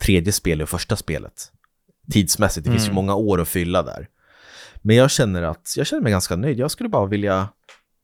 tredje 0.00 0.32
spelet 0.32 0.62
och 0.62 0.68
första 0.68 0.96
spelet. 0.96 1.52
Tidsmässigt, 2.12 2.66
det 2.66 2.70
finns 2.70 2.84
ju 2.84 2.90
mm. 2.90 2.94
många 2.94 3.14
år 3.14 3.40
att 3.40 3.48
fylla 3.48 3.82
där. 3.82 4.08
Men 4.82 4.96
jag 4.96 5.10
känner 5.10 5.42
att 5.42 5.74
jag 5.76 5.86
känner 5.86 6.02
mig 6.02 6.12
ganska 6.12 6.36
nöjd. 6.36 6.58
Jag 6.58 6.70
skulle 6.70 6.88
bara 6.88 7.06
vilja 7.06 7.48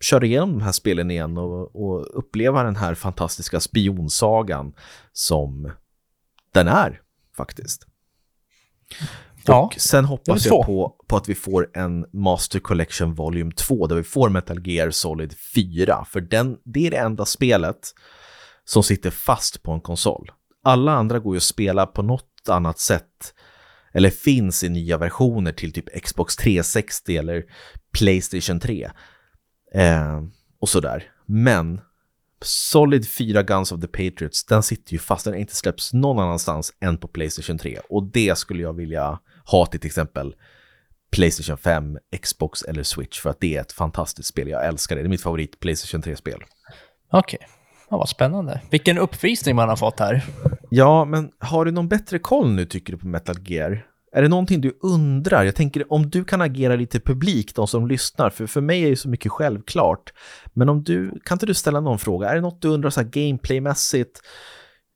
köra 0.01 0.25
igenom 0.25 0.53
de 0.53 0.61
här 0.65 0.73
spelen 0.73 1.11
igen 1.11 1.39
och, 1.39 1.77
och 1.77 2.19
uppleva 2.19 2.63
den 2.63 2.77
här 2.77 2.95
fantastiska 2.95 3.61
spionsagan 3.61 4.75
som 5.13 5.73
den 6.53 6.69
är 6.69 7.01
faktiskt. 7.37 7.87
Ja, 9.45 9.61
och 9.61 9.81
sen 9.81 10.05
hoppas 10.05 10.47
jag 10.47 10.67
på, 10.67 10.97
på 11.07 11.17
att 11.17 11.29
vi 11.29 11.35
får 11.35 11.71
en 11.75 12.07
Master 12.13 12.61
Collection 12.61 13.15
Volume 13.15 13.53
2 13.53 13.87
där 13.87 13.97
vi 13.97 14.03
får 14.03 14.29
Metal 14.29 14.67
Gear 14.67 14.91
Solid 14.91 15.35
4. 15.55 16.05
För 16.05 16.21
den, 16.21 16.57
det 16.65 16.87
är 16.87 16.91
det 16.91 16.97
enda 16.97 17.25
spelet 17.27 17.95
som 18.69 18.83
sitter 18.83 19.11
fast 19.11 19.62
på 19.62 19.73
en 19.73 19.81
konsol. 19.81 20.31
Alla 20.62 20.93
andra 20.93 21.19
går 21.19 21.35
ju 21.35 21.37
att 21.37 21.43
spela 21.43 21.87
på 21.87 22.03
något 22.03 22.49
annat 22.49 22.79
sätt 22.79 23.35
eller 23.93 24.11
finns 24.11 24.64
i 24.64 24.69
nya 24.69 24.99
versioner 24.99 25.53
till 25.53 25.73
typ 25.73 26.03
Xbox 26.03 26.37
360 26.37 27.16
eller 27.16 27.45
Playstation 27.93 28.61
3 28.61 28.91
eh, 29.75 30.23
och 30.61 30.69
sådär. 30.69 31.11
Men 31.27 31.81
Solid 32.43 33.09
4 33.09 33.43
Guns 33.43 33.73
of 33.73 33.81
the 33.81 33.87
Patriots, 33.87 34.45
den 34.45 34.62
sitter 34.62 34.93
ju 34.93 34.99
fast, 34.99 35.25
den 35.25 35.35
har 35.35 35.41
inte 35.41 35.55
släppts 35.55 35.93
någon 35.93 36.19
annanstans 36.19 36.73
än 36.81 36.99
på 36.99 37.09
Playstation 37.09 37.59
3 37.59 37.79
och 37.89 38.11
det 38.12 38.39
skulle 38.39 38.62
jag 38.62 38.73
vilja 38.73 39.19
ha 39.45 39.66
till 39.66 39.81
till 39.81 39.89
exempel 39.89 40.35
Playstation 41.11 41.59
5, 41.59 41.99
Xbox 42.23 42.62
eller 42.62 42.83
Switch 42.83 43.21
för 43.21 43.31
att 43.31 43.41
det 43.41 43.57
är 43.57 43.61
ett 43.61 43.73
fantastiskt 43.73 44.29
spel. 44.29 44.49
Jag 44.49 44.66
älskar 44.66 44.97
det. 44.97 45.03
Det 45.03 45.07
är 45.07 45.09
mitt 45.09 45.23
favorit 45.23 45.61
Playstation 45.61 46.03
3-spel. 46.03 46.45
Okej. 47.12 47.39
Okay. 47.43 47.58
Ja, 47.91 47.97
vad 47.97 48.09
spännande. 48.09 48.61
Vilken 48.70 48.99
uppvisning 48.99 49.57
man 49.57 49.68
har 49.68 49.76
fått 49.76 50.01
här. 50.01 50.24
Ja, 50.70 51.05
men 51.05 51.30
har 51.39 51.64
du 51.64 51.70
någon 51.70 51.89
bättre 51.89 52.18
koll 52.18 52.51
nu 52.51 52.64
tycker 52.64 52.93
du 52.93 52.99
på 52.99 53.07
Metal 53.07 53.36
Gear? 53.49 53.86
Är 54.12 54.22
det 54.22 54.28
någonting 54.28 54.61
du 54.61 54.78
undrar? 54.82 55.45
Jag 55.45 55.55
tänker 55.55 55.93
om 55.93 56.11
du 56.11 56.24
kan 56.24 56.41
agera 56.41 56.76
lite 56.76 57.01
publikt, 57.01 57.57
de 57.57 57.68
som 57.68 57.86
lyssnar, 57.86 58.30
för 58.30 58.47
för 58.47 58.61
mig 58.61 58.84
är 58.84 58.91
det 58.91 58.97
så 58.97 59.09
mycket 59.09 59.32
självklart. 59.32 60.12
Men 60.53 60.68
om 60.68 60.82
du, 60.82 61.20
kan 61.24 61.34
inte 61.34 61.47
du 61.47 61.55
ställa 61.55 61.80
någon 61.80 61.99
fråga? 61.99 62.30
Är 62.30 62.34
det 62.34 62.41
något 62.41 62.62
du 62.62 62.68
undrar 62.68 62.91
så 62.91 63.01
här 63.01 63.09
gameplaymässigt? 63.09 64.20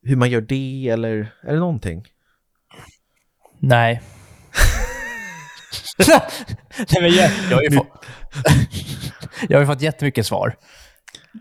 Hur 0.03 0.15
man 0.15 0.29
gör 0.29 0.41
det 0.41 0.89
eller 0.89 1.33
är 1.43 1.53
det 1.53 1.59
någonting? 1.59 2.05
Nej. 3.59 4.01
Nej 6.77 7.01
men 7.01 7.11
jag, 7.11 7.31
jag, 7.49 7.57
har 7.57 7.63
ju 7.63 7.71
fått, 7.71 8.05
jag 9.49 9.57
har 9.57 9.61
ju 9.61 9.67
fått 9.67 9.81
jättemycket 9.81 10.25
svar. 10.25 10.55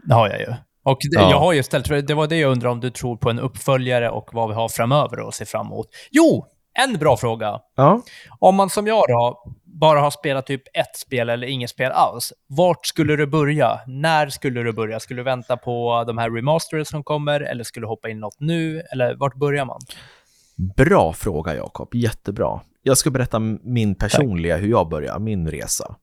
Det 0.07 0.15
har 0.15 0.29
jag 0.29 0.41
ju. 0.41 0.55
Och 0.85 0.99
det, 1.11 1.21
ja. 1.21 1.31
jag 1.31 1.39
har 1.39 1.53
ju 1.53 1.63
ställt, 1.63 2.07
det 2.07 2.15
var 2.15 2.27
det 2.27 2.37
jag 2.37 2.53
undrar 2.53 2.71
om 2.71 2.81
du 2.81 2.91
tror 2.91 3.17
på 3.17 3.31
en 3.31 3.39
uppföljare 3.39 4.11
och 4.11 4.29
vad 4.33 4.49
vi 4.49 4.55
har 4.55 4.69
framöver 4.69 5.29
att 5.29 5.35
se 5.35 5.45
fram 5.45 5.67
emot. 5.67 5.87
Jo, 6.11 6.47
en 6.75 6.99
bra 6.99 7.17
fråga. 7.17 7.61
Ja. 7.77 8.03
Om 8.39 8.55
man 8.55 8.71
som 8.71 8.87
jag 8.87 9.05
då 9.09 9.43
bara 9.65 10.01
har 10.01 10.11
spelat 10.11 10.47
typ 10.47 10.63
ett 10.75 10.97
spel 10.97 11.29
eller 11.29 11.47
inget 11.47 11.71
spel 11.71 11.93
alls, 11.93 12.33
vart 12.47 12.87
skulle 12.87 13.17
du 13.17 13.27
börja? 13.27 13.81
När 13.87 14.29
skulle 14.29 14.63
du 14.63 14.73
börja? 14.73 15.01
Skulle 15.01 15.21
du 15.21 15.25
vänta 15.25 15.57
på 15.57 16.05
de 16.07 16.19
här 16.19 16.31
remasters 16.31 16.89
som 16.89 17.05
kommer 17.05 17.41
eller 17.41 17.65
skulle 17.65 17.85
du 17.85 17.89
hoppa 17.89 18.09
in 18.09 18.21
något 18.21 18.37
nu? 18.41 18.81
Eller 18.93 19.15
vart 19.15 19.35
börjar 19.35 19.65
man? 19.65 19.81
Bra 20.77 21.13
fråga 21.13 21.55
Jakob, 21.55 21.95
jättebra. 21.95 22.61
Jag 22.83 22.99
ska 22.99 23.11
berätta 23.11 23.39
min 23.63 23.95
personliga, 23.95 24.57
hur 24.57 24.69
jag 24.69 24.89
började, 24.89 25.21
min 25.21 25.51
resa. 25.51 25.97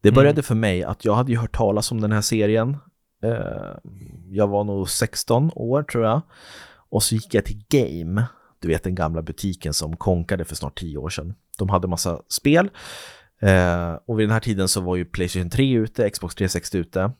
Det 0.00 0.12
började 0.12 0.30
mm. 0.30 0.42
för 0.42 0.54
mig 0.54 0.84
att 0.84 1.04
jag 1.04 1.14
hade 1.14 1.32
ju 1.32 1.38
hört 1.38 1.56
talas 1.56 1.92
om 1.92 2.00
den 2.00 2.12
här 2.12 2.20
serien. 2.20 2.76
Eh, 3.22 3.76
jag 4.30 4.48
var 4.48 4.64
nog 4.64 4.90
16 4.90 5.50
år 5.54 5.82
tror 5.82 6.04
jag. 6.04 6.20
Och 6.90 7.02
så 7.02 7.14
gick 7.14 7.34
jag 7.34 7.44
till 7.44 7.64
Game, 7.68 8.24
du 8.58 8.68
vet 8.68 8.82
den 8.82 8.94
gamla 8.94 9.22
butiken 9.22 9.74
som 9.74 9.96
konkade 9.96 10.44
för 10.44 10.54
snart 10.54 10.78
10 10.78 10.98
år 10.98 11.08
sedan. 11.08 11.34
De 11.58 11.68
hade 11.68 11.88
massa 11.88 12.22
spel. 12.28 12.70
Eh, 13.40 13.92
och 14.06 14.18
vid 14.20 14.28
den 14.28 14.32
här 14.32 14.40
tiden 14.40 14.68
så 14.68 14.80
var 14.80 14.96
ju 14.96 15.04
Playstation 15.04 15.50
3 15.50 15.72
ute, 15.72 16.10
Xbox 16.10 16.34
360 16.34 16.78
ute. 16.78 17.12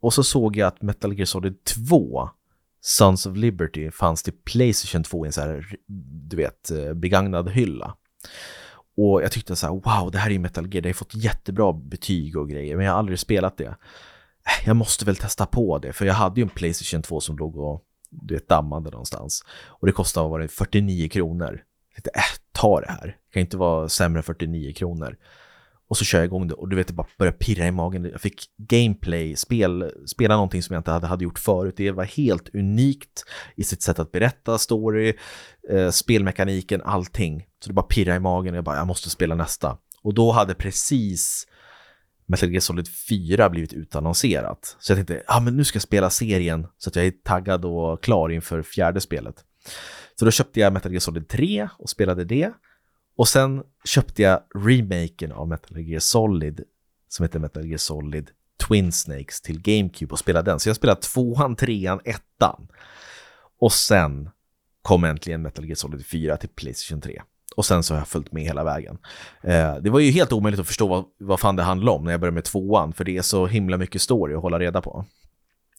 Och 0.00 0.14
så 0.14 0.24
såg 0.24 0.56
jag 0.56 0.66
att 0.66 0.82
Metal 0.82 1.14
Gear 1.14 1.26
Solid 1.26 1.64
2 1.64 2.30
Sons 2.80 3.26
of 3.26 3.36
Liberty 3.36 3.90
fanns 3.90 4.22
till 4.22 4.32
Playstation 4.44 5.02
2 5.02 5.24
i 5.24 5.26
en 5.26 5.32
så 5.32 5.40
här, 5.40 5.66
du 6.28 6.36
vet, 6.36 6.70
eh, 6.70 6.94
begagnad 6.94 7.50
hylla. 7.50 7.96
Och 8.96 9.22
jag 9.22 9.32
tyckte 9.32 9.56
så 9.56 9.66
här, 9.66 9.72
wow, 9.74 10.10
det 10.10 10.18
här 10.18 10.30
är 10.30 10.32
ju 10.32 10.38
Metal 10.38 10.74
Gear, 10.74 10.82
det 10.82 10.88
har 10.88 10.94
fått 10.94 11.14
jättebra 11.14 11.72
betyg 11.72 12.36
och 12.36 12.50
grejer, 12.50 12.76
men 12.76 12.86
jag 12.86 12.92
har 12.92 12.98
aldrig 12.98 13.18
spelat 13.18 13.56
det. 13.56 13.76
Jag 14.64 14.76
måste 14.76 15.04
väl 15.04 15.16
testa 15.16 15.46
på 15.46 15.78
det, 15.78 15.92
för 15.92 16.04
jag 16.04 16.14
hade 16.14 16.40
ju 16.40 16.42
en 16.42 16.48
Playstation 16.48 17.02
2 17.02 17.20
som 17.20 17.38
låg 17.38 17.56
och 17.56 17.82
du 18.10 18.34
vet, 18.34 18.48
dammade 18.48 18.90
någonstans. 18.90 19.44
Och 19.66 19.86
det 19.86 19.92
kostade, 19.92 20.28
var 20.28 20.40
det 20.40 20.48
49 20.48 21.08
kronor. 21.08 21.62
Jag 21.94 22.04
tänkte, 22.04 22.10
äh, 22.20 22.22
ta 22.52 22.80
det 22.80 22.90
här. 22.90 23.06
Det 23.06 23.32
kan 23.32 23.40
inte 23.40 23.56
vara 23.56 23.88
sämre 23.88 24.18
än 24.18 24.22
49 24.22 24.72
kronor. 24.72 25.16
Och 25.88 25.96
så 25.96 26.04
kör 26.04 26.18
jag 26.18 26.26
igång 26.26 26.48
det 26.48 26.54
och 26.54 26.68
du 26.68 26.76
vet, 26.76 26.86
det 26.86 26.92
bara 26.92 27.06
börjar 27.18 27.32
pirra 27.32 27.66
i 27.66 27.70
magen. 27.70 28.04
Jag 28.04 28.20
fick 28.20 28.44
gameplay, 28.56 29.36
spel, 29.36 29.92
spela 30.06 30.34
någonting 30.34 30.62
som 30.62 30.74
jag 30.74 30.80
inte 30.80 30.90
hade, 30.90 31.06
hade 31.06 31.24
gjort 31.24 31.38
förut. 31.38 31.74
Det 31.76 31.90
var 31.90 32.04
helt 32.04 32.54
unikt 32.54 33.24
i 33.54 33.64
sitt 33.64 33.82
sätt 33.82 33.98
att 33.98 34.12
berätta 34.12 34.58
story, 34.58 35.12
eh, 35.70 35.90
spelmekaniken, 35.90 36.82
allting. 36.82 37.46
Så 37.60 37.68
det 37.68 37.74
bara 37.74 37.86
pirra 37.86 38.16
i 38.16 38.20
magen 38.20 38.54
och 38.54 38.58
jag 38.58 38.64
bara, 38.64 38.76
jag 38.76 38.86
måste 38.86 39.10
spela 39.10 39.34
nästa. 39.34 39.78
Och 40.02 40.14
då 40.14 40.32
hade 40.32 40.54
precis 40.54 41.46
Metal 42.26 42.50
Gear 42.50 42.60
Solid 42.60 42.88
4 42.88 43.50
blivit 43.50 43.72
utannonserat. 43.72 44.76
Så 44.78 44.92
jag 44.92 44.96
tänkte, 44.96 45.14
ja 45.14 45.36
ah, 45.36 45.40
men 45.40 45.56
nu 45.56 45.64
ska 45.64 45.76
jag 45.76 45.82
spela 45.82 46.10
serien 46.10 46.66
så 46.78 46.90
att 46.90 46.96
jag 46.96 47.06
är 47.06 47.10
taggad 47.10 47.64
och 47.64 48.02
klar 48.02 48.28
inför 48.28 48.62
fjärde 48.62 49.00
spelet. 49.00 49.44
Så 50.18 50.24
då 50.24 50.30
köpte 50.30 50.60
jag 50.60 50.72
Metal 50.72 50.92
Gear 50.92 51.00
Solid 51.00 51.28
3 51.28 51.68
och 51.78 51.90
spelade 51.90 52.24
det. 52.24 52.52
Och 53.16 53.28
sen 53.28 53.62
köpte 53.84 54.22
jag 54.22 54.40
remaken 54.54 55.32
av 55.32 55.48
Metal 55.48 55.78
Gear 55.78 56.00
Solid 56.00 56.60
som 57.08 57.22
heter 57.22 57.38
Metal 57.38 57.66
Gear 57.66 57.78
Solid 57.78 58.30
Twin 58.68 58.92
Snakes 58.92 59.40
till 59.40 59.62
GameCube 59.62 60.12
och 60.12 60.18
spelade 60.18 60.50
den. 60.50 60.60
Så 60.60 60.68
jag 60.68 60.76
spelade 60.76 61.00
tvåan, 61.00 61.56
trean, 61.56 62.00
ettan. 62.04 62.68
Och 63.58 63.72
sen 63.72 64.30
kom 64.82 65.04
äntligen 65.04 65.42
Metal 65.42 65.64
Gear 65.64 65.74
Solid 65.74 66.06
4 66.06 66.36
till 66.36 66.48
Playstation 66.48 67.00
3. 67.00 67.22
Och 67.56 67.66
sen 67.66 67.82
så 67.82 67.94
har 67.94 68.00
jag 68.00 68.08
följt 68.08 68.32
med 68.32 68.42
hela 68.42 68.64
vägen. 68.64 68.98
Eh, 69.42 69.76
det 69.76 69.90
var 69.90 70.00
ju 70.00 70.10
helt 70.10 70.32
omöjligt 70.32 70.60
att 70.60 70.66
förstå 70.66 70.86
vad, 70.86 71.04
vad 71.18 71.40
fan 71.40 71.56
det 71.56 71.62
handlade 71.62 71.96
om 71.96 72.04
när 72.04 72.10
jag 72.10 72.20
började 72.20 72.34
med 72.34 72.44
tvåan, 72.44 72.92
för 72.92 73.04
det 73.04 73.16
är 73.16 73.22
så 73.22 73.46
himla 73.46 73.76
mycket 73.76 74.02
story 74.02 74.34
att 74.34 74.42
hålla 74.42 74.58
reda 74.58 74.82
på. 74.82 75.04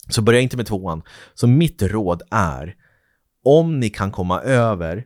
Så 0.09 0.21
börja 0.21 0.39
inte 0.39 0.57
med 0.57 0.67
tvåan. 0.67 1.01
Så 1.33 1.47
mitt 1.47 1.81
råd 1.81 2.21
är, 2.31 2.75
om 3.43 3.79
ni 3.79 3.89
kan 3.89 4.11
komma 4.11 4.41
över 4.41 5.05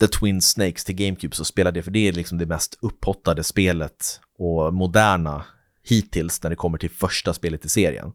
The 0.00 0.06
Twin 0.06 0.42
Snakes 0.42 0.84
till 0.84 0.94
GameCube 0.94 1.36
så 1.36 1.44
spela 1.44 1.70
det, 1.70 1.82
för 1.82 1.90
det 1.90 2.08
är 2.08 2.12
liksom 2.12 2.38
det 2.38 2.46
mest 2.46 2.78
upphottade 2.82 3.44
spelet 3.44 4.20
och 4.38 4.74
moderna 4.74 5.44
hittills 5.82 6.42
när 6.42 6.50
det 6.50 6.56
kommer 6.56 6.78
till 6.78 6.90
första 6.90 7.34
spelet 7.34 7.64
i 7.64 7.68
serien. 7.68 8.12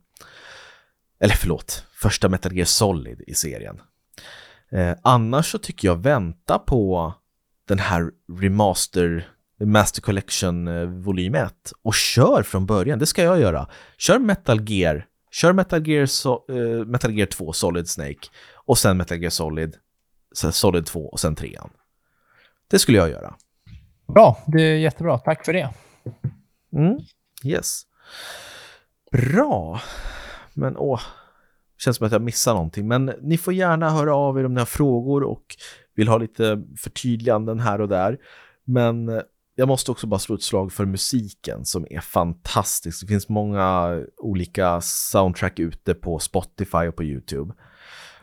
Eller 1.20 1.36
förlåt, 1.36 1.86
första 1.93 2.30
Metal 2.30 2.55
Gear 2.55 2.65
Solid 2.65 3.22
i 3.28 3.34
serien. 3.34 3.82
Eh, 4.72 4.95
annars 5.03 5.51
så 5.51 5.57
tycker 5.57 5.88
jag 5.88 5.95
vänta 5.95 6.59
på 6.59 7.13
den 7.67 7.80
här 7.80 8.11
remaster 8.39 9.28
Master 9.65 10.01
Collection 10.01 10.67
eh, 10.67 10.86
volym 10.86 11.36
1 11.36 11.72
och 11.82 11.93
kör 11.93 12.43
från 12.43 12.65
början, 12.65 12.99
det 12.99 13.05
ska 13.05 13.24
jag 13.24 13.39
göra. 13.39 13.67
Kör 13.97 14.20
Metal 14.20 14.70
Gear, 14.70 15.05
kör 15.32 15.53
Metal 15.53 15.88
Gear, 15.88 16.05
so 16.05 16.45
eh, 16.49 16.86
Metal 16.86 17.13
Gear 17.13 17.28
2 17.28 17.53
Solid 17.53 17.89
Snake 17.89 18.28
och 18.55 18.78
sen 18.78 18.97
Metal 18.97 19.17
Gear 19.17 19.30
Solid 19.30 19.76
Solid 20.34 20.86
2 20.86 21.05
och 21.05 21.20
sen 21.20 21.36
3 21.36 21.59
Det 22.67 22.80
skulle 22.80 22.97
jag 22.97 23.09
göra. 23.09 23.36
Bra, 24.07 24.43
det 24.47 24.61
är 24.61 24.76
jättebra. 24.78 25.17
Tack 25.17 25.45
för 25.45 25.53
det. 25.53 25.70
Mm, 26.74 26.99
yes. 27.43 27.82
Bra. 29.11 29.82
Men 30.53 30.78
åh, 30.78 31.01
känns 31.80 31.98
som 31.98 32.06
att 32.06 32.12
jag 32.12 32.22
missar 32.22 32.54
någonting. 32.54 32.88
Men 32.88 33.14
ni 33.22 33.38
får 33.38 33.54
gärna 33.54 33.90
höra 33.90 34.16
av 34.16 34.40
er 34.40 34.46
om 34.46 34.54
ni 34.54 34.60
har 34.60 34.66
frågor 34.66 35.24
och 35.24 35.56
vill 35.96 36.08
ha 36.08 36.18
lite 36.18 36.64
förtydliganden 36.78 37.60
här 37.60 37.82
och 37.82 37.88
där. 37.88 38.18
Men 38.66 39.10
eh, 39.10 39.22
jag 39.56 39.68
måste 39.68 39.92
också 39.92 40.08
bara 40.08 40.20
slå 40.20 40.36
ett 40.36 40.44
slag 40.44 40.74
för 40.74 40.86
musiken 40.86 41.66
som 41.66 41.88
är 41.90 42.00
fantastisk. 42.00 43.02
Det 43.02 43.08
finns 43.08 43.30
många 43.30 43.98
olika 44.18 44.82
soundtrack 44.82 45.60
ute 45.60 45.94
på 45.94 46.20
Spotify 46.20 46.88
och 46.88 46.96
på 46.96 47.04
YouTube. 47.04 47.54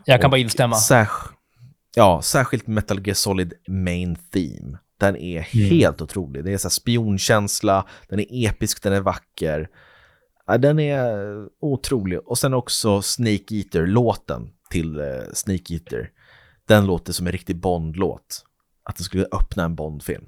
Jag 0.05 0.21
kan 0.21 0.27
och 0.27 0.31
bara 0.31 0.37
instämma. 0.37 0.75
Särsk 0.75 1.37
ja, 1.97 2.21
särskilt 2.21 2.67
Metal 2.67 3.07
Gear 3.07 3.15
Solid 3.15 3.53
Main 3.67 4.17
Theme. 4.31 4.77
Den 4.99 5.15
är 5.15 5.47
mm. 5.55 5.69
helt 5.69 6.01
otrolig. 6.01 6.43
Det 6.43 6.53
är 6.53 6.57
så 6.57 6.69
spionkänsla, 6.69 7.85
den 8.09 8.19
är 8.19 8.25
episk, 8.29 8.83
den 8.83 8.93
är 8.93 9.01
vacker. 9.01 9.69
Ja, 10.47 10.57
den 10.57 10.79
är 10.79 11.45
otrolig. 11.61 12.19
Och 12.25 12.37
sen 12.37 12.53
också 12.53 13.01
Snake 13.01 13.55
Eater-låten 13.55 14.49
till 14.69 14.99
uh, 14.99 15.21
Snake 15.33 15.73
Eater. 15.73 16.09
Den 16.67 16.85
låter 16.85 17.13
som 17.13 17.25
en 17.25 17.31
riktig 17.31 17.55
Bond-låt. 17.55 18.43
Att 18.83 18.95
den 18.95 19.03
skulle 19.03 19.25
öppna 19.31 19.63
en 19.63 19.75
Bond-film. 19.75 20.25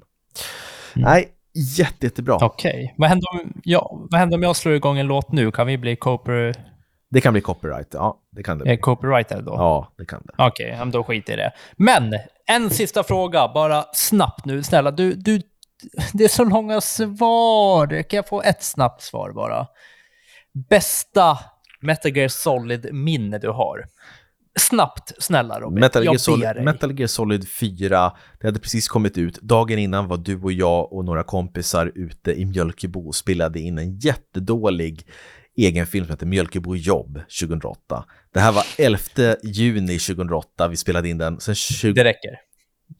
Mm. 0.96 1.10
Nej, 1.10 1.30
jätte, 1.78 2.06
jättebra. 2.06 2.38
Okej. 2.42 2.72
Okay. 2.72 2.96
Vad, 2.98 3.10
händer 3.10 3.28
om, 3.34 3.62
ja, 3.64 4.08
vad 4.12 4.20
händer 4.20 4.38
om 4.38 4.44
jag 4.44 4.56
slår 4.56 4.76
igång 4.76 4.98
en 4.98 5.08
låt 5.08 5.32
nu? 5.32 5.52
Kan 5.52 5.68
vi 5.68 5.78
bli 5.78 5.96
cooper... 5.96 6.56
Det 7.12 7.22
kan 7.22 7.34
bli 7.34 7.42
copyright, 7.42 7.88
ja. 7.94 8.20
Det 8.32 8.44
kan 8.44 8.58
det 8.58 8.64
bli. 8.64 8.78
copyright 8.78 9.30
då? 9.30 9.52
Ja, 9.52 9.94
det 9.98 10.06
kan 10.06 10.22
det. 10.26 10.34
Okej, 10.38 10.74
okay, 10.74 10.92
då 10.92 11.04
skiter 11.04 11.34
i 11.34 11.36
det. 11.36 11.52
Men, 11.78 12.14
en 12.46 12.70
sista 12.70 13.04
fråga, 13.04 13.52
bara 13.54 13.86
snabbt 13.94 14.46
nu. 14.46 14.64
Snälla, 14.64 14.92
du, 14.92 15.14
du, 15.14 15.42
det 16.14 16.24
är 16.24 16.28
så 16.28 16.44
långa 16.44 16.82
svar. 16.82 18.04
Kan 18.04 18.18
jag 18.18 18.28
få 18.28 18.42
ett 18.42 18.64
snabbt 18.64 19.02
svar 19.02 19.32
bara? 19.32 19.68
Bästa 20.70 21.38
Metal 21.82 22.18
Gear 22.18 22.28
Solid-minne 22.28 23.38
du 23.38 23.50
har? 23.50 23.86
Snabbt, 24.60 25.12
snälla 25.20 25.60
Robin. 25.60 25.80
Metal 25.80 26.04
Gear, 26.04 26.18
Solid, 26.18 26.64
Metal 26.64 27.00
Gear 27.00 27.08
Solid 27.08 27.50
4, 27.50 28.12
det 28.40 28.48
hade 28.48 28.60
precis 28.60 28.88
kommit 28.88 29.18
ut. 29.18 29.42
Dagen 29.42 29.80
innan 29.80 30.08
var 30.08 30.18
du 30.18 30.42
och 30.42 30.52
jag 30.52 30.94
och 30.94 31.06
några 31.06 31.24
kompisar 31.24 31.92
ute 31.96 32.32
i 32.32 32.46
Mjölkebo 32.46 33.08
och 33.08 33.16
spelade 33.16 33.60
in 33.60 33.78
en 33.78 33.98
jättedålig 34.00 35.08
egen 35.58 35.88
film 35.88 36.06
som 36.06 36.12
heter 36.12 36.26
Mjölkebo 36.26 36.76
jobb 36.76 37.22
2008. 37.42 38.06
Det 38.34 38.40
här 38.40 38.52
var 38.52 38.64
11 38.78 39.00
juni 39.44 40.00
2008, 40.00 40.68
vi 40.68 40.78
spelade 40.78 41.10
in 41.10 41.18
den. 41.18 41.40
Sen 41.40 41.56
20... 41.56 41.94
Det 41.94 42.04
räcker. 42.04 42.40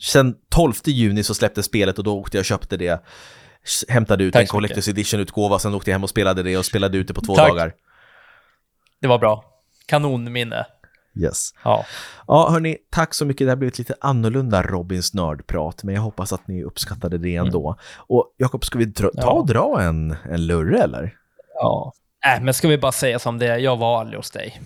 Sen 0.02 0.36
12 0.50 0.74
juni 0.86 1.24
så 1.24 1.34
släpptes 1.34 1.66
spelet 1.66 1.98
och 1.98 2.04
då 2.04 2.20
åkte 2.20 2.38
jag 2.38 2.42
och 2.42 2.46
köpte 2.46 2.78
det 2.78 3.04
hämtade 3.88 4.24
ut 4.24 4.34
Tack 4.34 4.42
en 4.42 4.48
Collectors 4.48 4.88
Edition-utgåva, 4.88 5.60
sen 5.60 5.76
åkte 5.76 5.90
jag 5.90 5.96
hem 5.96 6.04
och 6.04 6.10
spelade 6.10 6.44
det 6.44 6.58
och 6.58 6.66
spelade 6.66 6.98
ut 6.98 7.08
det 7.08 7.14
på 7.14 7.22
två 7.22 7.36
Tack. 7.36 7.50
dagar. 7.50 7.74
Det 9.02 9.08
var 9.08 9.20
bra. 9.20 9.44
Kanonminne. 9.86 10.66
Yes. 11.16 11.50
Ja. 11.64 11.86
Ja, 12.28 12.50
hörni, 12.52 12.78
tack 12.90 13.14
så 13.14 13.26
mycket. 13.26 13.48
Det 13.48 13.52
har 13.52 13.56
blivit 13.56 13.78
lite 13.78 13.94
annorlunda 14.02 14.64
Robins 14.64 15.14
nördprat, 15.14 15.84
men 15.84 15.96
jag 15.96 16.02
hoppas 16.02 16.34
att 16.34 16.48
ni 16.48 16.64
uppskattade 16.64 17.18
det 17.18 17.36
ändå. 17.36 17.68
Mm. 17.68 17.80
Och 17.98 18.36
Jakob, 18.38 18.66
ska 18.66 18.80
vi 18.80 18.86
dra, 18.86 19.10
ta 19.22 19.32
och 19.32 19.48
dra 19.48 19.82
en, 19.82 20.16
en 20.30 20.48
lurre 20.48 20.84
eller? 20.84 21.16
Ja. 21.54 21.94
Äh, 22.36 22.44
men 22.44 22.54
ska 22.54 22.68
vi 22.68 22.78
bara 22.78 22.92
säga 22.92 23.20
som 23.20 23.40
det 23.40 23.48
är, 23.48 23.58
jag 23.58 23.78
var 23.78 24.00
aldrig 24.00 24.20
hos 24.20 24.32
dig. 24.32 24.62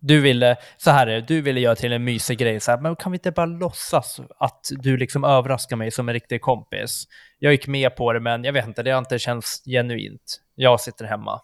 Du 0.00 0.20
ville, 0.20 0.56
så 0.76 0.90
här 0.90 1.06
är 1.06 1.14
det, 1.14 1.20
du 1.20 1.40
ville 1.40 1.60
göra 1.60 1.76
till 1.76 1.92
en 1.92 2.04
mysig 2.04 2.38
grej, 2.38 2.60
så 2.60 2.70
här, 2.70 2.78
men 2.78 2.96
kan 2.96 3.12
vi 3.12 3.16
inte 3.16 3.30
bara 3.30 3.46
låtsas 3.46 4.20
att 4.38 4.60
du 4.70 4.96
liksom 4.96 5.24
överraskar 5.24 5.76
mig 5.76 5.90
som 5.90 6.08
en 6.08 6.12
riktig 6.12 6.40
kompis? 6.40 7.04
Jag 7.38 7.52
gick 7.52 7.66
med 7.66 7.96
på 7.96 8.12
det, 8.12 8.20
men 8.20 8.44
jag 8.44 8.52
vet 8.52 8.66
inte, 8.66 8.82
det 8.82 8.90
har 8.90 8.98
inte 8.98 9.18
känts 9.18 9.62
genuint. 9.64 10.40
Jag 10.54 10.80
sitter 10.80 11.04
hemma. 11.04 11.40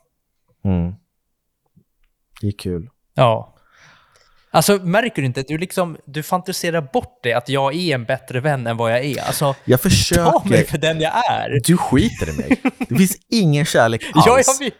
Mm. 0.64 0.94
Det 2.40 2.46
är 2.46 2.52
kul. 2.58 2.88
Ja. 3.14 3.54
Alltså, 4.54 4.72
märker 4.72 5.22
du 5.22 5.26
inte 5.26 5.42
du 5.42 5.58
liksom, 5.58 5.96
du 6.04 6.22
fantiserar 6.22 6.80
bort 6.92 7.20
det, 7.22 7.32
att 7.32 7.48
jag 7.48 7.74
är 7.74 7.94
en 7.94 8.04
bättre 8.04 8.40
vän 8.40 8.66
än 8.66 8.76
vad 8.76 8.92
jag 8.92 9.04
är? 9.04 9.22
Alltså, 9.22 9.54
jag 9.64 9.80
försöker. 9.80 10.24
Ta 10.24 10.42
mig 10.44 10.66
för 10.66 10.78
den 10.78 11.00
jag 11.00 11.12
är. 11.30 11.60
Du 11.64 11.76
skiter 11.76 12.28
i 12.28 12.36
mig. 12.36 12.62
Det 12.88 12.96
finns 12.96 13.16
ingen 13.28 13.64
kärlek 13.64 14.02
alls. 14.14 14.26
Ja, 14.26 14.38
jag, 14.60 14.72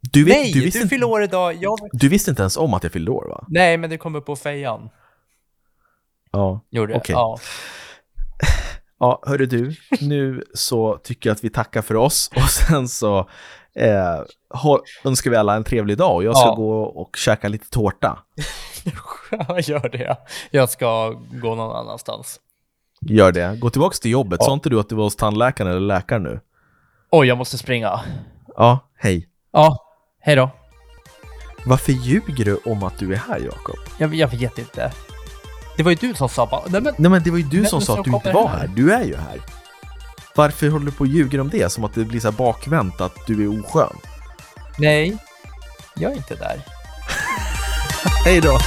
du 0.00 0.24
vet, 0.24 0.36
Nej, 0.36 0.52
du, 0.52 0.60
visste 0.60 0.82
du 0.82 0.88
fyller 0.88 1.06
år 1.06 1.22
idag. 1.22 1.54
Jag... 1.60 1.78
Du 1.92 2.08
visste 2.08 2.30
inte 2.30 2.42
ens 2.42 2.56
om 2.56 2.74
att 2.74 2.82
jag 2.82 2.92
fyllde 2.92 3.10
år 3.10 3.26
va? 3.28 3.44
Nej, 3.48 3.76
men 3.76 3.90
det 3.90 3.98
kommer 3.98 4.20
på 4.20 4.36
fejan. 4.36 4.90
Ja, 6.32 6.60
Gjorde 6.70 6.94
okay. 6.94 7.14
Ja. 7.14 7.38
Ja, 9.02 9.22
hörru 9.26 9.46
du, 9.46 9.74
nu 10.00 10.44
så 10.54 10.98
tycker 11.04 11.30
jag 11.30 11.34
att 11.34 11.44
vi 11.44 11.50
tackar 11.50 11.82
för 11.82 11.96
oss 11.96 12.30
och 12.36 12.42
sen 12.50 12.88
så 12.88 13.18
eh, 13.74 14.20
önskar 15.04 15.30
vi 15.30 15.36
alla 15.36 15.56
en 15.56 15.64
trevlig 15.64 15.98
dag 15.98 16.14
och 16.14 16.24
jag 16.24 16.36
ska 16.36 16.46
ja. 16.46 16.54
gå 16.54 16.82
och 16.82 17.16
käka 17.16 17.48
lite 17.48 17.70
tårta. 17.70 18.18
Gör 19.62 19.88
det. 19.88 20.16
Jag 20.50 20.70
ska 20.70 21.08
gå 21.42 21.54
någon 21.54 21.76
annanstans. 21.76 22.40
Gör 23.00 23.32
det. 23.32 23.56
Gå 23.60 23.70
tillbaka 23.70 23.94
till 23.94 24.10
jobbet. 24.10 24.36
Ja. 24.40 24.46
Sa 24.46 24.52
inte 24.52 24.70
du 24.70 24.80
att 24.80 24.88
du 24.88 24.94
var 24.94 25.04
hos 25.04 25.16
tandläkaren 25.16 25.70
eller 25.70 25.80
läkaren 25.80 26.22
nu? 26.22 26.40
Oj, 27.10 27.28
jag 27.28 27.38
måste 27.38 27.58
springa. 27.58 28.00
Ja, 28.56 28.78
hej. 28.96 29.28
Ja, 29.52 29.78
hej 30.20 30.36
då. 30.36 30.50
Varför 31.66 31.92
ljuger 31.92 32.44
du 32.44 32.56
om 32.56 32.82
att 32.82 32.98
du 32.98 33.12
är 33.12 33.16
här, 33.16 33.38
Jakob? 33.38 33.76
Jag, 33.98 34.14
jag 34.14 34.28
vet 34.28 34.58
inte. 34.58 34.92
Det 35.76 35.82
var 35.82 35.90
ju 35.90 35.96
du 35.96 36.14
som 36.14 36.28
sa 36.28 36.46
bara, 36.46 36.62
nej 36.66 36.80
men, 36.80 36.94
Nej 36.98 37.10
men 37.10 37.22
det 37.22 37.30
var 37.30 37.38
ju 37.38 37.44
du 37.44 37.64
som 37.64 37.80
sa 37.80 37.98
att 37.98 38.04
du 38.04 38.10
inte 38.10 38.32
var 38.32 38.48
här. 38.48 38.58
här. 38.58 38.66
Du 38.66 38.92
är 38.92 39.04
ju 39.04 39.16
här. 39.16 39.40
Varför 40.34 40.68
håller 40.68 40.86
du 40.86 40.92
på 40.92 41.00
och 41.00 41.06
ljuger 41.06 41.40
om 41.40 41.50
det? 41.50 41.72
Som 41.72 41.84
att 41.84 41.94
det 41.94 42.04
blir 42.04 42.20
så 42.20 42.30
här 42.30 42.36
bakvänt 42.38 43.00
att 43.00 43.26
du 43.26 43.42
är 43.44 43.60
oskön. 43.60 43.96
nej. 44.78 45.16
Jag 45.94 46.12
är 46.12 46.16
inte 46.16 46.34
där. 46.34 46.60
Hej 48.24 48.40
då! 48.40 48.58